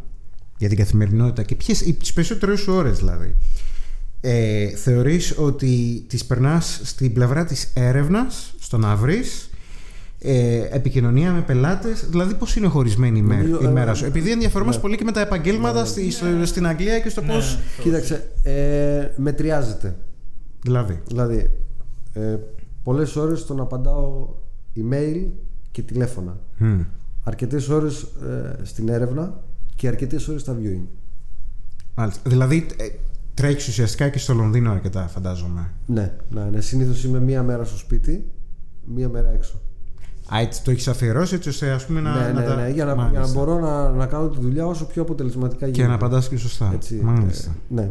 Για 0.59 0.69
την 0.69 0.79
καθημερινότητα 0.79 1.43
και 1.43 1.55
ποιες, 1.55 1.81
οι- 1.81 1.93
τις 1.93 2.13
περισσότερες 2.13 2.61
σου 2.61 2.73
ώρες 2.73 2.99
δηλαδή. 2.99 3.35
Ε, 4.21 4.67
θεωρείς 4.69 5.35
ότι 5.39 6.05
τις 6.09 6.25
περνάς 6.25 6.81
στην 6.83 7.13
πλευρά 7.13 7.45
της 7.45 7.71
έρευνας, 7.75 8.55
στο 8.61 8.79
να 8.79 8.97
βρεις 8.97 9.51
ε, 10.25 10.61
επικοινωνία 10.71 11.31
με 11.33 11.41
πελάτες, 11.41 12.07
δηλαδή 12.11 12.35
πώς 12.35 12.57
είναι 12.57 12.67
χωρισμένη 12.67 13.19
η, 13.19 13.23
μέρα, 13.23 13.43
Νομίζω, 13.43 13.61
η 13.63 13.67
ε, 13.67 13.71
μέρα 13.71 13.95
σου; 13.95 14.05
Επειδή 14.05 14.31
ενδιαφερόμαστε 14.31 14.81
ναι. 14.81 14.87
πολύ 14.87 14.97
και 14.99 15.05
με 15.05 15.13
τα 15.13 15.21
επαγγέλματα 15.21 15.81
Ναι. 15.81 15.87
στη- 15.87 16.11
στο- 16.11 16.27
στην 16.45 16.67
Αγγλία 16.67 16.99
και 17.01 17.09
στο 17.09 17.21
Ναι, 17.21 17.33
πώς... 17.33 17.59
το- 17.77 17.83
Κοίταξε, 17.83 18.31
ε, 18.43 18.53
μετριάζεται. 19.17 19.95
Δηλαδή. 20.63 21.03
Δηλαδή, 21.07 21.51
ε, 22.13 22.37
πολλές 22.83 23.17
ώρες 23.17 23.45
τον 23.47 23.61
απαντάω 23.61 24.29
email 24.77 25.27
και 25.71 25.83
τηλέφωνα. 25.83 26.39
Μμ. 26.59 26.81
Αρκετές 27.25 27.69
ώρες 27.69 28.03
ε, 28.03 28.57
στην 28.63 28.89
έρευνα 28.89 29.41
και 29.77 29.89
αρκετές 29.89 30.29
ώρες 30.29 30.41
στα 30.41 30.57
viewing. 30.63 30.87
Μάλιστα. 31.95 32.31
Δηλαδή 32.31 32.67
ε, 32.77 32.85
τρέχεις 33.35 33.69
ουσιαστικά 33.69 34.09
και 34.09 34.19
στο 34.19 34.35
Λονδίνο 34.35 34.71
αρκετά 34.71 35.09
φαντάζομαι. 35.09 35.71
Ναι, 35.87 36.13
ναι, 36.31 36.45
ναι. 36.45 36.61
Συνήθως 36.61 37.05
είμαι 37.05 37.21
μία 37.21 37.43
μέρα 37.43 37.65
στο 37.65 37.77
σπίτι, 37.79 38.31
μία 38.85 39.09
μέρα 39.09 39.31
έξω. 39.33 39.61
Α, 40.35 40.39
έτσι 40.41 40.63
το 40.65 40.71
έχεις 40.71 40.89
αφιερώσει 40.89 41.35
έτσι 41.35 41.49
ώστε 41.49 41.71
ας 41.71 41.87
πούμε 41.87 42.01
να. 42.01 42.15
ναι, 42.15 42.33
να 42.33 42.41
ναι, 42.41 42.47
τα- 42.47 42.55
ναι, 42.55 42.69
για, 42.71 42.85
να, 42.85 42.95
Μάλιστα. 42.95 43.19
για 43.19 43.27
να 43.29 43.33
μπορώ 43.39 43.59
να, 43.59 43.91
να 43.91 44.07
κάνω 44.07 44.29
τη 44.29 44.41
δουλειά 44.41 44.67
όσο 44.67 44.87
πιο 44.87 45.03
αποτελεσματικά 45.03 45.67
γίνεται. 45.67 45.83
Και 45.83 45.89
να 45.89 45.95
απαντάς 45.95 46.29
και 46.29 46.37
σωστά. 46.37 46.71
Έτσι, 46.75 46.95
Μάλιστα. 47.03 47.51
ε, 47.51 47.75
ναι. 47.75 47.83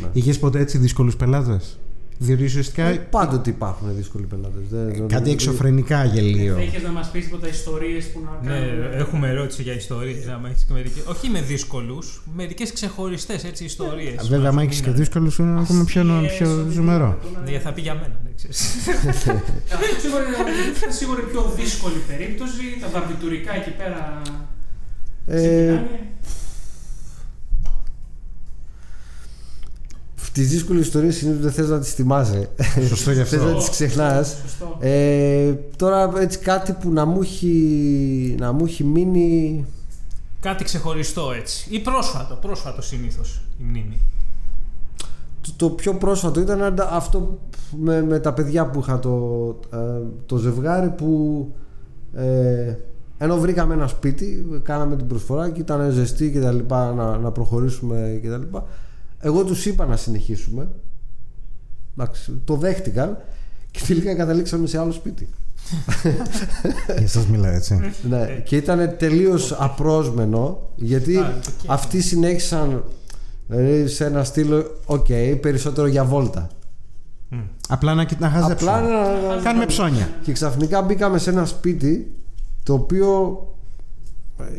ναι. 0.00 0.08
Είχες 0.12 0.38
ποτέ 0.38 0.58
έτσι 0.58 0.78
δύσκολους 0.78 1.16
πελάτες; 1.16 1.78
Διότι 2.18 2.44
ουσιαστικά. 2.44 2.84
Ε, 2.84 2.94
πάντοτε 3.10 3.50
υπάρχουν 3.50 3.96
δύσκολοι 3.96 4.24
πελάτες. 4.26 4.62
κάτι 5.08 5.30
εξωφρενικά 5.30 6.04
γελίο. 6.04 6.54
Θα 6.54 6.62
είχε 6.62 6.78
να 6.78 6.90
μας 6.90 7.10
πεις 7.10 7.24
τίποτα 7.24 7.48
ιστορίες 7.48 8.04
που 8.04 8.20
να 8.24 8.48
Ναι, 8.50 8.58
κάνουν. 8.58 8.92
έχουμε 8.92 9.28
ερώτηση 9.28 9.62
για 9.62 9.74
ιστορίες. 9.74 10.16
Όχι 11.04 11.28
με 11.28 11.40
δύσκολους, 11.40 12.22
μερικές 12.36 12.72
ξεχωριστές 12.72 13.44
έτσι 13.44 13.64
ιστορίες. 13.64 14.28
Βέβαια, 14.28 14.48
άμα 14.48 14.62
έχεις 14.62 14.80
και 14.80 14.90
δύσκολους, 14.90 15.38
είναι 15.38 15.60
ακόμα 15.60 15.84
πιο, 15.84 16.00
Ασχέες, 16.02 16.32
πιο 16.36 16.46
οτιδήποτε, 16.46 16.74
ζουμερό. 16.74 17.18
που 17.22 17.28
να- 17.44 17.50
Ναι, 17.50 17.58
θα 17.58 17.72
πει 17.72 17.80
για 17.80 17.94
μένα, 17.94 18.16
δεν 18.24 18.32
ξέρεις. 18.36 18.60
Αυτό 19.74 19.86
σίγουρα 20.00 20.22
είναι 20.22 20.92
σίγουρα 20.92 21.20
η 21.20 21.30
πιο 21.30 21.52
δύσκολη 21.56 22.00
περίπτωση. 22.08 22.62
Τα 22.80 22.88
βαρβιτουρικά 22.92 23.54
εκεί 23.54 23.70
πέρα 23.70 24.22
Ε, 25.26 25.80
τις 30.34 30.48
δύσκολες 30.48 30.84
ιστορίες 30.86 31.16
συνήθω 31.16 31.38
δεν 31.40 31.52
θες 31.52 31.68
να 31.68 31.78
τις 31.78 31.92
θυμάσαι. 31.94 32.48
Σωστό 32.88 33.10
γι' 33.12 33.22
Θες 33.24 33.40
να 33.40 33.44
αυτό. 33.46 33.58
τις 33.58 33.68
ξεχνάς. 33.68 34.36
Σωστό. 34.42 34.76
Ε, 34.80 35.52
τώρα 35.76 36.12
έτσι 36.18 36.38
κάτι 36.38 36.72
που 36.72 36.90
να 36.92 37.04
μου 37.04 37.20
έχει, 37.22 38.36
να 38.38 38.52
μου 38.52 38.64
έχει 38.64 38.84
μείνει. 38.84 39.64
Κάτι 40.40 40.64
ξεχωριστό 40.64 41.32
έτσι. 41.40 41.66
Ή 41.70 41.78
πρόσφατο, 41.80 42.34
πρόσφατο 42.34 42.82
συνήθως 42.82 43.40
η 43.60 43.62
μνήμη. 43.68 44.00
Το, 45.40 45.50
το 45.56 45.70
πιο 45.70 45.94
πρόσφατο 45.94 46.40
ήταν 46.40 46.62
αντα- 46.62 46.92
αυτό 46.92 47.38
με, 47.78 48.02
με 48.02 48.18
τα 48.18 48.32
παιδιά 48.32 48.66
που 48.66 48.78
είχα 48.80 48.98
το, 48.98 49.10
ε, 49.72 49.76
το 50.26 50.36
ζευγάρι 50.36 50.88
που 50.88 51.48
ε, 52.14 52.74
ενώ 53.18 53.36
βρήκαμε 53.36 53.74
ένα 53.74 53.86
σπίτι, 53.86 54.46
κάναμε 54.62 54.96
την 54.96 55.06
προσφορά 55.06 55.50
και 55.50 55.60
ήταν 55.60 55.90
ζεστή 55.90 56.30
και 56.32 56.40
τα 56.40 56.52
λοιπά 56.52 56.92
να, 56.92 57.16
να 57.18 57.30
προχωρήσουμε 57.30 58.18
και 58.22 58.28
τα 58.28 58.38
λοιπά. 58.38 58.66
Εγώ 59.24 59.44
τους 59.44 59.66
είπα 59.66 59.86
να 59.86 59.96
συνεχίσουμε. 59.96 60.68
Εντάξει, 61.98 62.40
το 62.44 62.56
δέχτηκαν 62.56 63.18
και 63.70 63.80
τελικά 63.86 64.14
καταλήξαμε 64.14 64.66
σε 64.66 64.78
άλλο 64.78 64.92
σπίτι. 64.92 65.28
Για 66.98 67.08
σας 67.08 67.26
μιλάω 67.26 67.52
έτσι. 67.52 67.80
ναι, 68.08 68.26
και 68.44 68.56
ήταν 68.56 68.94
τελείως 68.98 69.52
απρόσμενο 69.58 70.70
γιατί 70.76 71.16
Α, 71.16 71.34
οκ. 71.36 71.70
αυτοί 71.70 72.00
συνέχισαν 72.00 72.84
δηλαδή, 73.48 73.88
σε 73.88 74.04
ένα 74.04 74.24
στήλο, 74.24 74.80
οκ, 74.86 75.06
περισσότερο 75.40 75.86
για 75.86 76.04
βόλτα. 76.04 76.48
Απλά 77.68 77.94
να, 77.94 78.06
να 78.18 78.28
χαζέψουμε. 78.30 78.70
Απλά 78.70 78.80
να, 78.88 79.34
να- 79.36 79.42
Κάνουμε 79.42 79.66
ψώνια. 79.66 80.08
Και 80.22 80.32
ξαφνικά 80.32 80.82
μπήκαμε 80.82 81.18
σε 81.18 81.30
ένα 81.30 81.44
σπίτι 81.44 82.14
το 82.62 82.72
οποίο 82.74 83.38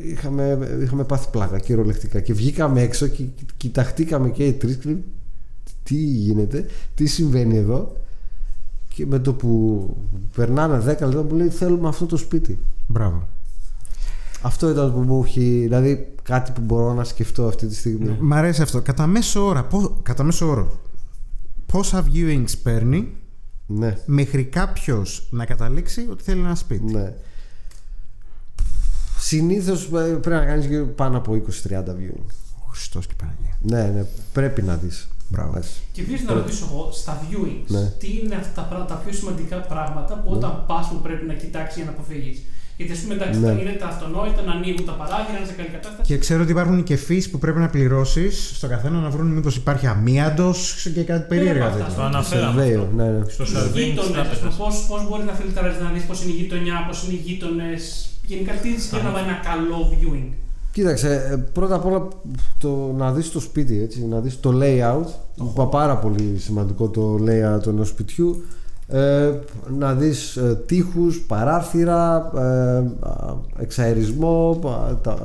είχαμε, 0.06 0.78
είχαμε 0.84 1.04
πάθει 1.04 1.28
πλάκα 1.32 1.60
κυριολεκτικά 1.60 2.20
και 2.20 2.34
βγήκαμε 2.34 2.82
έξω 2.82 3.08
και 3.08 3.24
κοιταχτήκαμε 3.58 4.30
και 4.30 4.46
οι 4.46 4.54
τρεις 4.54 4.78
και 4.78 4.90
λέμε, 4.90 5.04
τι 5.84 5.96
γίνεται, 5.96 6.66
τι 6.96 7.06
συμβαίνει 7.06 7.58
εδώ; 7.58 7.96
Και 8.88 9.06
με 9.06 9.20
το 9.20 9.34
που 9.34 9.90
περνάνε 10.36 10.78
10 10.78 10.86
λεπτά 10.86 11.24
μου 11.24 11.36
λέει 11.36 11.50
θέλουμε 11.50 11.88
αυτό 11.88 12.06
το 12.06 12.18
σπίτι 12.18 12.60
Μπράβο. 12.88 13.28
αυτό 14.42 14.70
ήταν 14.70 14.94
που 14.94 15.00
μου 15.00 15.24
έχει 15.26 15.60
δηλαδή 15.64 16.08
κάτι 16.24 16.52
που 16.52 16.62
μπορώ 16.62 16.94
να 16.94 17.04
σκεφτώ 17.04 17.48
αυτή 17.48 17.68
τη 17.68 17.76
στιγμή 17.76 18.18
Μ' 18.20 18.34
αρέσει 18.34 18.62
αυτό. 18.62 18.82
Κατά 18.82 19.08
μέσο, 19.08 19.46
ώρα, 19.46 19.64
πο- 19.64 20.00
κατά 20.04 20.24
μέσο 20.24 20.50
όρο, 20.50 20.80
πόσα 21.66 22.06
viewings 22.14 22.54
παίρνει 22.64 23.12
ναι, 23.68 23.98
μέχρι 24.06 24.44
κάποιος 24.44 25.28
να 25.32 25.46
καταλήξει 25.46 26.08
ότι 26.12 26.24
θέλει 26.24 26.40
ένα 26.40 26.56
σπίτι; 26.56 26.94
ναι 26.94 27.14
Συνήθως 29.30 29.84
ε, 29.84 29.88
πρέπει 30.22 30.30
να 30.30 30.46
κάνεις 30.46 30.66
γύρω 30.66 30.86
πάνω 30.86 31.18
από 31.18 31.42
20-30 31.70 31.74
viewing 31.78 32.30
Ο 32.66 32.68
Χριστός 32.72 33.06
και 33.08 33.14
η 33.18 33.22
Παναγία. 33.24 33.56
Ναι, 33.62 34.00
ναι, 34.00 34.06
πρέπει 34.34 34.62
να 34.62 34.76
δεις 34.76 35.08
Μπράβο. 35.28 35.50
Εντάξει. 35.52 35.72
Και 35.92 36.02
επίσης 36.02 36.26
να 36.28 36.34
ρωτήσω 36.34 36.66
εγώ 36.72 36.90
στα 36.92 37.22
viewings, 37.22 37.68
Ναι. 37.68 37.86
τι 38.00 38.08
είναι 38.24 38.36
αυτά 38.36 38.62
τα, 38.62 38.68
πρά- 38.70 38.86
τα 38.86 38.96
πιο 39.04 39.14
σημαντικά 39.20 39.58
πράγματα 39.58 40.14
που 40.22 40.30
όταν 40.32 40.64
πας 40.68 40.88
που 40.88 41.00
πρέπει 41.06 41.26
να 41.26 41.34
κοιτάξεις 41.34 41.76
για 41.76 41.86
να 41.86 41.92
αποφύγεις; 41.92 42.38
Γιατί 42.78 42.92
ας 42.92 43.00
πούμε 43.00 43.14
εντάξει, 43.14 43.40
Ναι. 43.40 43.46
τα- 43.48 43.60
είναι 43.62 43.72
τα 43.84 43.88
αυτονόητα 43.94 44.42
να 44.48 44.52
ανοίγουν 44.52 44.86
τα 44.86 44.92
παράθυρα, 45.00 45.32
να 45.34 45.38
είναι 45.40 45.48
σε 45.52 45.56
καλή 45.60 45.70
κατάσταση. 45.78 46.08
Και 46.10 46.18
ξέρω 46.18 46.42
ότι 46.46 46.52
υπάρχουν 46.52 46.84
και 46.90 46.98
fees 47.08 47.26
που 47.32 47.38
πρέπει 47.44 47.60
να 47.60 47.70
πληρώσεις 47.76 48.52
στο 48.58 48.68
καθένα 48.68 48.98
να 49.06 49.10
βρουν 49.10 49.28
μήπως 49.38 49.56
υπάρχει 49.56 49.88
αμύαντο 49.88 50.54
και 50.94 51.04
κάτι 51.12 51.26
περίεργα. 51.32 51.66
αυτά, 51.66 51.78
τέτοια. 51.78 51.96
Το 51.96 52.04
αναφέραμε. 52.04 52.64
Surveyor, 52.66 52.82
αυτό. 52.84 52.96
ναι, 52.96 53.08
ναι. 53.16 53.22
Στο 53.30 53.44
Οι 53.44 53.48
survey 53.56 53.72
της 53.74 53.84
γείτονες, 53.84 54.12
τράπεζας. 54.12 54.56
πώς 54.90 55.08
μπορείς 55.08 55.26
να 55.26 55.34
φιλτράρει 55.40 55.74
να 55.86 55.90
δεις 55.94 56.04
πώς 56.10 56.18
είναι 56.24 56.32
η 56.32 56.36
γειτονιά, 56.42 56.76
πώς 56.88 56.98
είναι 57.04 57.14
οι 57.18 57.22
γείτονες. 57.28 58.10
Γενικά, 58.28 58.52
τι 58.54 58.82
σημαίνει 58.82 59.06
να 59.08 59.12
βάλει 59.12 59.28
ένα 59.28 59.40
καλό 59.44 59.90
viewing; 59.92 60.34
Κοίταξε, 60.72 61.30
ε, 61.32 61.36
πρώτα 61.36 61.76
απ' 61.76 61.86
όλα 61.86 62.08
το 62.60 62.94
να 62.98 63.12
δεις 63.12 63.32
το 63.32 63.40
σπίτι, 63.40 63.82
έτσι, 63.82 64.06
να 64.06 64.20
δεις 64.20 64.40
το 64.40 64.60
layout, 64.62 65.08
που 65.56 65.70
πάρα 65.70 65.98
πολύ 65.98 66.36
σημαντικό 66.38 66.90
το 66.90 67.16
layout 67.16 67.68
ενός 67.68 67.88
σπιτιού, 67.88 68.44
ε, 68.88 69.32
να 69.78 69.94
δεις 69.94 70.36
ε, 70.36 70.64
τείχους, 70.66 71.22
παράθυρα, 71.22 72.32
ε, 72.36 72.78
α, 73.08 73.36
εξαερισμό, 73.60 74.60
α, 74.66 74.96
τα, 74.98 75.18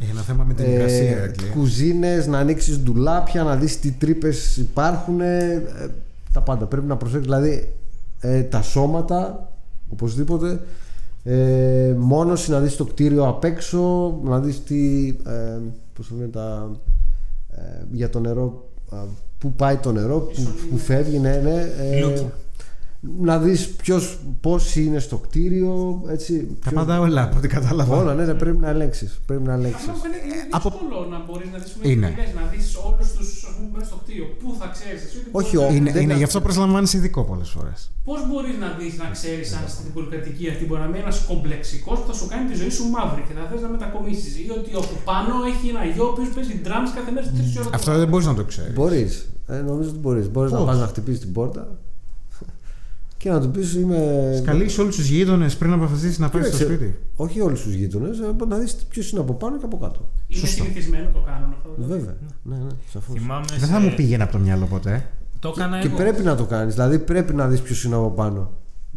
Έχει 0.00 0.10
ένα 0.10 0.20
θέμα 0.20 0.44
με 0.44 0.54
την 0.54 0.64
ε, 0.64 0.70
υγρασία. 0.70 1.22
Αγγλία. 1.22 1.50
κουζίνες, 1.52 2.26
να 2.26 2.38
ανοίξεις 2.38 2.78
ντουλάπια, 2.78 3.42
να 3.42 3.56
δεις 3.56 3.80
τι 3.80 3.90
τρύπες 3.90 4.56
υπάρχουν, 4.56 5.20
ε, 5.20 5.62
τα 6.32 6.40
πάντα. 6.40 6.64
Πρέπει 6.64 6.86
να 6.86 6.96
προσέξεις, 6.96 7.26
δηλαδή 7.26 7.72
ε, 8.20 8.42
τα 8.42 8.62
σώματα, 8.62 9.48
οπωσδήποτε, 9.88 10.60
ε, 11.24 11.94
μόνος 11.98 12.48
να 12.48 12.60
δεις 12.60 12.76
το 12.76 12.84
κτίριο 12.84 13.28
απ' 13.28 13.44
έξω, 13.44 14.14
να 14.24 14.40
δεις 14.40 14.64
τι, 14.64 15.08
ε, 15.26 15.58
πώς 15.92 16.08
το 16.08 16.14
λένε, 16.14 16.28
τα, 16.28 16.70
ε, 17.50 17.84
για 17.92 18.10
το 18.10 18.20
νερό, 18.20 18.68
α, 18.90 18.96
πού 19.38 19.52
πάει 19.52 19.76
το 19.76 19.92
νερό, 19.92 20.20
που, 20.20 20.42
που 20.70 20.76
φεύγει, 20.76 21.18
ναι, 21.18 21.36
ναι. 21.36 21.72
ε, 21.78 22.00
Λούκια. 22.00 22.32
Να 23.20 23.38
δεις 23.38 23.68
ποιος, 23.68 24.18
πώς 24.40 24.76
είναι 24.76 24.98
στο 24.98 25.16
κτίριο, 25.16 26.02
έτσι. 26.08 26.32
Τα 26.46 26.54
ποιος- 26.70 26.74
πάντα 26.74 27.00
όλα 27.00 27.22
από 27.22 27.36
ό,τι 27.38 27.48
κατάλαβα. 27.56 27.96
Όλα, 27.96 28.14
ναι, 28.14 28.24
ναι, 28.24 28.34
πρέπει 28.34 28.56
να 28.66 28.68
ελέγξεις. 28.68 29.20
Πρέπει 29.26 29.42
να 29.50 29.54
ελέγξεις. 29.58 29.88
Αυτό 29.88 30.06
είναι 30.08 30.16
είναι 30.26 30.42
από- 30.58 30.70
δύσκολο 30.70 30.98
να 31.14 31.18
μπορείς 31.26 31.48
να 31.54 31.58
δεις 31.58 31.72
Είναι. 31.92 32.08
να 32.40 32.44
δεις 32.52 32.66
όλους 32.88 33.08
τους 33.16 33.28
που 33.56 33.62
μένουν 33.72 33.86
στο 33.90 33.96
κτίριο. 34.02 34.26
Πού 34.40 34.48
θα 34.60 34.66
ξέρεις 34.76 35.00
εσύ 35.06 35.16
ότι 35.20 35.28
Όχι, 35.40 35.52
μπορείς 35.56 35.68
να- 35.68 35.74
ο- 35.74 35.76
Είναι, 35.78 35.90
δεν 35.96 36.02
είναι, 36.04 36.12
τα- 36.12 36.18
γι' 36.20 36.26
αυτό 36.30 36.38
προσλαμβάνεις 36.46 36.92
ειδικό 36.96 37.20
πολλές 37.30 37.48
φορές. 37.56 37.78
Πώς 38.08 38.20
μπορείς 38.28 38.56
να 38.64 38.68
δεις, 38.78 38.92
να 39.02 39.08
ξέρεις 39.16 39.48
αν 39.58 39.64
στην 39.74 39.86
πολυκατοικία 39.94 40.50
αυτή 40.54 40.64
μπορεί 40.68 40.80
να 40.84 40.88
μείνει 40.92 41.02
ένας 41.06 41.18
κομπλεξικός 41.30 41.96
που 42.00 42.06
θα 42.10 42.14
σου 42.18 42.26
κάνει 42.32 42.44
τη 42.50 42.54
ζωή 42.62 42.72
σου 42.78 42.84
μαύρη 42.94 43.22
και 43.26 43.34
θα 43.38 43.42
θες 43.50 43.60
να 43.64 43.68
μετακομίσεις. 43.76 44.32
Ή 44.44 44.46
ότι 44.58 44.70
όπου 44.82 44.96
πάνω 45.10 45.32
έχει 45.50 45.64
ένα 45.74 45.82
γιο 45.92 46.04
ο 46.08 46.10
οποίος 46.14 46.28
παίζει 46.36 46.54
drums 46.66 46.90
κάθε 46.96 47.10
μέρα 47.14 47.24
στις 47.28 47.36
3 47.38 47.60
ώρε. 47.60 47.76
Αυτό 47.78 47.88
δεν 48.02 48.08
μπορείς 48.10 48.26
να 48.32 48.36
το 48.40 48.44
ξέρεις. 48.52 48.72
Μπορείς. 48.78 49.12
Ε, 49.54 49.56
νομίζω 49.70 49.88
ότι 49.92 50.00
μπορείς. 50.04 50.26
Μπορείς 50.32 50.50
να 50.54 50.58
Πώς; 50.60 50.66
πας 50.70 50.78
να 50.84 50.86
χτυπήσεις 50.92 51.20
την 51.24 51.32
πόρτα 51.38 51.62
και 53.22 53.30
να 53.30 53.40
του 53.40 53.50
πεις 53.50 53.74
είμαι. 53.74 54.42
Καλεί 54.44 54.66
όλους 54.80 54.96
τους 54.96 55.06
γείτονες 55.08 55.56
πριν 55.56 55.72
αποφασίσεις 55.72 56.18
να 56.18 56.28
πάει 56.28 56.42
στο 56.42 56.56
Κοίταξε, 56.56 56.74
σπίτι. 56.74 56.98
Όχι 57.16 57.40
όλους 57.40 57.62
τους 57.62 57.72
γείτονες, 57.74 58.18
να 58.48 58.58
δεις 58.58 58.74
ποιος 58.74 59.10
είναι 59.10 59.20
από 59.20 59.34
πάνω 59.34 59.58
και 59.58 59.64
από 59.64 59.78
κάτω. 59.78 60.10
Είναι 60.26 60.40
Σωστό. 60.40 60.62
συνηθισμένο 60.62 61.10
το 61.12 61.18
κάνουν 61.20 61.52
αυτό. 61.56 61.70
δηλαδή. 61.76 61.92
Βέβαια. 61.98 62.14
Ναι, 62.42 62.56
ναι, 62.56 62.70
σαφώς. 62.92 63.18
Θυμάμαι 63.18 63.44
Δεν 63.48 63.58
σε- 63.58 63.66
θα 63.66 63.80
μου 63.80 63.92
πήγαινε 63.96 64.22
από 64.22 64.32
το 64.32 64.38
μυαλό 64.38 64.66
ποτέ. 64.66 65.08
Το 65.38 65.52
έκανα 65.56 65.80
Και 65.80 65.86
εγώ. 65.86 65.96
πρέπει 65.96 66.22
να 66.22 66.36
το 66.36 66.44
κάνεις. 66.44 66.74
Δηλαδή 66.74 66.98
πρέπει 66.98 67.34
να 67.34 67.48
δεις 67.48 67.60
ποιος 67.60 67.84
είναι 67.84 67.94
από 67.94 68.10
πάνω. 68.10 68.50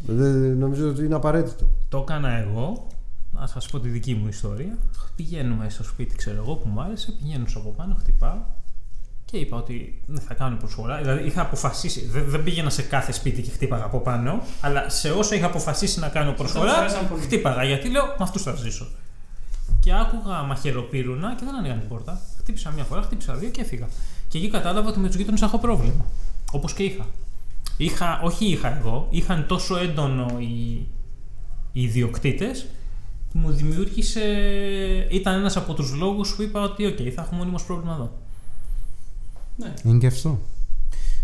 Δεν, 0.08 0.58
νομίζω 0.58 0.90
ότι 0.90 1.06
είναι 1.06 1.16
απαραίτητο. 1.16 1.70
Το 1.90 1.98
έκανα 1.98 2.30
εγώ. 2.38 2.88
Να 3.32 3.48
σας 3.48 3.68
πω 3.70 3.80
τη 3.80 3.88
δική 3.90 4.14
μου 4.14 4.28
ιστορία. 4.28 4.78
Πηγαίνουμε 5.16 5.70
στο 5.70 5.84
σπίτι, 5.84 6.16
ξέρω 6.16 6.38
εγώ, 6.46 6.56
που 6.56 6.68
μου 6.70 6.82
άρεσε. 6.82 7.12
Πηγαίνω 7.22 7.46
από 7.56 7.70
πάνω, 7.78 7.96
χτυπάω. 8.00 8.38
Και 9.36 9.42
είπα 9.42 9.58
ότι 9.58 10.02
δεν 10.06 10.22
θα 10.22 10.34
κάνω 10.34 10.56
προσφορά. 10.56 10.98
Δηλαδή 10.98 11.26
είχα 11.26 11.42
αποφασίσει. 11.42 12.06
Δεν, 12.06 12.24
δεν 12.28 12.44
πήγαινα 12.44 12.70
σε 12.70 12.82
κάθε 12.82 13.12
σπίτι 13.12 13.42
και 13.42 13.50
χτύπαγα 13.50 13.84
από 13.84 14.00
πάνω. 14.00 14.44
Αλλά 14.62 14.90
σε 14.90 15.12
όσο 15.12 15.36
είχα 15.36 15.46
αποφασίσει 15.46 16.00
να 16.00 16.08
κάνω 16.08 16.32
προσφορά, 16.32 16.70
τους 16.70 16.78
άρεσαν 16.78 17.08
πολύ. 17.10 17.22
χτύπαγα. 17.22 17.64
Γιατί 17.64 17.90
λέω 17.90 18.06
με 18.06 18.16
αυτούς 18.20 18.42
θα 18.42 18.56
ζήσω. 18.56 18.88
Και 19.80 19.94
άκουγα 19.94 20.42
μαχαιροπύρουνα 20.42 21.36
και 21.36 21.46
δεν 21.46 21.56
άνοιγαν 21.56 21.80
την 21.80 21.88
πόρτα. 21.88 22.22
Χτύπησα 22.38 22.72
μια 22.72 22.84
φορά, 22.84 23.02
χτύπησα 23.02 23.34
δύο 23.34 23.50
και 23.50 23.62
έφυγα. 23.62 23.88
Και 24.28 24.38
εκεί 24.38 24.50
κατάλαβα 24.50 24.90
ότι 24.90 25.00
με 25.00 25.08
τους 25.08 25.16
γείτονες 25.16 25.42
έχω 25.42 25.58
πρόβλημα. 25.58 26.06
Όπως 26.52 26.74
και 26.74 26.84
είχα. 26.84 27.06
είχα. 27.78 28.22
Όχι 28.24 28.46
είχα 28.46 28.78
εγώ, 28.78 29.08
είχαν 29.10 29.46
τόσο 29.48 29.78
έντονο 29.78 30.36
οι, 30.40 30.88
οι 31.72 31.82
ιδιοκτήτες 31.82 32.66
που 33.32 33.38
μου 33.38 33.52
δημιούργησε. 33.52 34.22
ήταν 35.10 35.40
ένας 35.40 35.58
από 35.58 35.74
τους 35.74 35.94
λόγους 35.94 36.36
που 36.36 36.42
είπα 36.42 36.62
ότι, 36.62 36.96
OK, 36.98 37.10
θα 37.10 37.22
έχουμε 37.22 37.40
μόνιμος 37.40 37.64
πρόβλημα 37.64 37.94
εδώ. 37.94 38.24
Ναι. 39.56 39.74
Είναι 39.84 39.98
και 39.98 40.08
αυτό. 40.08 40.40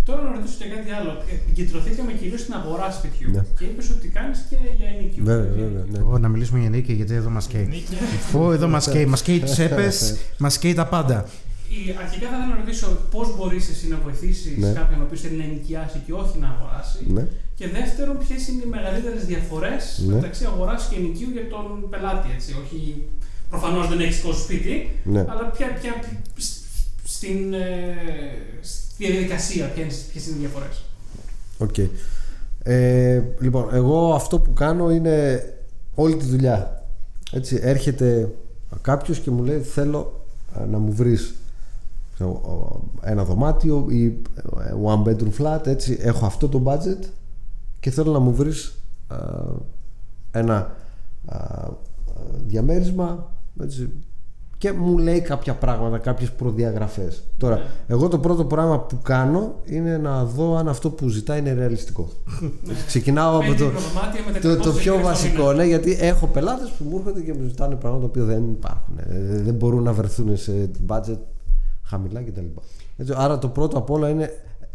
Τώρα 0.06 0.22
να 0.22 0.32
ρωτήσω 0.32 0.56
και 0.60 0.66
κάτι 0.76 0.90
άλλο. 0.92 1.12
Επικεντρωθήκαμε 1.34 2.12
κυρίως 2.14 2.40
στην 2.42 2.54
αγορά 2.54 2.92
σπιτιού. 2.92 3.32
Ναι. 3.32 3.44
Και 3.58 3.64
είπες 3.66 3.90
ότι 3.90 4.08
κάνεις 4.08 4.46
και 4.50 4.56
για 4.78 4.88
ενοικίου. 4.98 5.24
Βέβαια, 5.24 5.52
βέβαια. 5.54 5.84
Ναι. 5.92 6.00
Ω, 6.00 6.18
να 6.18 6.28
μιλήσουμε 6.28 6.60
για 6.60 6.70
νίκη, 6.70 6.94
γιατί 6.94 7.14
εδώ 7.14 7.30
μας 7.30 7.48
καίει. 7.48 7.66
Νίκη. 7.66 7.96
Ω, 8.38 8.52
εδώ 8.52 8.68
μας 8.68 8.90
καίει. 8.90 9.06
Μας 9.06 9.22
καίει 9.22 9.40
του 9.40 9.62
έπες, 9.62 10.18
μας 10.38 10.58
καίει 10.58 10.74
τα 10.74 10.88
πάντα. 10.88 11.26
Η- 11.70 11.96
Αρχικά 12.04 12.28
θα 12.30 12.36
ήθελα 12.38 12.48
να 12.48 12.56
ρωτήσω 12.56 12.88
πώς 13.12 13.36
μπορείς 13.38 13.70
εσύ 13.70 13.88
να 13.88 13.98
βοηθήσεις 14.04 14.58
Ναι. 14.58 14.72
κάποιον 14.72 15.00
ο 15.02 15.04
οποίος 15.04 15.22
θέλει 15.22 15.38
να 15.38 15.44
ενοικιάσει 15.44 15.98
και 16.06 16.14
όχι 16.14 16.38
να 16.40 16.48
αγοράσει. 16.56 16.98
Ναι. 17.16 17.28
Και 17.56 17.68
δεύτερον, 17.68 18.18
ποιες 18.24 18.48
είναι 18.48 18.62
οι 18.66 18.70
μεγαλύτερες 18.76 19.26
διαφορές 19.26 20.04
Ναι. 20.08 20.14
μεταξύ 20.14 20.46
αγοράς 20.46 20.88
και 20.90 20.96
ενοικίου 20.96 21.30
για 21.38 21.46
τον 21.54 21.66
πελάτη. 21.90 22.28
Έτσι. 22.36 22.50
Όχι, 22.64 22.80
προφανώς 23.50 23.88
δεν 23.88 24.00
έχεις 24.00 24.16
δικό 24.16 24.32
σου 24.34 24.42
σπίτι, 24.42 24.76
Ναι. 25.04 25.20
αλλά 25.32 25.44
ποια, 25.56 25.68
ποια, 25.82 25.94
σ- 26.46 26.60
στην, 27.22 27.54
ε, 27.54 27.96
στη 28.62 29.12
διαδικασία 29.12 29.68
ποιες 29.68 30.28
είναι 30.28 30.36
οι 30.36 30.40
διαφορές. 30.40 30.84
Οκ. 31.58 31.76
Ε, 32.64 33.22
λοιπόν, 33.40 33.68
εγώ 33.72 34.14
αυτό 34.14 34.40
που 34.40 34.54
κάνω 34.54 34.92
είναι 34.92 35.44
όλη 35.96 36.16
τη 36.16 36.26
δουλειά. 36.26 36.86
Έτσι, 37.32 37.60
έρχεται 37.62 38.32
κάποιος 38.82 39.20
και 39.20 39.32
μου 39.32 39.44
λέει 39.44 39.60
θέλω 39.60 40.26
ε, 40.62 40.66
να 40.66 40.78
μου 40.78 40.94
βρεις 40.94 41.36
ξέρω, 42.14 42.30
ο- 42.30 42.90
ένα 43.02 43.24
δωμάτιο 43.26 43.86
ή 43.90 44.06
ε, 44.06 44.74
one 44.86 45.04
bedroom 45.04 45.32
flat, 45.40 45.68
έτσι, 45.68 45.98
έχω 46.02 46.26
αυτό 46.26 46.50
το 46.50 46.64
budget 46.66 47.06
και 47.80 47.92
θέλω 47.92 48.12
να 48.12 48.20
μου 48.20 48.34
βρεις 48.34 48.74
ε, 49.12 49.16
ένα 50.32 50.76
ε, 51.32 51.38
διαμέρισμα 52.48 53.32
έτσι, 53.62 53.90
και 54.62 54.72
μου 54.72 54.98
λέει 54.98 55.22
κάποια 55.22 55.54
πράγματα, 55.54 55.98
κάποιες 55.98 56.32
προδιαγραφές. 56.32 57.24
Τώρα, 57.38 57.56
Ναι. 57.56 57.64
εγώ 57.88 58.08
το 58.08 58.20
πρώτο 58.20 58.46
πράγμα 58.46 58.80
που 58.80 58.98
κάνω 59.02 59.56
είναι 59.66 59.98
να 59.98 60.24
δω 60.26 60.56
αν 60.56 60.68
αυτό 60.68 60.90
που 60.90 61.08
ζητάει 61.08 61.40
είναι 61.40 61.54
ρεαλιστικό. 61.54 62.10
Έτσι, 62.70 62.86
Ξεκινάω 62.86 63.38
από 63.38 63.46
Πέντε 63.48 63.64
το, 63.64 63.70
δωμάτια 63.70 64.22
με 64.32 64.40
το, 64.40 64.58
το 64.64 64.70
400 64.72 64.76
πιο 64.76 64.92
λίρες 64.94 65.06
το 65.06 65.12
βασικό, 65.12 65.42
μήνα. 65.42 65.54
ναι, 65.54 65.66
γιατί 65.66 65.98
έχω 66.00 66.28
πελάτες 66.28 66.70
που 66.70 66.84
μου 66.90 66.98
έρχονται 66.98 67.22
και 67.22 67.34
μου 67.34 67.48
ζητάνε 67.48 67.76
πράγματα 67.76 68.08
που 68.08 68.26
δεν 68.26 68.44
υπάρχουν. 68.52 68.98
Ε, 68.98 69.42
δεν 69.42 69.54
μπορούν 69.54 69.84
να 69.84 69.94
βρεθούν 69.94 70.38
σε 70.38 70.70
budget 70.88 71.18
χαμηλά 71.84 72.22
κτλ. 72.22 72.46
Έτσι, 72.98 73.14
άρα 73.16 73.40
το 73.40 73.48
πρώτο 73.48 73.78
απ' 73.78 73.90
όλα 73.90 74.10
είναι 74.10 74.30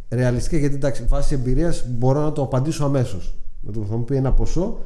ρεαλιστικά 0.08 0.56
γιατί 0.56 0.74
εντάξει, 0.74 1.04
βάσει 1.08 1.34
εμπειρία 1.34 1.74
μπορώ 1.88 2.20
να 2.20 2.32
το 2.32 2.42
απαντήσω 2.42 2.84
αμέσως. 2.84 3.34
Με 3.60 3.72
το 3.72 3.80
που 3.80 3.86
θα 3.90 3.96
μου 3.96 4.04
πει 4.04 4.16
ένα 4.16 4.32
ποσό, 4.32 4.78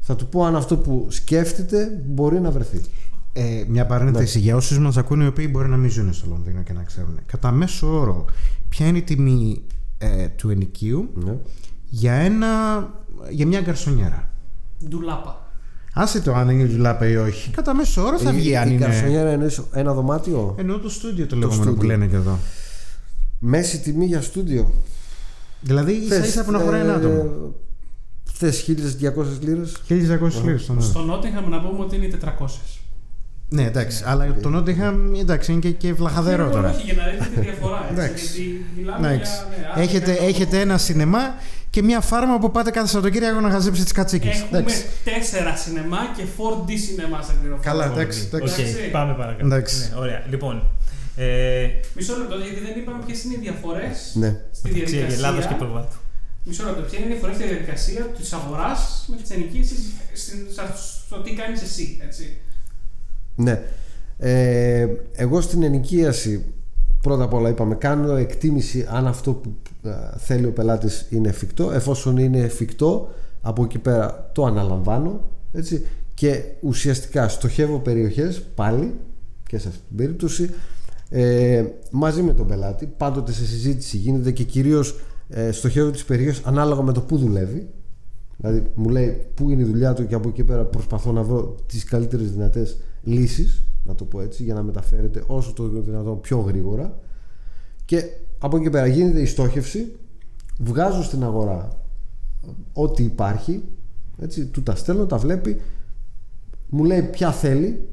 θα 0.00 0.16
του 0.16 0.26
πω 0.26 0.44
αν 0.44 0.56
αυτό 0.56 0.76
που 0.76 1.06
σκέφτεται 1.08 2.02
μπορεί 2.06 2.40
να 2.40 2.50
βρεθεί. 2.50 2.80
Ε, 3.36 3.64
μια 3.68 3.86
παρένθεση 3.86 4.38
για 4.38 4.56
όσους 4.56 4.78
μας 4.78 4.96
ακούνε 4.96 5.24
οι 5.24 5.26
οποίοι 5.26 5.48
μπορεί 5.50 5.68
να 5.68 5.76
μην 5.76 5.90
ζουν 5.90 6.12
στο 6.12 6.26
Λονδίνο 6.28 6.62
και 6.62 6.72
να 6.72 6.82
ξέρουν. 6.82 7.18
Κατά 7.26 7.50
μέσο 7.50 7.98
όρο, 8.00 8.24
ποια 8.68 8.86
είναι 8.86 8.98
η 8.98 9.02
τιμή 9.02 9.62
ε, 9.98 10.28
του 10.28 10.50
ενοικίου 10.50 11.10
Ναι. 11.14 11.36
για, 11.88 12.12
ένα, 12.12 12.46
για 13.30 13.46
μια 13.46 13.60
γκαρσονιέρα; 13.60 14.30
Ντουλάπα. 14.88 15.42
Άσε 15.92 16.20
το 16.20 16.34
αν 16.34 16.48
είναι 16.48 16.68
τζουλάπα 16.68 17.08
ή 17.08 17.16
όχι. 17.16 17.50
Κατά 17.50 17.74
μέσο 17.74 18.02
όρο 18.02 18.18
θα 18.18 18.30
η, 18.30 18.34
βγει 18.34 18.56
αν 18.56 18.68
η 18.68 18.72
είναι. 18.74 18.84
καρσονιέρα 18.84 19.30
εννοείς 19.30 19.62
ένα 19.72 19.92
δωμάτιο; 19.94 20.54
Εννοώ 20.58 20.78
το 20.78 20.88
στούντιο 20.88 21.26
το 21.26 21.36
λεγόμενο 21.36 21.62
που 21.62 21.68
στούντιο. 21.70 21.88
λένε 21.88 22.06
και 22.06 22.16
εδώ. 22.16 22.38
Μέση 23.38 23.80
τιμή 23.80 24.04
για 24.06 24.22
στούντιο; 24.22 24.70
Δηλαδή 25.60 25.92
ίσα 25.92 26.24
ίσα 26.24 26.44
που 26.44 26.50
να 26.50 26.58
χωράει 26.58 26.80
ένα 26.80 26.94
άτομο. 26.94 27.52
Θες 28.24 28.64
1200 28.68 29.40
λίρες; 29.40 29.76
1200 29.88 30.42
λίρες 30.44 30.66
τον 30.66 30.82
Στο 30.82 31.02
Νότιχαμ 31.02 31.48
να 31.48 31.60
πούμε 31.60 31.84
ότι 31.84 31.96
είναι 31.96 32.08
400. 32.24 32.46
Ναι, 33.54 33.62
εντάξει, 33.64 34.02
αλλά 34.06 34.34
το 34.42 34.48
Νότιχαμ 34.48 35.14
εντάξει 35.14 35.52
είναι 35.52 35.60
και, 35.60 35.70
και 35.70 35.92
βλαχαδερό 35.92 36.50
τώρα. 36.50 36.70
Όχι, 36.70 36.82
για 36.84 36.94
να 36.94 37.02
δείτε 37.10 37.24
τη 37.34 37.40
διαφορά. 37.40 37.78
Έτσι, 37.90 37.92
Εντάξει. 38.02 38.24
γιατί 38.40 38.64
μιλάμε 38.76 39.06
Εντάξει. 39.08 39.32
για. 39.58 39.72
ναι, 39.76 39.82
Έχετε, 39.82 40.10
άρα, 40.12 40.22
έχετε 40.24 40.60
ένα 40.60 40.78
σινεμά 40.78 41.34
και 41.70 41.82
μια 41.82 42.00
φάρμα 42.00 42.38
που 42.38 42.50
πάτε 42.50 42.70
κάθε 42.70 42.88
Σαββατοκύριακο 42.88 43.40
να 43.40 43.50
χαζέψετε 43.50 43.84
τις 43.84 43.92
κατσίκες. 43.92 44.40
Έχουμε 44.40 44.64
τέσσερα 45.04 45.56
σινεμά 45.56 45.98
και 46.16 46.22
4D 46.38 46.70
σινεμά 46.86 47.22
σε 47.22 47.32
πληροφορία. 47.40 47.70
Καλά, 47.70 47.84
εντάξει. 47.84 48.20
Οκ, 48.26 48.32
εντάξει. 48.34 48.60
Εντάξει. 48.62 48.90
πάμε 48.90 49.12
παρακάτω. 49.14 49.46
Εντάξει. 49.46 49.76
Ναι, 49.92 49.98
ωραία. 50.00 50.22
Λοιπόν, 50.30 50.54
ε, 51.16 51.66
Μισό 51.94 52.16
λεπτό, 52.20 52.34
γιατί 52.36 52.60
δεν 52.66 52.74
είπαμε 52.80 52.98
ποιες 53.06 53.24
είναι 53.24 53.34
οι 53.34 53.40
διαφορές 53.46 53.96
Ναι. 54.14 54.30
στη 54.52 54.68
μεταξύ 54.72 54.96
Ελλάδος 54.96 55.14
και 55.14 55.20
διαδικασία. 55.24 55.56
Προβάτου. 55.56 55.96
Μισό 56.44 56.64
λεπτό, 56.64 56.80
ποια 56.88 56.98
είναι 56.98 57.08
η 57.08 57.10
διαφορά 57.12 57.32
στη 57.34 57.42
διαδικασία 57.50 58.02
της 58.18 58.32
αγοράς 58.38 58.80
με 59.10 59.16
τις 59.20 59.30
ενοικιάσεις 59.36 59.74
στο 61.06 61.16
τι 61.24 61.30
κάνεις 61.40 61.60
εσύ. 61.62 61.86
Έτσι. 62.06 62.24
Ναι. 63.34 63.62
Ε, 64.18 64.88
εγώ 65.12 65.40
στην 65.40 65.62
ενοικίαση 65.62 66.44
πρώτα 67.00 67.24
απ' 67.24 67.34
όλα 67.34 67.48
είπαμε 67.48 67.74
κάνω 67.74 68.16
εκτίμηση 68.16 68.86
αν 68.90 69.06
αυτό 69.06 69.32
που 69.32 69.54
ε, 69.82 69.90
θέλει 70.16 70.46
ο 70.46 70.52
πελάτης 70.52 71.06
είναι 71.10 71.28
εφικτό. 71.28 71.72
Εφόσον 71.72 72.16
είναι 72.16 72.38
εφικτό 72.38 73.08
από 73.40 73.64
εκεί 73.64 73.78
πέρα 73.78 74.30
το 74.34 74.44
αναλαμβάνω 74.44 75.30
έτσι, 75.52 75.86
και 76.14 76.42
ουσιαστικά 76.60 77.28
στοχεύω 77.28 77.78
περιοχές 77.78 78.42
πάλι 78.54 78.94
και 79.48 79.58
σε 79.58 79.68
αυτή 79.68 79.80
την 79.88 79.96
περίπτωση 79.96 80.50
ε, 81.08 81.64
μαζί 81.90 82.22
με 82.22 82.32
τον 82.32 82.46
πελάτη. 82.46 82.92
Πάντοτε 82.96 83.32
σε 83.32 83.46
συζήτηση 83.46 83.96
γίνεται 83.96 84.30
και 84.30 84.44
κυρίως 84.44 85.00
ε, 85.28 85.52
στοχεύω 85.52 85.90
τις 85.90 86.04
περιοχές 86.04 86.40
ανάλογα 86.44 86.82
με 86.82 86.92
το 86.92 87.00
που 87.00 87.16
δουλεύει. 87.16 87.68
Δηλαδή 88.36 88.66
μου 88.74 88.88
λέει 88.88 89.26
πού 89.34 89.50
είναι 89.50 89.62
η 89.62 89.64
δουλειά 89.64 89.92
του 89.92 90.06
και 90.06 90.14
από 90.14 90.28
εκεί 90.28 90.44
πέρα 90.44 90.64
προσπαθώ 90.64 91.12
να 91.12 91.22
βρω 91.22 91.54
τις 91.66 91.84
καλύτερες 91.84 92.32
δυνατές 92.32 92.76
λύσεις, 93.04 93.64
να 93.84 93.94
το 93.94 94.04
πω 94.04 94.20
έτσι, 94.20 94.42
για 94.42 94.54
να 94.54 94.62
μεταφέρεται 94.62 95.24
όσο 95.26 95.52
το 95.52 95.68
δυνατόν 95.68 96.20
πιο 96.20 96.38
γρήγορα. 96.38 96.98
Και 97.84 98.10
από 98.38 98.56
εκεί 98.56 98.70
πέρα 98.70 98.86
γίνεται 98.86 99.20
η 99.20 99.26
στόχευση, 99.26 99.92
βγάζω 100.58 101.02
στην 101.02 101.24
αγορά 101.24 101.68
ό,τι 102.72 103.02
υπάρχει, 103.02 103.62
έτσι, 104.18 104.46
του 104.46 104.62
τα 104.62 104.74
στέλνω, 104.74 105.06
τα 105.06 105.16
βλέπει, 105.16 105.60
μου 106.68 106.84
λέει 106.84 107.02
ποια 107.02 107.32
θέλει 107.32 107.88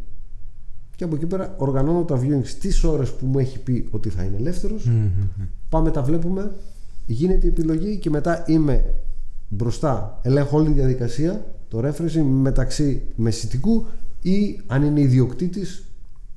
και 0.96 1.04
από 1.04 1.16
εκεί 1.16 1.26
πέρα 1.26 1.56
οργανώνω 1.58 2.04
τα 2.04 2.20
viewings 2.22 2.48
τις 2.60 2.84
ώρες 2.84 3.12
που 3.12 3.26
μου 3.26 3.40
έχει 3.40 3.60
πει 3.60 3.88
ότι 3.92 4.10
θα 4.10 4.24
είναι 4.24 4.38
ελεύθερος 4.38 4.90
Πάμε, 5.70 5.92
τα 5.92 6.02
βλέπουμε, 6.04 6.52
γίνεται 7.06 7.46
η 7.46 7.50
επιλογή 7.50 7.98
και 7.98 8.10
μετά 8.10 8.44
είμαι 8.48 8.94
μπροστά. 9.48 10.20
Ελέγχω 10.22 10.58
όλη 10.58 10.68
τη 10.68 10.74
διαδικασία, 10.74 11.46
το 11.68 11.80
referencing 11.88 12.24
μεταξύ 12.24 13.02
μεσητικού 13.16 13.86
ή 14.22 14.62
αν 14.68 14.84
είναι 14.84 15.00
ιδιοκτήτης, 15.02 15.86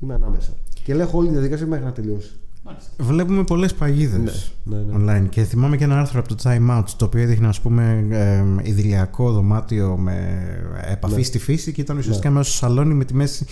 είμαι 0.00 0.14
ανάμεσα. 0.14 0.50
Και 0.84 0.92
ελέγχω 0.92 1.18
όλη 1.18 1.26
τη 1.26 1.32
διαδικασία 1.32 1.66
μέχρι 1.66 1.84
να 1.84 1.92
τελειώσει. 1.92 2.30
Μάλιστα. 2.66 2.90
Βλέπουμε 2.98 3.44
πολλές 3.44 3.74
παγίδες 3.74 4.54
Ναι, 4.64 4.76
ναι, 4.76 4.96
ναι. 4.96 5.18
online. 5.24 5.28
Και 5.28 5.42
θυμάμαι 5.42 5.76
και 5.76 5.84
ένα 5.84 5.98
άρθρο 5.98 6.20
από 6.20 6.28
το 6.28 6.36
Time 6.42 6.78
Out 6.78 6.84
το 6.96 7.04
οποίο 7.04 7.20
έδειχνε 7.22 7.48
ας 7.48 7.60
πούμε 7.60 8.06
ε, 8.10 8.68
ιδηλιακό 8.68 9.32
δωμάτιο 9.32 9.96
με 9.96 10.46
επαφή 10.90 11.14
Ναι. 11.16 11.22
στη 11.22 11.38
φύση 11.38 11.72
και 11.72 11.80
ήταν 11.80 11.98
ουσιαστικά 11.98 12.30
μέσα 12.30 12.48
στο 12.50 12.56
σαλόνι 12.56 12.94
με 12.94 13.04
τη 13.04 13.14
μέση, 13.14 13.46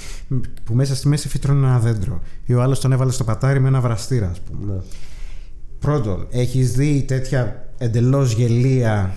που 0.64 0.74
μέσα 0.74 0.94
στη 0.96 1.08
μέση 1.08 1.28
φύτρωνε 1.28 1.66
ένα 1.66 1.78
δέντρο. 1.78 2.20
Ή 2.46 2.54
ο 2.54 2.62
άλλος 2.62 2.80
τον 2.80 2.92
έβαλε 2.92 3.12
στο 3.12 3.24
πατάρι 3.24 3.60
με 3.60 3.68
ένα 3.68 3.80
βραστήρα, 3.80 4.28
ας 4.30 4.40
πούμε. 4.40 4.72
Ναι. 4.72 4.80
Πρώτον, 5.78 6.26
έχεις 6.30 6.72
δει 6.72 7.04
τέτοια 7.06 7.68
εντελώς 7.78 8.32
γελία 8.32 9.14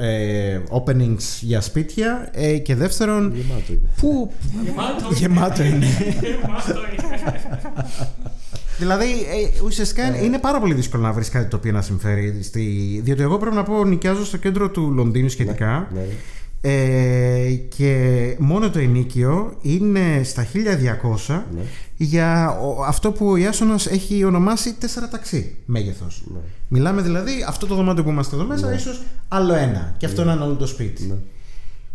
ε, 0.00 0.60
openings 0.70 1.38
για 1.40 1.60
σπίτια 1.60 2.28
ε, 2.32 2.58
και 2.58 2.74
δεύτερον, 2.74 3.32
Γεμάτο 3.34 3.72
είναι. 3.72 3.80
πού 3.96 4.32
Γεμάτο. 4.64 5.14
γεμάτο 5.14 5.62
είναι. 5.62 5.86
Γεμάτο 6.20 6.80
είναι. 6.92 7.40
Δηλαδή, 8.78 9.04
ε, 9.04 9.64
ουσιαστικά 9.64 10.22
είναι 10.22 10.38
πάρα 10.38 10.60
πολύ 10.60 10.74
δύσκολο 10.74 11.02
να 11.02 11.12
βρεις 11.12 11.28
κάτι 11.28 11.46
το 11.48 11.56
οποίο 11.56 11.72
να 11.72 11.82
συμφέρει. 11.82 12.42
Στη... 12.42 12.60
Διότι 13.04 13.22
εγώ 13.22 13.38
πρέπει 13.38 13.56
να 13.56 13.62
πω, 13.62 13.84
νοικιάζω 13.84 14.24
στο 14.24 14.36
κέντρο 14.36 14.70
του 14.70 14.90
Λονδίνου 14.92 15.28
σχετικά. 15.28 15.88
Ναι, 15.92 16.00
ναι. 16.00 16.06
Ε, 16.62 17.52
και 17.76 18.36
μόνο 18.38 18.70
το 18.70 18.78
ενίκιο 18.78 19.56
είναι 19.62 20.20
στα 20.24 20.44
1200 20.44 21.44
Ναι. 21.54 21.60
για 21.96 22.50
ο- 22.50 22.84
αυτό 22.84 23.12
που 23.12 23.26
ο 23.30 23.36
Ιάσονας 23.36 23.86
έχει 23.86 24.24
ονομάσει 24.24 24.74
4 24.80 25.08
ταξί 25.10 25.56
μέγεθος. 25.66 26.22
Ναι. 26.32 26.38
Μιλάμε 26.68 27.02
δηλαδή 27.02 27.32
αυτό 27.48 27.66
το 27.66 27.74
δωμάτιο 27.74 28.04
που 28.04 28.10
είμαστε 28.10 28.36
εδώ 28.36 28.44
μέσα, 28.44 28.68
Ναι. 28.68 28.74
ίσως 28.74 29.02
άλλο 29.28 29.54
ένα. 29.54 29.94
Και 29.98 30.06
αυτό 30.06 30.24
να 30.24 30.32
είναι 30.32 30.42
όλο 30.42 30.54
το 30.54 30.66
σπίτι. 30.66 31.02
Ναι. 31.06 31.14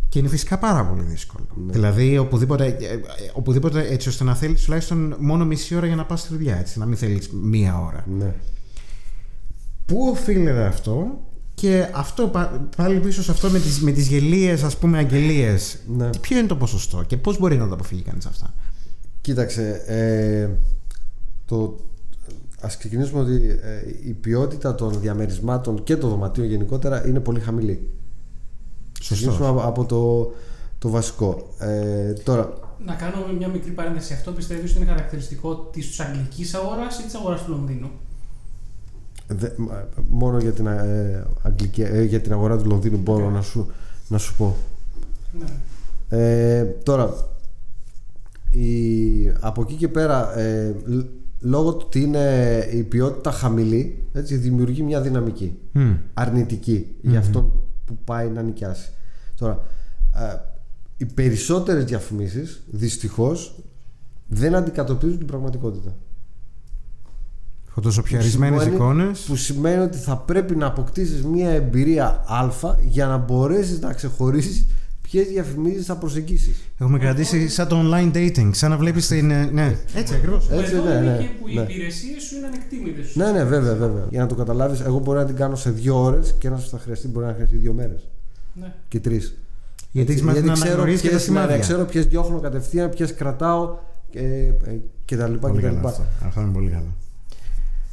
Και 0.10 0.20
είναι 0.20 0.28
φυσικά 0.30 0.58
πάρα 0.58 0.86
πολύ 0.86 1.02
δύσκολο. 1.04 1.46
Ναι. 1.66 1.72
Δηλαδή, 1.72 2.18
οπουδήποτε, 2.18 2.66
ε, 2.66 2.70
ε, 2.94 3.00
οπουδήποτε 3.34 3.88
έτσι 3.90 4.10
ώστε 4.10 4.24
να 4.24 4.36
θέλεις 4.36 4.64
τουλάχιστον 4.64 5.16
μόνο 5.20 5.46
μισή 5.46 5.76
ώρα 5.76 5.86
για 5.88 5.96
να 5.96 6.06
πας 6.06 6.20
στη 6.20 6.34
δουλειά, 6.34 6.58
έτσι, 6.58 6.80
να 6.80 6.86
μην 6.86 6.98
θέλεις 6.98 7.30
μία 7.44 7.80
ώρα. 7.80 8.06
Ναι. 8.18 8.34
Πού 9.86 10.08
οφείλεται 10.12 10.66
αυτό; 10.66 11.22
Και 11.56 11.90
αυτό 11.94 12.28
πα- 12.28 12.68
πάλι 12.76 13.00
πίσω 13.00 13.24
σε 13.24 13.32
αυτό 13.32 13.50
με 13.50 13.60
τις, 13.60 13.82
με 13.82 13.92
τις 13.92 14.08
γελίες 14.08 14.64
ας 14.64 14.78
πούμε 14.78 14.98
αγγελίες 14.98 15.78
Ναι. 15.98 16.10
ποιο 16.22 16.38
είναι 16.38 16.48
το 16.48 16.56
ποσοστό 16.56 17.04
και 17.08 17.18
πώς 17.18 17.40
μπορεί 17.40 17.58
να 17.58 17.68
το 17.68 17.74
αποφύγει 17.74 18.02
κανείς 18.02 18.26
αυτά; 18.26 18.54
Κοίταξε, 19.22 19.84
ε, 19.86 20.50
το, 21.46 21.76
ας 22.62 22.78
ξεκινήσουμε 22.78 23.20
ότι 23.22 23.60
ε, 23.62 24.08
η 24.10 24.12
ποιότητα 24.14 24.76
των 24.76 25.00
διαμερισμάτων 25.02 25.84
και 25.84 25.96
των 25.98 26.10
δωματίων 26.10 26.48
γενικότερα 26.48 27.08
είναι 27.08 27.20
πολύ 27.20 27.40
χαμηλή. 27.40 27.90
Ξεκινήσουμε 29.00 29.48
από, 29.48 29.60
από 29.62 29.86
το, 29.86 30.32
το 30.80 30.90
βασικό. 30.90 31.54
Ε, 31.60 32.14
τώρα, 32.14 32.54
Να 32.86 32.94
κάνω 32.94 33.16
μια 33.38 33.48
μικρή 33.48 33.72
παρένθεση. 33.72 34.14
Αυτό 34.14 34.32
πιστεύεις 34.32 34.72
ότι 34.72 34.80
είναι 34.82 34.90
χαρακτηριστικό 34.90 35.56
της 35.56 36.00
αγγλικής 36.00 36.54
αγοράς 36.54 37.00
ή 37.00 37.04
της 37.04 37.16
αγοράς 37.16 37.44
του 37.44 37.52
Λονδίνου; 37.52 37.90
Δε- 39.28 39.50
μα- 39.58 39.88
μόνο 40.10 40.38
για 40.38 40.52
την, 40.52 40.68
ε, 40.68 41.26
αγγλική, 41.42 41.82
ε, 41.82 42.04
για 42.04 42.22
την 42.22 42.32
αγορά 42.32 42.58
του 42.58 42.66
Λονδίνου 42.70 42.98
μπορώ 42.98 43.30
να 43.30 43.42
σου, 43.42 43.72
να 44.08 44.18
σου 44.18 44.36
πω. 44.36 44.56
Ναι. 45.40 45.46
Ε, 46.10 46.64
τώρα, 46.64 47.14
η, 48.50 48.68
από 49.40 49.62
εκεί 49.62 49.74
και 49.74 49.88
πέρα, 49.88 50.38
ε, 50.40 50.76
λ- 50.86 51.06
λόγω 51.40 51.74
του 51.74 51.84
ότι 51.86 52.02
είναι 52.02 52.58
η 52.72 52.84
ποιότητα 52.84 53.32
χαμηλή, 53.32 54.04
έτσι, 54.14 54.36
δημιουργεί 54.36 54.82
μια 54.82 55.02
δυναμική 55.02 55.58
Μμ. 55.72 55.92
αρνητική 56.14 56.96
για 57.02 57.20
αυτόν 57.20 57.52
που 57.86 57.98
πάει 58.04 58.30
να 58.30 58.42
νοικιάσει. 58.42 58.90
Τώρα, 59.36 59.64
ε, 60.16 60.36
οι 60.98 61.06
περισσότερες 61.06 61.84
διαφημίσεις, 61.86 62.62
δυστυχώς, 62.72 63.60
δεν 64.28 64.56
αντικατοπτρίζουν 64.56 65.18
την 65.18 65.28
πραγματικότητα. 65.28 65.96
Φωτοσοπιαρισμένες 67.76 68.60
σημαίνει- 68.62 68.80
εικόνες 68.82 69.20
Που 69.20 69.36
σημαίνει 69.36 69.84
ότι 69.84 69.98
θα 69.98 70.18
πρέπει 70.18 70.56
να 70.56 70.66
αποκτήσεις 70.66 71.24
μια 71.24 71.50
εμπειρία 71.50 72.24
α 72.28 72.50
για 72.88 73.06
να 73.08 73.18
μπορέσεις 73.18 73.80
να 73.80 73.94
ξεχωρίσεις 73.94 74.66
ποιες 75.02 75.28
διαφημίσεις 75.28 75.86
θα 75.86 75.96
προσεγγίσεις. 75.96 76.56
έχουμε 76.78 77.00
κρατήσει 77.00 77.48
σαν 77.50 77.68
το 77.68 77.82
online 77.84 78.16
dating 78.16 78.50
σαν 78.52 78.70
να 78.70 78.78
βλέπεις 78.78 79.08
την... 79.08 79.32
ε, 79.32 79.46
ναι, 79.54 79.76
έτσι 79.96 80.16
ακριβώς 80.16 80.50
Έτσι, 80.52 80.74
Εδώ 80.76 80.84
ναι, 80.84 80.90
είναι 80.96 81.12
ναι, 81.12 81.18
και 81.18 81.28
που 81.42 81.48
οι 81.50 81.54
ναι. 81.54 81.62
υπηρεσίες 81.62 82.24
σου 82.24 82.36
είναι 82.36 82.46
ανεκτήμητες. 82.48 83.16
Ναι, 83.16 83.32
ναι, 83.32 83.44
βέβαια, 83.44 83.76
βέβαια. 83.76 84.06
Για 84.10 84.22
να 84.22 84.28
το 84.28 84.36
καταλάβεις, 84.36 84.80
εγώ 84.80 85.00
μπορώ 85.00 85.20
να 85.20 85.26
την 85.26 85.36
κάνω 85.36 85.56
σε 85.56 85.70
δύο 85.70 86.02
ώρες 86.04 86.36
και 86.40 86.48
ένας 86.48 86.70
θα 86.70 86.80
χρειαστεί, 86.80 87.08
μπορεί 87.08 87.26
να 87.26 87.34
χρειαστεί 87.34 87.56
δύο 87.58 87.74
μέρες 87.74 88.08
Ναι. 88.54 88.74
και 88.88 89.00
τρεις. 89.00 89.36
γιατί 89.92 90.12
έχεις 90.12 90.24
μάθει 90.24 90.42
να 90.42 90.54
αναγνωρίζεις 90.54 91.02
και 91.02 91.10
τα 91.10 91.16
ποιες, 91.16 91.28
ναι, 91.28 91.34
ναι, 91.34 91.40
σημάδια 91.42 91.62
ξέρω 91.64 91.86
ποιες 91.86 92.06
διώχνω 92.06 92.40
κατευθείαν, 92.40 92.90
ποιες 92.90 93.14
κρατάω 93.14 93.78
και, 94.10 94.20
ε, 94.66 94.76
και 95.06 95.18
τα 95.18 95.28
λοιπά 95.28 95.48
πολύ 95.48 95.62
και 95.62 95.68
τα 95.68 95.74
καλά 95.74 95.80
λοιπά. 95.82 95.90
αυτό. 95.90 96.04
αυτό 96.28 96.42
είναι 96.42 96.52
πολύ 96.52 96.70
καλό 96.70 96.94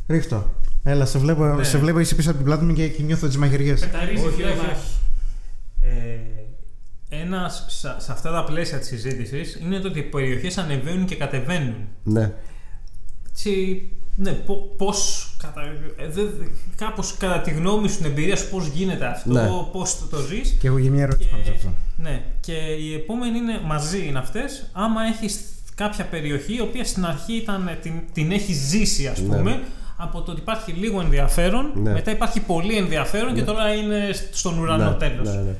Ρίχτω 0.08 0.50
Έλα, 0.84 1.04
σε 1.06 1.18
βλέπω, 1.18 1.44
Ναι. 1.44 1.64
σε 1.64 1.78
βλέπω 1.78 1.98
εσύ 1.98 2.14
πίσω 2.14 2.28
από 2.28 2.36
την 2.38 2.46
πλάτη 2.46 2.64
μου 2.64 2.72
και, 2.72 2.88
και 2.88 3.02
νιώθω 3.02 3.26
τις 3.26 3.36
μαχαιριές 3.36 3.80
Πεταρίζει 3.80 4.26
Όχι, 4.26 4.36
και 4.36 4.42
όχι, 4.44 4.52
οδά. 4.52 4.62
όχι. 4.70 4.90
Ε, 5.80 7.20
ένας 7.22 7.64
σε, 7.68 7.94
σε 7.98 8.12
αυτά 8.12 8.30
τα 8.32 8.44
πλαίσια 8.44 8.78
της 8.78 8.88
συζήτησης 8.88 9.58
είναι 9.62 9.78
το 9.78 9.88
ότι 9.88 9.98
οι 9.98 10.02
περιοχές 10.02 10.58
ανεβαίνουν 10.58 11.04
και 11.04 11.14
κατεβαίνουν. 11.16 11.74
Ναι, 12.02 12.32
Έτσι, 13.30 13.82
ναι, 14.16 14.30
πο- 14.32 14.74
πώς, 14.76 15.26
κατα, 15.42 15.60
ε, 15.96 16.08
δε- 16.08 16.22
δε- 16.22 16.44
κάπως 16.76 17.16
κατά 17.16 17.40
τη 17.40 17.50
γνώμη 17.50 17.88
σου, 17.88 17.96
την 17.96 18.04
εμπειρία 18.06 18.36
σου, 18.36 18.48
πώς 18.50 18.66
γίνεται 18.66 19.06
αυτό, 19.06 19.30
Ναι. 19.32 19.48
πώς 19.72 19.98
το, 19.98 20.06
το 20.06 20.18
ζεις. 20.22 20.56
και 20.60 20.66
έχω 20.66 20.80
και 20.80 20.90
μια 20.90 21.02
ερώτηση 21.02 21.28
πάνω 21.30 21.44
σε 21.44 21.50
αυτό 21.56 21.72
Ναι, 21.96 22.22
και 22.40 22.52
η 22.80 22.94
επόμενη 22.94 23.38
είναι 23.38 23.60
μαζί 23.64 24.06
είναι 24.06 24.18
αυτές. 24.18 24.68
Άμα 24.72 25.00
έχεις 25.02 25.40
κάποια 25.74 26.04
περιοχή 26.04 26.54
η 26.54 26.60
οποία 26.60 26.84
στην 26.84 27.04
αρχή 27.04 27.32
ήταν, 27.32 27.70
την, 27.82 27.92
την 28.12 28.32
έχεις 28.32 28.56
ζήσει 28.56 29.06
ας 29.06 29.20
Ναι. 29.20 29.60
Πούμε 30.08 30.18
από 30.18 30.22
το 30.22 30.30
ότι 30.30 30.40
υπάρχει 30.40 30.72
λίγο 30.72 31.00
ενδιαφέρον, 31.00 31.72
Ναι. 31.82 31.92
μετά 31.92 32.10
υπάρχει 32.10 32.40
πολύ 32.40 32.76
ενδιαφέρον 32.76 33.34
και 33.34 33.42
τώρα 33.42 33.74
είναι 33.74 34.10
στον 34.32 34.58
ουρανό 34.58 34.90
ναι, 34.90 34.96
τέλος. 34.96 35.28
ναι, 35.34 35.40
ναι. 35.42 35.54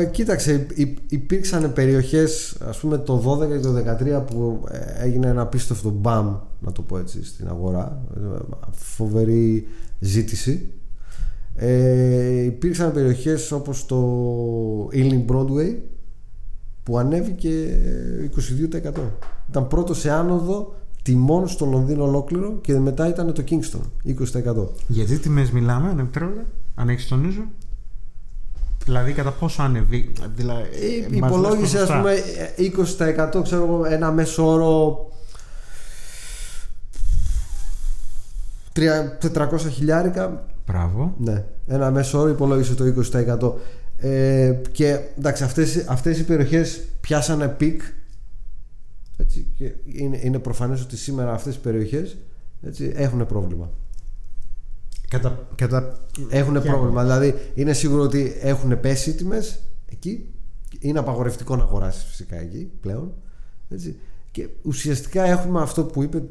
Ε, 0.00 0.04
κοίταξε, 0.04 0.66
υ- 0.74 0.98
υπήρξαν 1.08 1.72
περιοχές 1.72 2.56
ας 2.68 2.78
πούμε 2.78 2.98
το 2.98 3.16
12 3.40 3.46
και 3.48 3.58
το 3.60 3.72
13 3.72 4.24
που 4.26 4.64
ε, 4.70 5.04
έγινε 5.04 5.26
ένα 5.26 5.42
απίστευτο 5.42 5.90
μπαμ 5.90 6.36
να 6.60 6.72
το 6.72 6.82
πω 6.82 6.98
έτσι 6.98 7.24
στην 7.24 7.48
αγορά 7.48 8.02
Ε, 8.16 8.38
φοβερή 8.72 9.66
ζήτηση 9.98 10.70
ε, 11.54 12.42
υπήρξαν 12.44 12.92
περιοχές 12.92 13.52
όπως 13.52 13.86
το 13.86 14.88
Ealing 14.92 15.24
Broadway 15.32 15.74
που 16.82 16.98
ανέβηκε 16.98 17.50
22%. 18.72 18.92
Ήταν 19.50 19.66
πρώτο 19.68 19.94
σε 19.94 20.10
άνοδο 20.10 20.74
τιμών 21.08 21.48
στο 21.48 21.66
Λονδίνο 21.66 22.04
ολόκληρο 22.04 22.58
και 22.60 22.78
μετά 22.78 23.08
ήταν 23.08 23.32
το 23.34 23.44
Kingston 23.50 23.80
20%. 24.04 24.66
Γιατί 24.86 25.18
τιμές 25.18 25.50
μιλάμε, 25.50 25.88
αν 25.88 25.98
επιτρέπετε, 25.98 26.46
αν 26.74 26.88
έχεις 26.88 27.08
τον 27.08 27.20
νους 27.20 27.34
σου. 27.34 27.44
Δηλαδή 28.84 29.12
κατά 29.12 29.30
πόσο 29.30 29.62
ανεβεί. 29.62 30.12
Δηλαδή, 30.34 30.68
Ε, 31.12 31.18
μας 31.18 31.30
Υπολόγισε 31.30 31.78
λες 31.78 31.90
ας 31.90 31.96
πούμε 31.96 32.14
20% 33.38 33.42
ξέρω 33.42 33.62
εγώ 33.64 33.84
ένα 33.84 34.12
μέσο 34.12 34.46
όρο 34.46 35.06
400 38.72 39.58
χιλιάρικα 39.70 40.46
Μπράβο. 40.66 41.14
ναι, 41.18 41.44
ένα 41.66 41.90
μέσο 41.90 42.18
όρο 42.18 42.28
υπολόγισε 42.28 42.74
το 42.74 42.84
20% 42.84 43.52
ε, 43.98 44.54
και 44.72 44.98
εντάξει 45.18 45.44
αυτές, 45.44 45.84
αυτές 45.88 46.18
οι 46.18 46.24
περιοχές 46.24 46.80
πιάσανε 47.00 47.48
peak 47.48 47.80
έτσι, 49.20 49.46
και 49.54 49.72
είναι, 49.84 50.20
είναι 50.22 50.38
προφανές 50.38 50.82
ότι 50.82 50.96
σήμερα 50.96 51.32
αυτές 51.32 51.54
οι 51.54 51.60
περιοχές 51.60 52.16
έτσι, 52.62 52.92
έχουν 52.94 53.26
πρόβλημα 53.26 53.70
Κατά, 55.08 55.48
κατά... 55.54 55.98
έχουν 56.28 56.52
Ποια; 56.52 56.70
πρόβλημα. 56.72 57.02
Δηλαδή 57.02 57.34
είναι 57.54 57.72
σίγουρο 57.72 58.02
ότι 58.02 58.36
έχουν 58.40 58.80
πέσει 58.80 59.10
οι 59.10 59.12
τιμές 59.12 59.58
εκεί. 59.86 60.28
Είναι 60.78 60.98
απαγορευτικό 60.98 61.56
να 61.56 61.62
αγοράσεις 61.62 62.04
φυσικά 62.04 62.36
εκεί 62.40 62.70
πλέον. 62.80 63.12
Έτσι. 63.68 63.96
Και 64.30 64.48
ουσιαστικά 64.62 65.24
έχουμε 65.24 65.62
αυτό 65.62 65.84
που 65.84 66.02
είπε 66.02 66.22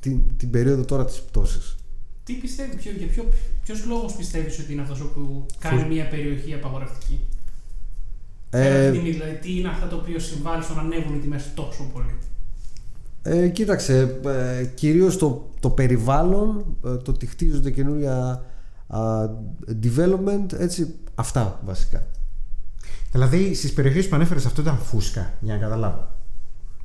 την, 0.00 0.22
την 0.36 0.50
περίοδο 0.50 0.84
τώρα 0.84 1.04
της 1.04 1.20
πτώσης. 1.20 1.76
Τι 2.24 2.32
πιστεύεις, 2.32 2.74
ποιο, 2.74 2.92
για 2.92 3.06
ποιο, 3.06 3.24
ποιος 3.64 3.84
λόγος 3.84 4.16
πιστεύεις 4.16 4.58
ότι 4.58 4.72
είναι 4.72 4.82
αυτός 4.82 4.98
που 4.98 5.46
κάνει 5.58 5.88
μια 5.88 6.08
περιοχή 6.08 6.54
απαγορευτική; 6.54 7.20
Πέρα 8.50 8.64
από 8.74 8.74
Ε, 8.84 8.90
την 8.90 9.00
τιμή, 9.00 9.10
δηλαδή 9.10 9.34
τι 9.34 9.58
είναι 9.58 9.68
αυτό 9.68 9.86
το 9.86 9.96
οποίο 9.96 10.18
συμβάλλει 10.18 10.62
στο 10.62 10.74
να 10.74 10.80
ανέβουν 10.80 11.14
οι 11.14 11.18
τιμές 11.18 11.50
τόσο 11.54 11.90
πολύ; 11.92 12.18
ε, 13.22 13.48
κοίταξε, 13.48 14.20
ε, 14.26 14.64
κυρίως 14.64 15.18
το, 15.18 15.48
το 15.60 15.70
περιβάλλον, 15.70 16.64
ε, 16.84 16.96
το 16.96 17.10
ότι 17.10 17.26
χτίζονται 17.26 17.70
καινούρια 17.70 18.42
α, 18.88 19.00
development, 19.82 20.52
έτσι, 20.58 20.94
αυτά 21.14 21.60
βασικά. 21.64 22.06
Δηλαδή 23.12 23.54
στις 23.54 23.72
περιοχές 23.72 24.08
που 24.08 24.14
ανέφερες 24.16 24.46
αυτό 24.46 24.60
ήταν 24.60 24.76
φούσκα, 24.78 25.32
για 25.40 25.54
να 25.54 25.60
καταλάβω. 25.60 26.08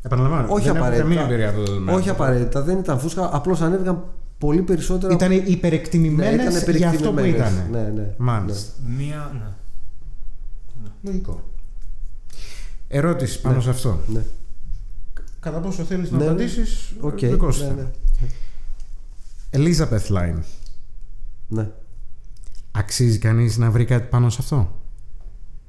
Επαναλαμβάνω. 0.01 0.47
Όχι 0.53 0.65
δεν 0.65 0.75
έχω 0.75 0.85
απαραίτητα. 0.85 1.07
καμία 1.07 1.23
εμπειρία 1.23 1.49
από 1.49 1.57
το 1.57 1.63
δεδομένο. 1.65 1.97
Όχι 1.97 2.09
απαραίτητα, 2.09 2.61
δεν 2.61 2.77
ήταν 2.77 2.99
φούσκα, 2.99 3.29
απλώς 3.35 3.61
ανέβηκαν 3.61 4.03
πολύ 4.37 4.61
περισσότερα. 4.61 5.13
Ήταν 5.13 5.29
Ναι, 5.29 5.35
υπερεκτιμημένε 5.35 6.43
ήταν 6.43 6.75
για 6.75 6.89
αυτό 6.89 7.11
που 7.11 7.19
υπερεκτιμημένες. 7.19 7.51
ήταν. 7.69 7.93
Ναι, 7.95 8.01
ναι. 8.01 8.13
Μάλιστα. 8.17 8.71
Μία. 8.97 9.31
Ναι. 9.33 9.49
Λογικό. 11.01 11.43
Ερώτηση 12.87 13.41
πάνω 13.41 13.55
Ναι. 13.55 13.61
σε 13.61 13.69
αυτό. 13.69 13.99
Ναι. 14.07 14.21
Κατά 15.39 15.59
πόσο 15.59 15.83
θέλεις 15.83 16.11
να 16.11 16.17
Ναι, 16.17 16.23
ναι. 16.23 16.29
απαντήσεις, 16.29 16.93
Οκ, 16.99 17.19
δικό 17.19 17.51
σου 17.51 17.61
ναι, 17.63 17.67
θέμα. 17.67 17.91
ναι. 18.21 18.27
Elizabeth 19.51 20.07
Line. 20.17 20.39
ναι. 21.47 21.69
Αξίζει 22.71 23.17
κανείς 23.17 23.57
να 23.57 23.71
βρει 23.71 23.85
κάτι 23.85 24.07
πάνω 24.09 24.29
σε 24.29 24.37
αυτό; 24.41 24.71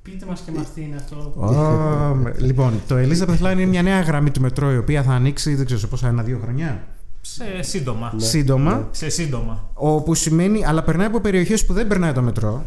Πείτε 0.02 0.26
μας 0.26 0.40
και 0.40 0.50
μας 0.56 0.72
τι 0.72 0.80
είναι 0.82 0.96
αυτό. 0.96 1.32
Ω, 1.36 2.14
με- 2.14 2.34
λοιπόν, 2.38 2.80
το 2.88 2.94
Elizabeth 2.98 3.38
Line 3.38 3.52
είναι 3.52 3.64
μια 3.64 3.82
νέα 3.82 4.00
γραμμή 4.00 4.30
του 4.30 4.40
μετρό 4.40 4.72
η 4.72 4.76
οποία 4.76 5.02
θα 5.02 5.12
ανοίξει, 5.12 5.54
δεν 5.54 5.64
ξέρω 5.64 5.80
σε 5.80 5.86
πόσα, 5.86 6.08
ένα-δύο 6.08 6.38
χρόνια. 6.42 6.86
Σε 7.20 7.44
σύντομα. 7.62 8.12
Ναι. 8.14 8.22
Σύντομα. 8.24 8.88
Σε 8.90 9.08
σύντομα. 9.08 9.70
Όπου 9.74 10.14
σημαίνει, 10.14 10.64
αλλά 10.64 10.82
περνάει 10.82 11.06
από 11.06 11.20
περιοχές 11.20 11.64
που 11.64 11.72
δεν 11.72 11.86
περνάει 11.86 12.12
το 12.12 12.22
μετρό. 12.22 12.64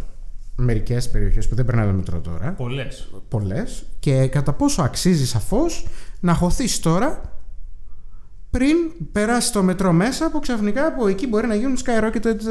Μερικές 0.61 1.09
περιοχές 1.09 1.47
που 1.47 1.55
δεν 1.55 1.65
περνάει 1.65 1.87
το 1.87 1.93
μετρό 1.93 2.19
τώρα. 2.19 2.51
Πολλές. 2.51 3.09
Πολλές. 3.27 3.83
Και 3.99 4.27
κατά 4.27 4.53
πόσο 4.53 4.81
αξίζει 4.81 5.27
σαφώς 5.27 5.87
να 6.19 6.33
χωθείς 6.33 6.79
τώρα 6.79 7.21
πριν 8.49 8.75
περάσει 9.11 9.51
το 9.51 9.63
μετρό 9.63 9.91
μέσα 9.91 10.31
που 10.31 10.39
ξαφνικά 10.39 10.85
από 10.85 11.07
εκεί 11.07 11.27
μπορεί 11.27 11.47
να 11.47 11.55
γίνουν 11.55 11.77
skyrocketed 11.77 12.45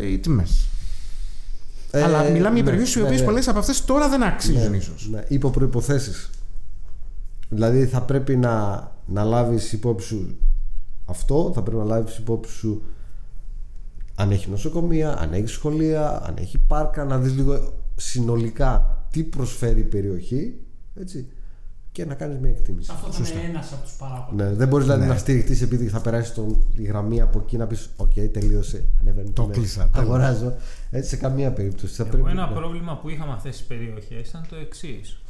ε, 0.00 0.06
οι 0.06 0.18
τιμές. 0.18 0.68
Ε, 1.90 2.02
αλλά 2.02 2.22
μιλάμε 2.22 2.38
για 2.38 2.50
ναι, 2.50 2.62
περιοχές 2.62 2.94
οι 2.94 2.98
ναι, 2.98 3.04
οποίες 3.04 3.20
ναι. 3.20 3.26
πολλές 3.26 3.48
από 3.48 3.58
αυτές 3.58 3.84
τώρα 3.84 4.08
δεν 4.08 4.22
αξίζουν 4.22 4.70
ναι, 4.70 4.76
ίσως. 4.76 5.08
ναι, 5.10 5.24
υπό 5.28 5.50
προϋποθέσεις 5.50 6.30
δηλαδή 7.48 7.86
θα 7.86 8.02
πρέπει 8.02 8.36
να, 8.36 8.86
να 9.06 9.24
λάβεις 9.24 9.72
υπόψη 9.72 10.06
σου 10.06 10.36
αυτό 11.04 11.52
θα 11.54 11.62
πρέπει 11.62 11.78
να 11.78 11.84
λάβεις 11.84 12.16
υπόψη 12.18 12.52
σου 12.52 12.82
αν 14.20 14.30
έχει 14.30 14.50
νοσοκομεία, 14.50 15.18
αν 15.18 15.32
έχει 15.32 15.46
σχολεία 15.46 16.22
αν 16.26 16.34
έχει 16.38 16.58
πάρκα, 16.58 17.04
να 17.04 17.18
δεις 17.18 17.34
λίγο 17.34 17.72
συνολικά 17.96 19.02
τι 19.10 19.22
προσφέρει 19.22 19.80
η 19.80 19.84
περιοχή 19.84 20.54
έτσι, 20.94 21.26
και 21.92 22.04
να 22.04 22.14
κάνεις 22.14 22.38
μια 22.38 22.50
εκτίμηση 22.50 22.90
Αυτό 22.94 23.12
θα 23.24 23.38
είναι 23.40 23.48
ένας 23.48 23.72
από 23.72 23.82
τους 23.82 23.92
παράγοντες. 23.92 24.46
ναι, 24.48 24.54
δεν 24.54 24.68
μπορείς 24.68 24.86
δηλαδή 24.86 25.02
Ναι. 25.02 25.08
να 25.12 25.18
στηριχτείς 25.18 25.62
επειδή 25.62 25.86
θα 25.88 26.00
περάσει 26.00 26.34
τον, 26.34 26.64
η 26.76 26.82
γραμμή 26.82 27.20
από 27.20 27.38
εκεί 27.38 27.56
να 27.56 27.66
πεις 27.66 27.90
οκ, 27.96 28.12
τελείωσε, 28.32 28.84
ανέβαινε 29.00 29.30
Το 29.30 29.42
τιμές, 29.42 29.56
κλείσα, 29.56 29.88
τέλος. 29.92 30.08
αγοράζω 30.08 30.52
έτσι 30.90 31.08
σε 31.08 31.16
καμία 31.16 31.50
περίπτωση 31.52 31.94
θα 31.94 32.02
Εγώ 32.02 32.10
πρέπει, 32.12 32.30
ένα 32.30 32.46
ναι. 32.48 32.54
πρόβλημα 32.54 32.98
που 32.98 33.08
είχα 33.08 33.26
με 33.26 33.32
αυτές 33.32 33.56
τις 33.56 33.66
περιοχές 33.66 34.28
ήταν 34.28 34.46
το 34.48 34.56
εξής. 34.56 35.20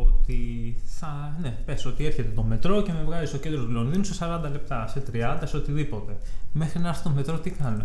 Ότι 0.00 0.76
θα. 0.84 1.36
Ναι, 1.42 1.48
πες 1.64 1.84
ότι 1.84 2.06
έρχεται 2.06 2.32
το 2.34 2.42
μετρό 2.42 2.82
και 2.82 2.92
με 2.92 3.02
βγάζει 3.04 3.26
στο 3.26 3.36
κέντρο 3.36 3.64
του 3.64 3.70
Λονδίνου 3.70 4.04
σε 4.04 4.14
40 4.20 4.50
λεπτά, 4.50 4.86
σε 4.86 5.02
30, 5.12 5.38
σε 5.44 5.56
οτιδήποτε. 5.56 6.16
Μέχρι 6.52 6.80
να 6.80 6.88
έρθει 6.88 7.02
το 7.02 7.10
μετρό, 7.10 7.38
τι 7.38 7.50
κάνω. 7.50 7.84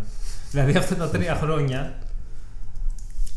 δηλαδή 0.52 0.76
αυτά 0.78 0.96
τα 0.96 1.10
τρία 1.10 1.36
χρόνια. 1.36 1.94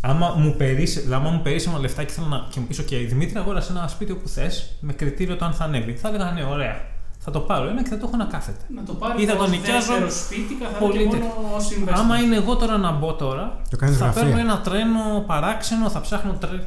Άμα 0.00 0.34
μου 0.36 0.54
περίσει, 0.56 1.00
δηλαδή, 1.00 1.26
άμα 1.26 1.36
μου 1.36 1.42
περίσει 1.42 1.68
ένα 1.68 1.78
λεφτά 1.78 2.04
και 2.04 2.12
θέλω 2.12 2.26
να. 2.26 2.46
και 2.50 2.60
μου 2.60 2.66
πεις: 2.66 2.80
OK, 2.80 3.04
Δημήτρη, 3.08 3.38
αγόρασε 3.38 3.72
ένα 3.72 3.88
σπίτι 3.88 4.12
όπου 4.12 4.28
θες, 4.28 4.76
με 4.80 4.92
κριτήριο 4.92 5.36
το 5.36 5.44
αν 5.44 5.52
θα 5.52 5.64
ανέβει. 5.64 5.92
Θα 5.92 6.08
έλεγα: 6.08 6.30
Ναι, 6.30 6.44
ωραία. 6.44 6.94
Θα 7.28 7.34
το 7.34 7.40
πάρω 7.40 7.68
ένα 7.68 7.82
και 7.82 7.88
θα 7.88 7.98
το 7.98 8.04
έχω 8.08 8.16
να 8.16 8.24
κάθεται. 8.24 8.64
Να 8.74 8.82
το 8.82 8.92
πάρεις 8.94 9.22
Ή 9.22 9.26
θα 9.26 9.32
ως 9.32 9.38
τον 9.38 9.50
νοικιάζω 9.50 9.86
δεύτερο 9.92 10.10
σπίτι 10.10 10.54
καθαρά 10.54 10.78
πολύ 10.78 10.98
και 10.98 11.04
μόνο 11.04 11.18
τέτοιο. 11.20 11.56
ως 11.56 11.68
investment. 11.72 11.92
Άμα 11.96 12.18
είναι 12.18 12.36
εγώ 12.36 12.56
τώρα 12.56 12.76
να 12.76 12.92
μπω 12.92 13.12
τώρα, 13.14 13.60
Το 13.70 13.76
κάνεις 13.76 13.96
θα 13.96 14.04
γραφεία. 14.04 14.22
παίρνω 14.22 14.38
ένα 14.40 14.60
τρένο 14.60 15.24
παράξενο, 15.26 15.90
θα 15.90 16.00
ψάχνω 16.00 16.32
τρένο. 16.32 16.62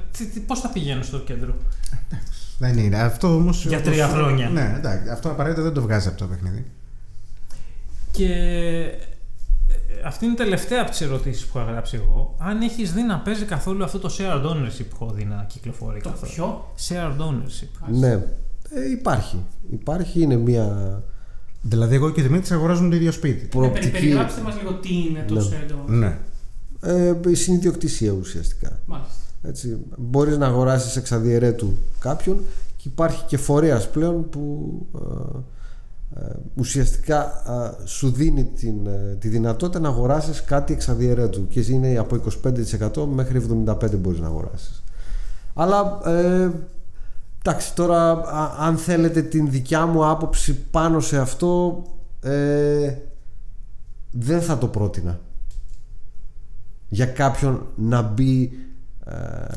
Πώς 0.47 0.59
θα 0.59 0.69
πηγαίνω 0.69 1.03
στο 1.03 1.17
κέντρο; 1.19 1.53
Δεν 2.57 2.77
είναι. 2.77 2.97
Αυτό 3.01 3.35
όμως. 3.35 3.65
Για 3.65 3.81
τρία 3.81 4.07
χρόνια. 4.07 4.49
Ναι, 4.49 4.73
εντάξει. 4.77 5.09
Αυτό 5.09 5.29
απαραίτητα 5.29 5.61
δεν 5.61 5.73
το 5.73 5.81
βγάζεις 5.81 6.07
από 6.07 6.17
το 6.17 6.25
παιχνίδι. 6.25 6.65
Και 8.11 8.25
ε, 9.67 10.05
αυτή 10.05 10.25
είναι 10.25 10.33
η 10.33 10.37
τελευταία 10.37 10.81
από 10.81 10.89
τις 10.89 11.01
ερωτήσεις 11.01 11.45
που 11.45 11.57
είχα 11.57 11.71
γράψει 11.71 11.95
εγώ. 12.03 12.35
Αν 12.39 12.61
έχεις 12.61 12.93
δει 12.93 13.01
να 13.01 13.19
παίζει 13.19 13.45
καθόλου 13.45 13.83
αυτό 13.83 13.99
το 13.99 14.15
shared 14.17 14.43
ownership 14.45 14.85
που 14.89 14.97
έχω 15.01 15.11
δει 15.11 15.23
να 15.25 15.45
κυκλοφορεί 15.49 16.01
Το 16.01 16.09
καθόλου. 16.09 16.31
ποιο; 16.31 16.65
Shared 16.87 17.17
ownership. 17.21 17.87
Ναι, 17.91 18.21
ε, 18.69 18.89
υπάρχει. 18.91 19.45
Υπάρχει, 19.71 20.21
είναι 20.21 20.35
μια 20.35 21.01
Δηλαδή, 21.61 21.95
εγώ 21.95 22.09
και 22.09 22.19
ο 22.19 22.23
Δημήτρης 22.23 22.51
αγοράζουμε 22.51 22.89
το 22.89 22.95
ίδιο 22.95 23.11
σπίτι. 23.11 23.41
Ναι, 23.43 23.49
προοπτική. 23.49 23.89
περιγράψτε 23.89 24.41
μας 24.41 24.55
λίγο 24.57 24.73
τι 24.73 24.93
είναι 24.93 25.25
το 25.27 25.33
Ναι. 25.33 25.41
shared 25.41 25.71
ownership. 25.71 25.87
Ναι. 25.87 26.17
Ε, 26.81 27.15
η 27.27 27.33
συνειδιοκτησία 27.33 28.11
ουσιαστικά. 28.11 28.79
Μάλιστα. 28.85 29.13
Έτσι, 29.41 29.77
μπορείς 29.97 30.37
να 30.37 30.45
αγοράσεις 30.45 30.95
εξαδιαιρέτου 30.95 31.77
κάποιον 31.99 32.39
και 32.77 32.87
υπάρχει 32.87 33.23
και 33.25 33.37
φορέας 33.37 33.89
πλέον 33.89 34.29
που 34.29 34.71
ε, 34.95 36.19
ε, 36.21 36.31
ουσιαστικά 36.55 37.43
ε, 37.81 37.87
σου 37.87 38.11
δίνει 38.11 38.43
την, 38.43 38.87
ε, 38.87 39.15
τη 39.19 39.27
δυνατότητα 39.27 39.79
να 39.79 39.87
αγοράσεις 39.87 40.43
κάτι 40.43 40.73
εξαδιαιρέτου 40.73 41.47
και 41.47 41.59
είναι 41.69 41.97
από 41.97 42.21
25% 42.95 43.05
μέχρι 43.13 43.45
75% 43.65 43.97
μπορείς 43.97 44.19
να 44.19 44.27
αγοράσεις. 44.27 44.83
Αλλά 45.53 45.99
ε, 46.05 46.49
εντάξει 47.41 47.75
τώρα 47.75 48.11
α- 48.11 48.55
αν 48.59 48.77
θέλετε 48.77 49.21
την 49.21 49.49
δικιά 49.51 49.85
μου 49.85 50.07
άποψη 50.09 50.55
πάνω 50.71 50.99
σε 50.99 51.17
αυτό 51.19 51.81
ε, 52.21 52.93
δεν 54.11 54.41
θα 54.41 54.57
το 54.57 54.67
πρότεινα 54.67 55.19
για 56.89 57.05
κάποιον 57.05 57.65
να 57.75 58.01
μπει 58.01 58.51
ε, 59.05 59.13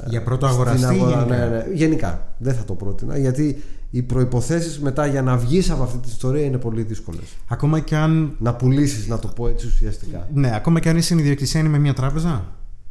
Για 0.09 0.23
πρώτο 0.23 0.47
στην 0.49 0.59
αγοραστή 0.61 0.95
ή 0.97 0.99
αγορά. 0.99 1.11
γενικά; 1.19 1.37
Ναι, 1.37 1.47
ναι. 1.57 1.65
γενικά 1.75 2.35
δεν 2.39 2.55
θα 2.55 2.65
το 2.65 2.75
πρότεινα 2.75 3.19
γιατί 3.19 3.63
οι 3.91 4.03
προϋποθέσεις 4.03 4.81
μετά 4.81 5.07
για 5.07 5.23
να 5.23 5.37
βγεις 5.37 5.71
από 5.71 5.83
αυτή 5.83 5.99
την 5.99 6.11
ιστορία 6.11 6.45
είναι 6.45 6.59
πολύ 6.59 6.83
δύσκολες 6.83 7.25
Ακόμα 7.49 7.81
και 7.81 7.97
αν. 7.97 8.37
να 8.39 8.55
πουλήσεις 8.55 9.07
να 9.09 9.19
το 9.19 9.29
πω 9.29 9.49
έτσι 9.49 9.67
ουσιαστικά 9.67 10.29
Ναι, 10.35 10.55
ακόμα 10.55 10.81
και 10.81 10.89
αν 10.89 10.97
η 10.97 11.01
συνειδιοκτησία 11.01 11.61
είναι 11.61 11.69
με 11.69 11.79
μια 11.79 11.93
τράπεζα; 11.95 12.45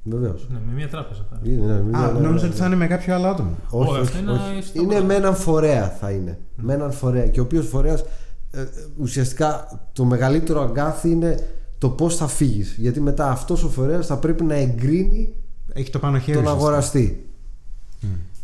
Βεβαίως 0.03 0.47
Ναι, 0.51 0.59
με 0.67 0.73
μια 0.73 0.87
τράπεζα 0.89 1.25
θα. 1.29 1.39
είναι, 1.43 1.65
ναι, 1.65 1.73
ναι, 1.73 1.97
Α, 1.97 2.11
ναι, 2.11 2.11
ναι, 2.13 2.19
νόμιζα 2.19 2.43
ναι. 2.43 2.49
ότι 2.49 2.57
θα 2.59 2.65
είναι 2.65 2.75
με 2.75 2.87
κάποιο 2.87 3.15
άλλο 3.15 3.27
άτομο. 3.27 3.57
όχι, 3.69 3.89
Όχι, 3.89 3.99
όχι, 3.99 4.01
αυτό 4.01 4.19
είναι 4.19 4.31
όχι. 4.31 4.61
στο 4.67 4.81
είναι 4.81 4.89
πράγμα. 4.91 5.07
με 5.07 5.15
έναν 5.15 5.35
φορέα 5.35 5.89
θα 5.89 6.11
είναι 6.11 6.39
με 6.55 6.73
έναν 6.73 6.91
φορέα 6.91 7.27
και 7.27 7.39
ο 7.39 7.43
οποίος 7.43 7.67
φορέας 7.67 8.03
ε, 8.51 8.63
ουσιαστικά 8.99 9.79
το 9.93 10.03
μεγαλύτερο 10.05 10.61
αγκάθι 10.61 11.09
είναι 11.09 11.47
το 11.77 11.89
πώς 11.89 12.15
θα 12.15 12.27
φύγεις 12.27 12.75
γιατί 12.77 12.99
μετά 13.01 13.31
αυτός 13.31 13.63
ο 13.63 13.69
φορέας 13.69 14.05
θα 14.07 14.17
πρέπει 14.17 14.43
να 14.43 14.53
εγκρίνει 14.55 15.33
Έχει 15.73 15.89
το 15.89 15.99
πάνω 15.99 16.17
χέρι. 16.19 16.31
τον 16.37 16.43
ουσιαστικά. 16.43 16.65
αγοραστή 16.67 17.29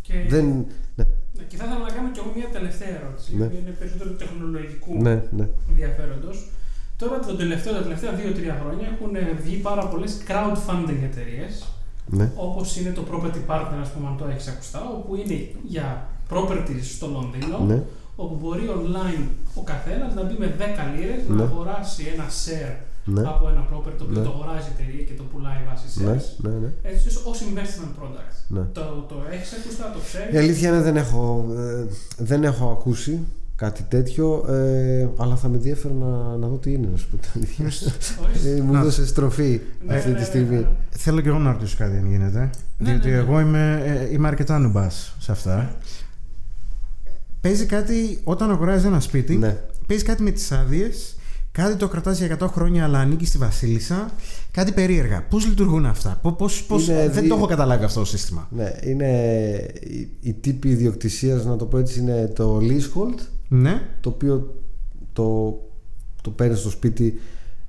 Και, 0.02 0.14
δεν... 0.30 0.46
ναι, 0.46 1.06
ναι, 1.38 1.44
και 1.48 1.58
θα 1.58 1.66
ήθελα 1.66 1.80
να 1.88 1.92
κάνω 1.96 2.10
κι 2.12 2.20
εγώ 2.24 2.32
μια 2.36 2.48
τελευταία 2.52 2.88
ερώτηση, 3.02 3.36
Ναι. 3.36 3.44
η 3.44 3.48
οποία 3.48 3.60
είναι 3.60 3.70
περισσότερο 3.80 4.10
τεχνολογικού 4.10 5.02
ναι, 5.02 5.24
ναι. 5.38 5.48
ενδιαφέροντος. 5.70 6.50
Τώρα 6.98 7.20
το 7.20 7.36
τελευταίο, 7.36 7.74
τα 7.74 7.82
τελευταία 7.82 8.12
2-3 8.12 8.18
χρόνια 8.62 8.88
έχουν 8.94 9.16
ε, 9.16 9.38
βγει 9.44 9.56
πάρα 9.56 9.88
πολλές 9.88 10.18
crowdfunding 10.28 11.00
εταιρείες, 11.04 11.64
ναι. 12.06 12.32
όπως 12.36 12.78
είναι 12.78 12.90
το 12.92 13.04
Property 13.12 13.42
Partner, 13.52 13.80
ας 13.82 13.90
πούμε, 13.92 14.08
αν 14.08 14.18
το 14.18 14.26
έχεις 14.32 14.48
ακουστά, 14.48 14.80
όπου 14.98 15.16
είναι 15.16 15.50
για 15.64 16.08
properties 16.32 16.84
στο 16.96 17.08
Λονδίνο, 17.08 17.58
Ναι. 17.68 17.84
όπου 18.16 18.36
μπορεί 18.42 18.62
online 18.78 19.24
ο 19.56 19.62
καθένας 19.62 20.14
να 20.14 20.24
μπει 20.24 20.36
με 20.40 20.56
10 20.58 20.62
λίρες 20.96 21.22
να 21.28 21.36
Ναι. 21.36 21.44
αγοράσει 21.44 22.04
ένα 22.14 22.26
share 22.44 22.76
Ναι. 23.06 23.22
από 23.22 23.50
ένα 23.50 23.62
property 23.72 23.96
το 23.98 24.04
οποίο 24.04 24.20
Ναι. 24.20 24.24
το 24.28 24.30
αγοράζει 24.36 24.68
η 24.70 24.72
εταιρεία 24.80 25.04
και 25.08 25.14
το 25.20 25.24
πουλάει 25.32 25.62
βάσει 25.70 25.86
Ναι, 26.04 26.12
shares. 26.16 26.26
ναι, 26.46 26.50
ναι. 26.64 26.70
Έτσι 26.92 27.08
ως 27.30 27.38
investment 27.48 27.92
product. 28.00 28.36
ναι. 28.48 28.62
Το, 28.78 28.82
το 29.12 29.16
έχεις 29.32 29.52
ακούσει, 29.58 29.78
το 29.78 30.00
Η 30.00 30.02
ξέρεις. 30.08 30.38
αλήθεια 30.38 30.70
είναι 30.70 30.82
δεν 30.82 30.96
έχω, 30.98 31.46
ε, 31.58 31.86
δεν 32.18 32.44
έχω 32.44 32.66
ακούσει 32.72 33.20
κάτι 33.58 33.84
τέτοιο, 33.90 34.46
ε, 34.50 35.10
αλλά 35.18 35.36
θα 35.36 35.48
με 35.48 35.56
ενδιαφέρει 35.56 35.94
να, 35.94 36.38
να 36.38 36.48
δω 36.48 36.56
τι 36.56 36.74
είναι, 36.74 36.88
να 36.92 36.98
σου 36.98 37.08
πω 37.10 37.18
την 37.18 37.30
αλήθεια. 37.36 37.66
Ορίστε. 38.24 38.50
Ε, 38.50 38.62
μου 38.62 38.72
Να. 38.72 38.84
δώσε 38.84 39.06
στροφή 39.06 39.62
Ναι, 39.88 39.96
αυτή 39.96 40.08
ναι, 40.10 40.14
τη 40.14 40.20
ναι, 40.20 40.26
στιγμή. 40.26 40.56
ναι. 40.56 40.68
Θέλω 40.90 41.22
και 41.22 41.30
εγώ 41.30 41.38
να 41.38 41.52
ρωτήσω 41.52 41.76
κάτι 41.78 41.98
αν 41.98 42.10
γίνεται. 42.12 42.50
Ναι, 42.78 42.90
διότι 42.92 43.08
ναι, 43.08 43.14
ναι. 43.14 43.20
εγώ 43.20 43.40
είμαι, 43.40 43.84
ε, 44.10 44.14
είμαι 44.14 44.28
αρκετά 44.28 44.60
νουμπάς 44.60 45.16
σε 45.20 45.32
αυτά. 45.32 45.76
Παίζει 47.42 47.66
κάτι 47.66 48.20
όταν 48.24 48.52
αγοράζεις 48.52 48.86
ένα 48.86 49.00
σπίτι. 49.00 49.36
Ναι. 49.36 49.58
Παίζει 49.88 50.04
κάτι 50.04 50.24
με 50.24 50.32
τις 50.32 50.52
άδειες. 50.52 51.16
Κάτι 51.52 51.76
το 51.76 51.88
κρατάς 51.88 52.18
για 52.18 52.38
100 52.40 52.48
χρόνια, 52.48 52.84
αλλά 52.84 53.00
ανήκει 53.00 53.26
στη 53.26 53.38
Βασίλισσα. 53.38 54.12
Κάτι 54.52 54.72
περίεργα. 54.72 55.24
Πώς 55.30 55.46
λειτουργούν 55.48 55.86
αυτά, 55.86 56.20
πώς, 56.22 56.34
πώς, 56.38 56.64
πώς- 56.64 56.88
Είναι 56.88 57.08
Δεν 57.10 57.22
δι- 57.22 57.30
το 57.30 57.36
έχω 57.36 57.46
καταλάβει 57.46 57.84
αυτό 57.84 58.00
το 58.00 58.06
σύστημα. 58.06 58.48
Ναι, 58.52 58.72
είναι 58.84 59.08
η, 59.84 60.10
η 60.22 60.34
τύπη 60.34 60.70
ιδιοκτησίας, 60.70 61.46
να 61.46 61.56
το 61.56 61.66
πω 61.66 61.78
έτσι, 61.78 62.00
είναι 62.00 62.32
το 62.36 62.58
leasehold, 62.62 63.20
Ναι. 63.48 63.82
το 64.02 64.10
οποίο 64.10 64.62
το, 65.14 65.58
το 66.22 66.30
παίρνεις 66.30 66.60
στο 66.60 66.70
σπίτι. 66.70 67.20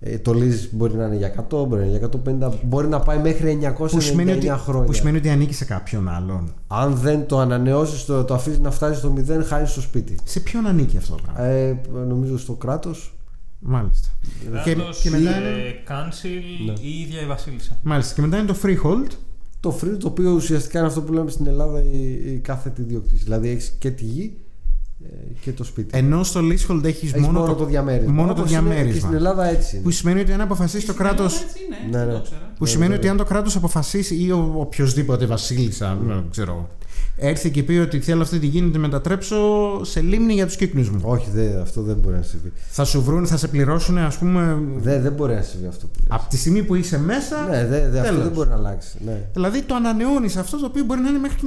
ε, 0.01 0.19
Το 0.19 0.33
lease 0.33 0.69
μπορεί 0.71 0.95
να 0.95 1.05
είναι 1.07 1.17
για 1.17 1.47
100, 1.51 1.67
μπορεί 1.69 1.81
να 1.81 1.87
είναι 1.87 1.99
για 1.99 2.09
150, 2.51 2.53
μπορεί 2.65 2.89
να 2.89 3.01
πάει 3.01 3.19
μέχρι 3.19 3.59
999 3.63 3.75
Που 3.91 4.01
σημαίνει, 4.01 4.33
ότι, 4.33 4.49
χρόνια. 4.49 4.85
που 4.85 4.93
σημαίνει 4.93 5.17
ότι 5.17 5.29
ανήκει 5.29 5.55
σε 5.55 5.65
κάποιον 5.65 6.09
άλλον. 6.09 6.53
Αν 6.67 6.95
δεν 6.95 7.27
το 7.27 7.39
ανανεώσεις, 7.39 8.05
το, 8.05 8.25
το 8.25 8.35
αφήσεις 8.35 8.59
να 8.59 8.71
φτάσει 8.71 8.99
στο 8.99 9.15
0, 9.29 9.45
χάνεις 9.45 9.73
το 9.75 9.81
σπίτι. 9.81 10.19
Σε 10.25 10.41
ποιον 10.41 10.67
ανήκει 10.67 10.97
αυτό 10.97 11.15
το 11.15 11.23
πράγμα; 11.23 11.43
Ε, 11.45 11.81
νομίζω 12.07 12.39
στο 12.39 12.53
κράτος. 12.53 13.13
Μάλιστα. 13.61 14.09
Και, 14.65 14.75
Κράτος, 14.75 15.01
και 15.01 15.11
μετά 15.11 15.31
ε, 15.35 15.39
είναι, 15.39 15.75
council 15.89 16.67
Ναι. 16.67 16.73
ή 16.73 16.79
η 16.97 17.01
ίδια 17.01 17.21
η 17.21 17.27
Βασίλισσα. 17.27 17.79
μάλιστα. 17.83 18.15
Και 18.15 18.21
μετά 18.21 18.39
είναι 18.39 18.47
το 18.47 18.57
freehold. 18.63 19.11
Το 19.61 19.79
free, 19.83 19.97
το 20.01 20.09
οποίο 20.09 20.31
ουσιαστικά 20.33 20.79
είναι 20.79 20.89
αυτό 20.89 21.03
που 21.03 21.13
λέμε 21.13 21.31
στην 21.31 21.47
Ελλάδα 21.47 21.83
η, 21.83 22.13
η 22.33 22.39
κάθετη 22.39 22.81
ιδιοκτήση. 22.81 23.23
Δηλαδή 23.25 23.49
έχεις 23.49 23.73
και 23.79 23.91
τη 23.91 24.05
γη 24.05 24.37
ε, 24.37 24.48
και 25.41 25.53
το 25.53 25.65
σπίτι. 25.65 25.99
Ενώ 25.99 26.23
στο 26.25 26.41
leasehold 26.41 26.85
έχεις 26.85 27.13
Έχεις 27.13 27.13
μόνο, 27.27 27.41
μόνο, 27.41 27.55
το, 27.55 27.65
διαμέρισμα. 27.65 28.13
μόνο 28.13 28.35
το 28.35 28.41
Όπως 28.41 28.53
είναι 28.53 28.61
διαμέρισμα. 28.61 28.93
Και 28.93 28.99
στην 28.99 29.15
Ελλάδα 29.15 29.45
έτσι 29.47 29.75
είναι. 29.77 29.85
Που 29.85 29.91
σημαίνει 29.91 30.21
ότι 30.21 30.33
αν 30.33 30.41
αποφασίσει 30.41 30.87
το 30.87 30.93
Στην 30.93 31.05
κράτο. 31.05 31.23
Ελλάδα 31.23 31.41
έτσι 31.49 31.59
είναι, 31.67 31.77
Ναι, 31.91 31.99
δεν 31.99 32.07
ναι. 32.07 32.13
το 32.13 32.19
ήξερα. 32.19 32.53
Που 32.59 32.65
Ναι, 32.65 32.71
σημαίνει 32.71 32.91
ναι, 32.91 32.97
ότι 32.97 33.05
ναι. 33.05 33.11
αν 33.11 33.17
το 33.17 33.25
κράτος 33.25 33.57
αποφασίσει 33.57 34.15
ή 34.25 34.31
ο 34.31 34.55
οποιοδήποτε 34.57 35.27
βασίλισσα, 35.27 35.99
δεν 36.07 36.25
ξέρω, 36.31 36.69
έρθει 37.21 37.51
και 37.51 37.63
πει 37.63 37.73
ότι 37.73 38.01
θέλω 38.01 38.23
αυτή 38.23 38.39
τη 38.39 38.47
γη 38.47 38.61
να 38.61 38.71
τη 38.71 38.79
μετατρέψω 38.79 39.37
σε 39.85 40.01
λίμνη 40.01 40.33
για 40.33 40.47
τους 40.47 40.57
κύκνους 40.57 40.91
μου. 40.91 41.01
Όχι, 41.03 41.31
δεν, 41.35 41.61
αυτό 41.61 41.83
δεν 41.83 41.97
μπορεί 41.97 42.17
να 42.17 42.23
συμβεί. 42.23 42.53
Θα 42.71 42.85
σου 42.85 43.03
βρουν, 43.03 43.27
θα 43.27 43.37
σε 43.37 43.49
πληρώσουν, 43.49 43.99
ας 43.99 44.19
πούμε, 44.19 44.59
Δεν, 44.77 45.03
δεν 45.03 45.13
μπορεί 45.13 45.35
να 45.35 45.43
συμβεί 45.43 45.67
αυτό 45.67 45.87
που 45.87 45.93
λες. 46.01 46.07
από 46.21 46.29
τη 46.29 46.37
στιγμή 46.37 46.63
που 46.63 46.75
είσαι 46.75 46.99
μέσα. 46.99 47.47
Ναι, 47.51 47.67
δε, 47.67 47.89
δε, 47.89 47.99
αυτό 47.99 48.11
τέλος. 48.11 48.23
δεν 48.25 48.33
μπορεί 48.33 48.49
να 48.49 48.55
αλλάξει. 48.55 48.99
Ναι, 49.05 49.27
Δηλαδή 49.33 49.63
το 49.63 49.75
ανανεώνεις 49.75 50.37
αυτό 50.37 50.59
το 50.59 50.67
οποίο 50.67 50.85
μπορεί 50.85 51.01
να 51.01 51.09
είναι 51.09 51.19
μέχρι 51.19 51.39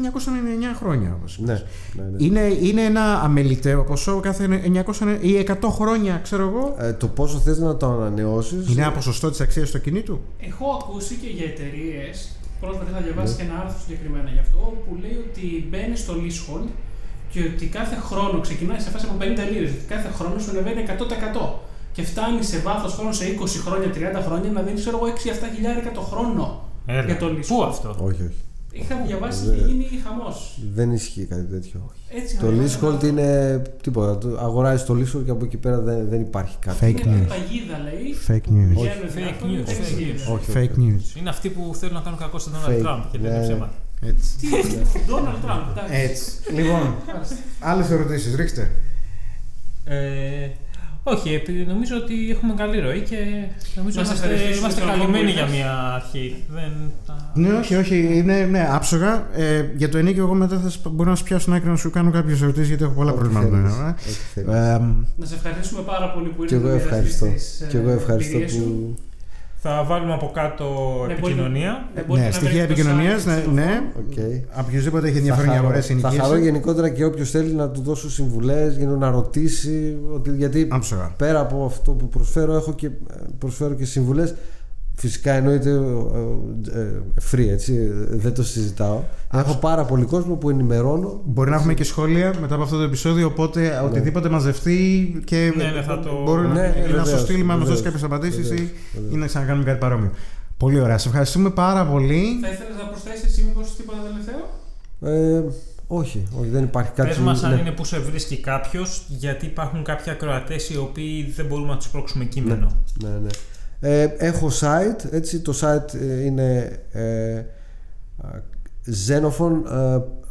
999 0.74 0.78
χρόνια. 0.80 1.16
όπως 1.20 1.40
ναι, 1.40 1.52
είπες. 1.52 1.66
ναι, 1.96 2.04
ναι. 2.04 2.24
Είναι, 2.26 2.58
είναι 2.62 2.82
ένα 2.82 3.22
αμεληταίο 3.22 3.84
ποσό 3.84 4.20
κάθε 4.20 4.62
900 4.86 5.18
ή 5.22 5.46
100 5.48 5.56
χρόνια, 5.70 6.20
ξέρω 6.24 6.44
εγώ. 6.48 6.76
Ε, 6.80 6.94
το 6.94 7.08
πόσο 7.08 7.38
θες 7.38 7.58
να 7.60 7.78
το 7.78 7.86
ανανεώσεις 7.88 8.70
Είναι 8.70 8.82
ένα 8.82 8.92
ποσοστό 8.92 9.30
της 9.30 9.42
αξίας 9.42 9.72
του 9.72 9.78
ακινήτου. 9.78 10.20
Έχω 10.40 10.66
ακούσει 10.82 11.16
και 11.22 11.28
για 11.28 11.46
εταιρείες. 11.46 12.36
Πρόσφατα 12.62 12.90
είχα 12.92 13.02
διαβάσει 13.08 13.34
και 13.38 13.44
ένα 13.48 13.56
άρθρο 13.62 13.80
συγκεκριμένα 13.84 14.30
γι' 14.36 14.44
αυτό 14.46 14.60
που 14.84 14.92
λέει 15.04 15.18
ότι 15.28 15.46
μπαίνει 15.70 15.96
στο 16.04 16.14
leasehold 16.22 16.68
και 17.32 17.42
ότι 17.54 17.66
κάθε 17.78 17.96
χρόνο 18.08 18.40
ξεκινάει 18.48 18.80
σε 18.86 18.90
φάση 18.94 19.06
από 19.10 19.16
50 19.20 19.24
λίρες. 19.52 19.72
Κάθε 19.94 20.10
χρόνο 20.18 20.36
σου 20.40 20.50
ανεβαίνει 20.54 20.82
100%. 20.88 21.48
Και 21.96 22.04
φτάνει 22.04 22.44
σε 22.44 22.58
βάθος 22.60 22.94
χρόνου 22.94 23.14
σε 23.14 23.26
20 23.26 23.48
χρόνια, 23.66 23.88
30 24.20 24.24
χρόνια 24.28 24.50
να 24.52 24.62
δίνεις 24.62 24.82
ξέρω 24.82 24.98
εγώ 24.98 25.08
6-7 25.08 25.56
χιλιάρικα 25.56 25.92
το 25.92 26.02
χρόνο 26.02 26.70
Έλα. 26.86 27.04
για 27.06 27.18
το 27.18 27.26
leasehold. 27.26 27.48
Πού 27.48 27.64
αυτό; 27.64 27.90
Όχι, 28.00 28.22
όχι. 28.24 28.40
Είχα 28.74 28.96
διαβάσει 29.08 29.46
Δεν- 29.46 29.58
και 29.58 29.64
γίνει 29.66 29.86
χαμός. 30.04 30.60
Δεν 30.74 30.92
ισχύει 30.92 31.26
κάτι 31.26 31.44
τέτοιο. 31.44 31.92
Έτσι 32.10 32.34
είχα 32.36 32.44
Το 32.46 32.52
διαβάσει 32.52 32.78
ένα 32.82 32.90
leasehold 32.90 32.94
άρθρο. 32.94 33.08
είναι 33.08 33.62
τίποτα. 33.82 34.18
Το- 34.18 34.38
Αγοράζεις 34.40 34.86
το 34.86 34.94
leasehold 34.94 35.24
και 35.26 35.32
από 35.32 35.46
εκεί 35.46 35.58
πέρα 35.58 35.80
δεν, 35.80 36.08
δεν 36.10 36.22
υπάρχει 36.22 36.56
κάτι. 36.60 36.78
Fake 36.82 37.06
Είναι 37.06 37.24
news. 37.24 37.28
παγίδα 37.28 37.78
λέει. 37.84 38.16
Fake 38.28 38.52
news. 38.54 38.74
Βγαίνουν 38.80 39.10
Fake 39.10 39.16
διάφοροι, 39.16 39.52
news, 39.62 39.66
δεν 39.66 39.76
fake 39.76 39.80
εξηγείται. 39.80 40.18
news. 40.28 40.34
Όχι, 40.34 40.52
Fake 40.54 40.70
όχι. 40.80 41.02
news. 41.14 41.20
Είναι 41.20 41.30
αυτοί 41.30 41.50
που 41.50 41.72
θέλουν 41.76 41.94
να 41.96 42.02
κάνουν 42.02 42.20
κακό 42.20 42.40
στον 42.40 42.54
Fake. 42.54 42.70
Donald 42.70 42.86
Trump 42.86 43.04
και 43.12 43.18
λένε 43.18 43.38
Ναι. 43.38 43.44
ψέματα. 43.44 43.74
Έτσι. 44.02 44.38
Τι 44.38 44.48
είναι, 44.48 44.82
Donald 45.08 45.46
Trump. 45.50 45.64
εντάξει. 45.72 45.94
Έτσι. 45.94 46.32
Λοιπόν, 46.54 46.96
Μάλιστα. 47.14 47.36
άλλες 47.60 47.90
ερωτήσεις, 47.90 48.36
ρίξτε. 48.36 48.72
Ε, 51.04 51.10
όχι, 51.14 51.34
επειδή 51.34 51.64
νομίζω 51.66 51.96
ότι 52.04 52.14
έχουμε 52.32 52.54
καλή 52.58 52.80
ροή 52.80 53.00
και 53.02 53.16
νομίζω 53.76 54.00
Να 54.00 54.06
σας 54.06 54.18
είμαστε, 54.18 54.34
ευχαριστήσουμε 54.34 54.58
είμαστε 54.58 54.82
στον 54.82 54.92
καλυμμένοι 54.92 55.24
κόπο 55.26 55.38
για 55.38 55.46
που 55.46 55.52
μια 55.52 55.72
αρχή. 55.94 56.44
Δεν, 56.50 56.72
τα- 57.08 57.32
Ναι, 57.34 57.54
όχι, 57.54 57.76
όχι. 57.76 58.10
Είναι 58.18 58.46
ναι, 58.46 58.68
άψογα. 58.72 59.28
Ε, 59.36 59.66
για 59.76 59.90
το 59.90 59.98
ενίκιο, 59.98 60.24
εγώ 60.24 60.34
μετά 60.34 60.60
θα 60.60 60.70
σ- 60.70 60.88
μπορώ 60.90 61.10
να 61.10 61.16
σου 61.16 61.24
πιάσω 61.24 61.46
την 61.46 61.54
άκρη 61.54 61.70
να 61.70 61.76
σου 61.76 61.90
κάνω 61.90 62.12
κάποιες 62.12 62.42
ερωτήσεις 62.42 62.68
γιατί 62.68 62.84
έχω 62.84 62.94
πολλά 62.94 63.12
Ό,τι 63.12 63.20
προβλήματα. 63.20 63.58
θέλεις. 63.58 63.74
Ε. 63.78 63.84
Ό,τι 64.10 64.12
θέλεις. 64.34 64.50
Ε, 64.50 64.80
Να 65.16 65.26
σε 65.26 65.36
ευχαριστήσουμε 65.36 65.82
πάρα 65.82 66.12
πολύ 66.12 66.28
που 66.30 66.46
Και 66.46 66.56
ήρθατε 66.56 66.72
εγώ 66.74 66.78
να 66.78 66.84
ευχαριστώ. 66.84 67.26
μοιραστείς 67.26 67.58
τις, 67.58 67.68
Και 67.68 67.78
εγώ 67.78 67.90
ε, 67.90 67.94
ευχαριστώ 67.94 68.38
εμπειρίες 68.38 68.52
σου. 68.52 68.64
που. 68.64 68.96
Θα 69.64 69.84
βάλουμε 69.88 70.14
από 70.14 70.32
κάτω 70.34 70.66
Ναι, 71.08 71.14
επικοινωνία. 71.14 71.90
Ε, 71.96 72.02
μπορείτε 72.08 72.26
ναι, 72.26 72.32
να 72.32 72.36
στοιχεία 72.40 72.66
βρείτε 72.66 72.74
το 72.74 72.90
επικοινωνίας. 72.90 73.24
site 73.24 73.26
Ναι, 73.28 73.40
στο 73.42 73.52
ναι. 73.52 73.82
Οκ. 74.00 74.66
Οποιοδήποτε 74.66 75.08
έχει 75.08 75.18
ενδιαφέρον 75.18 75.50
για 75.50 75.54
χαρώ- 75.60 75.66
αγορές 75.76 75.86
θα 75.88 76.10
χαρώ 76.10 76.16
ενοικίαση. 76.24 76.42
γενικότερα 76.44 76.90
και 76.90 77.06
όποιος 77.06 77.30
θέλει 77.30 77.54
να 77.54 77.70
του 77.70 77.82
δώσω 77.82 78.10
συμβουλές 78.10 78.78
για 78.78 78.88
να 78.88 79.10
ρωτήσει. 79.12 79.98
Ότι, 80.14 80.32
γιατί 80.36 80.68
Άψογα. 80.72 81.14
πέρα 81.18 81.40
από 81.40 81.66
αυτό 81.66 81.92
που 81.92 82.10
προσφέρω, 82.10 82.54
έχω 82.54 82.74
και, 82.74 82.90
προσφέρω 83.38 83.74
και 83.74 83.86
συμβουλές. 83.86 84.36
Φυσικά 85.02 85.32
εννοείται 85.34 85.70
ε, 85.70 86.80
ε, 86.80 87.02
free, 87.32 87.48
έτσι. 87.52 87.88
Δεν 88.10 88.34
το 88.34 88.44
συζητάω. 88.44 89.02
Έχω 89.34 89.56
πάρα 89.56 89.86
πολύ 89.86 90.06
κόσμο 90.06 90.36
που 90.36 90.50
ενημερώνω. 90.50 91.22
Μπορεί 91.26 91.50
να 91.50 91.56
έχουμε 91.56 91.74
και 91.74 91.84
σχόλια 91.84 92.34
μετά 92.42 92.54
από 92.56 92.64
αυτό 92.64 92.78
το 92.78 92.84
επεισόδιο. 92.84 93.28
Οπότε 93.28 93.82
οτιδήποτε 93.86 94.30
μαζευτεί 94.30 95.22
και 95.26 95.54
Ναι, 95.56 95.64
ναι, 95.64 95.82
θα 95.82 96.00
το- 96.00 96.22
μπορεί 96.24 96.42
να, 96.48 96.54
Ναι, 96.54 96.74
ή 96.78 96.82
να 96.82 96.88
βεβαίως, 96.88 97.10
σου 97.10 97.20
στείλει, 97.20 97.38
να 97.44 97.46
μας 97.46 97.56
δώσει 97.58 97.66
βεβαίως, 97.68 97.82
κάποιες 97.82 98.04
απαντήσεις 98.04 98.50
βεβαίως, 98.50 98.68
ή, 98.70 98.74
βεβαίως. 98.94 99.14
ή 99.14 99.18
να 99.18 99.26
ξανακάνουμε 99.26 99.66
κάτι 99.66 99.78
παρόμοιο. 99.80 100.12
Πολύ 100.58 100.80
ωραία. 100.80 100.98
Σε 100.98 101.08
ευχαριστούμε 101.08 101.50
πάρα 101.50 101.86
πολύ. 101.86 102.24
Θα 102.42 102.48
ήθελες 102.48 102.76
να 102.78 102.84
προσθέσεις 102.88 103.24
εσύ 103.24 103.44
μήπως 103.48 103.76
τίποτα 103.76 103.98
τελευταίο; 104.08 104.42
Ε, 105.02 105.44
όχι, 105.88 106.28
όχι, 106.40 106.50
δεν 106.50 106.64
υπάρχει 106.64 106.92
κάτι. 106.92 107.08
Πες 107.10 107.18
μας 107.18 107.44
αν 107.44 107.54
ναι. 107.54 107.60
είναι 107.62 107.72
που 107.72 107.86
σε 107.86 108.00
βρίσκει 108.00 108.38
κάποιος, 108.38 109.06
γιατί 109.08 109.46
υπάρχουν 109.46 109.84
κάποιοι 109.84 110.12
ακροατές 110.12 110.70
οι 110.70 110.78
οποίοι 110.78 111.32
δεν 111.36 111.46
μπορούμε 111.46 111.68
να 111.70 111.78
τους 111.78 111.88
πρόξουμε 111.90 112.24
κείμενο. 112.26 112.72
Ναι, 113.04 113.10
ναι. 113.10 113.30
Ε, 113.84 114.04
έχω 114.18 114.52
site, 114.60 115.12
έτσι, 115.12 115.40
το 115.40 115.54
site 115.62 115.94
ε, 115.94 116.24
είναι 116.26 116.80
ε, 116.92 117.42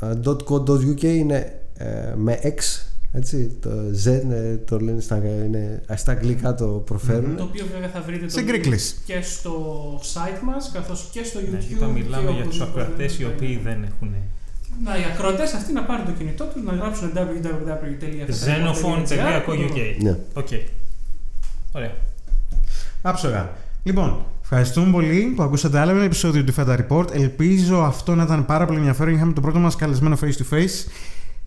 xenophon.co.uk 0.01 1.03
είναι 1.03 1.61
ε, 1.77 2.13
με 2.17 2.39
X, 2.43 2.59
έτσι, 3.13 3.57
το 3.61 3.71
Zen 4.05 4.31
ε, 4.31 4.57
το 4.57 4.79
λένε 4.79 5.01
στα, 5.01 5.17
είναι, 5.17 5.81
στα 5.95 6.13
αγγλικά 6.13 6.55
το 6.55 6.67
προφέρουν. 6.67 7.37
Το 7.37 7.43
οποίο 7.43 7.67
βέβαια 7.73 7.89
θα 7.89 8.01
βρείτε 8.01 8.25
το 8.25 8.31
Σε 8.31 8.41
link 8.41 8.45
Greeklish. 8.45 9.01
και 9.05 9.23
στο 9.23 9.55
site 10.15 10.41
μας 10.45 10.71
καθώς 10.73 11.09
και 11.13 11.25
στο 11.25 11.41
YouTube. 11.41 11.51
Ναι, 11.51 11.59
είπα, 11.71 11.87
μιλάμε 11.87 12.31
και 12.31 12.37
για 12.37 12.45
τους 12.45 12.61
οπουδήποτε 12.61 12.83
ακροατές 12.83 13.19
οι 13.19 13.23
δεν 13.23 13.33
οποίοι 13.33 13.49
είναι. 13.61 13.71
δεν 13.71 13.83
έχουν. 13.83 14.15
Να, 14.85 14.99
οι 14.99 15.03
ακροατές 15.15 15.53
αυτοί 15.53 15.73
να 15.73 15.85
πάρουν 15.85 16.07
το 16.07 16.13
κινητό 16.13 16.45
τους, 16.45 16.63
να 16.63 16.73
γράψουν 16.73 17.13
www.federal.gr 17.15 18.29
Xenophone.co.uk. 18.45 19.97
Ναι. 20.03 20.17
Οκ. 20.35 20.49
Ωραία. 21.73 21.93
Άψογα. 23.03 23.51
Λοιπόν, 23.83 24.25
ευχαριστούμε 24.43 24.93
πολύ 24.93 25.33
που 25.37 25.43
ακούσατε 25.43 25.79
άλλο 25.79 25.91
ένα 25.91 26.05
επεισόδιο 26.05 26.45
του 26.45 26.55
Feta 26.57 26.79
Report. 26.79 27.15
Ελπίζω 27.15 27.83
αυτό 27.83 28.15
να 28.15 28.23
ήταν 28.23 28.47
πάρα 28.47 28.65
πολύ 28.65 28.79
ενδιαφέρον. 28.79 29.15
Είχαμε 29.15 29.33
τον 29.33 29.43
πρώτο 29.43 29.59
μας 29.59 29.77
καλεσμένο 29.77 30.19
face 30.21 30.43
to 30.43 30.55
face 30.55 30.91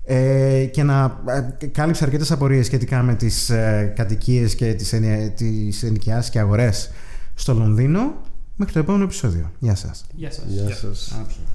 ε, 0.06 0.66
και 0.66 0.84
να 0.84 1.22
ε, 1.62 1.66
κάλυψε 1.66 2.04
αρκετές 2.04 2.32
απορίες 2.32 2.66
σχετικά 2.66 3.02
με 3.02 3.16
τις 3.16 3.50
ε, 3.50 3.94
κατοικίες 3.96 4.56
και 4.56 4.74
τις 4.74 4.94
τις 5.36 5.84
ενοικιάσεις 5.84 6.30
και 6.32 6.40
αγορές 6.40 6.92
στο 7.36 7.54
Λονδίνο. 7.54 8.14
Μέχρι 8.56 8.74
το 8.74 8.80
επόμενο 8.80 9.04
επεισόδιο. 9.04 9.52
Γεια 9.60 9.76
σας. 9.76 10.06
Γεια 10.16 10.32
σας. 10.32 10.46
Γεια 10.48 10.76
σας. 10.76 11.18
Άψογα. 11.22 11.46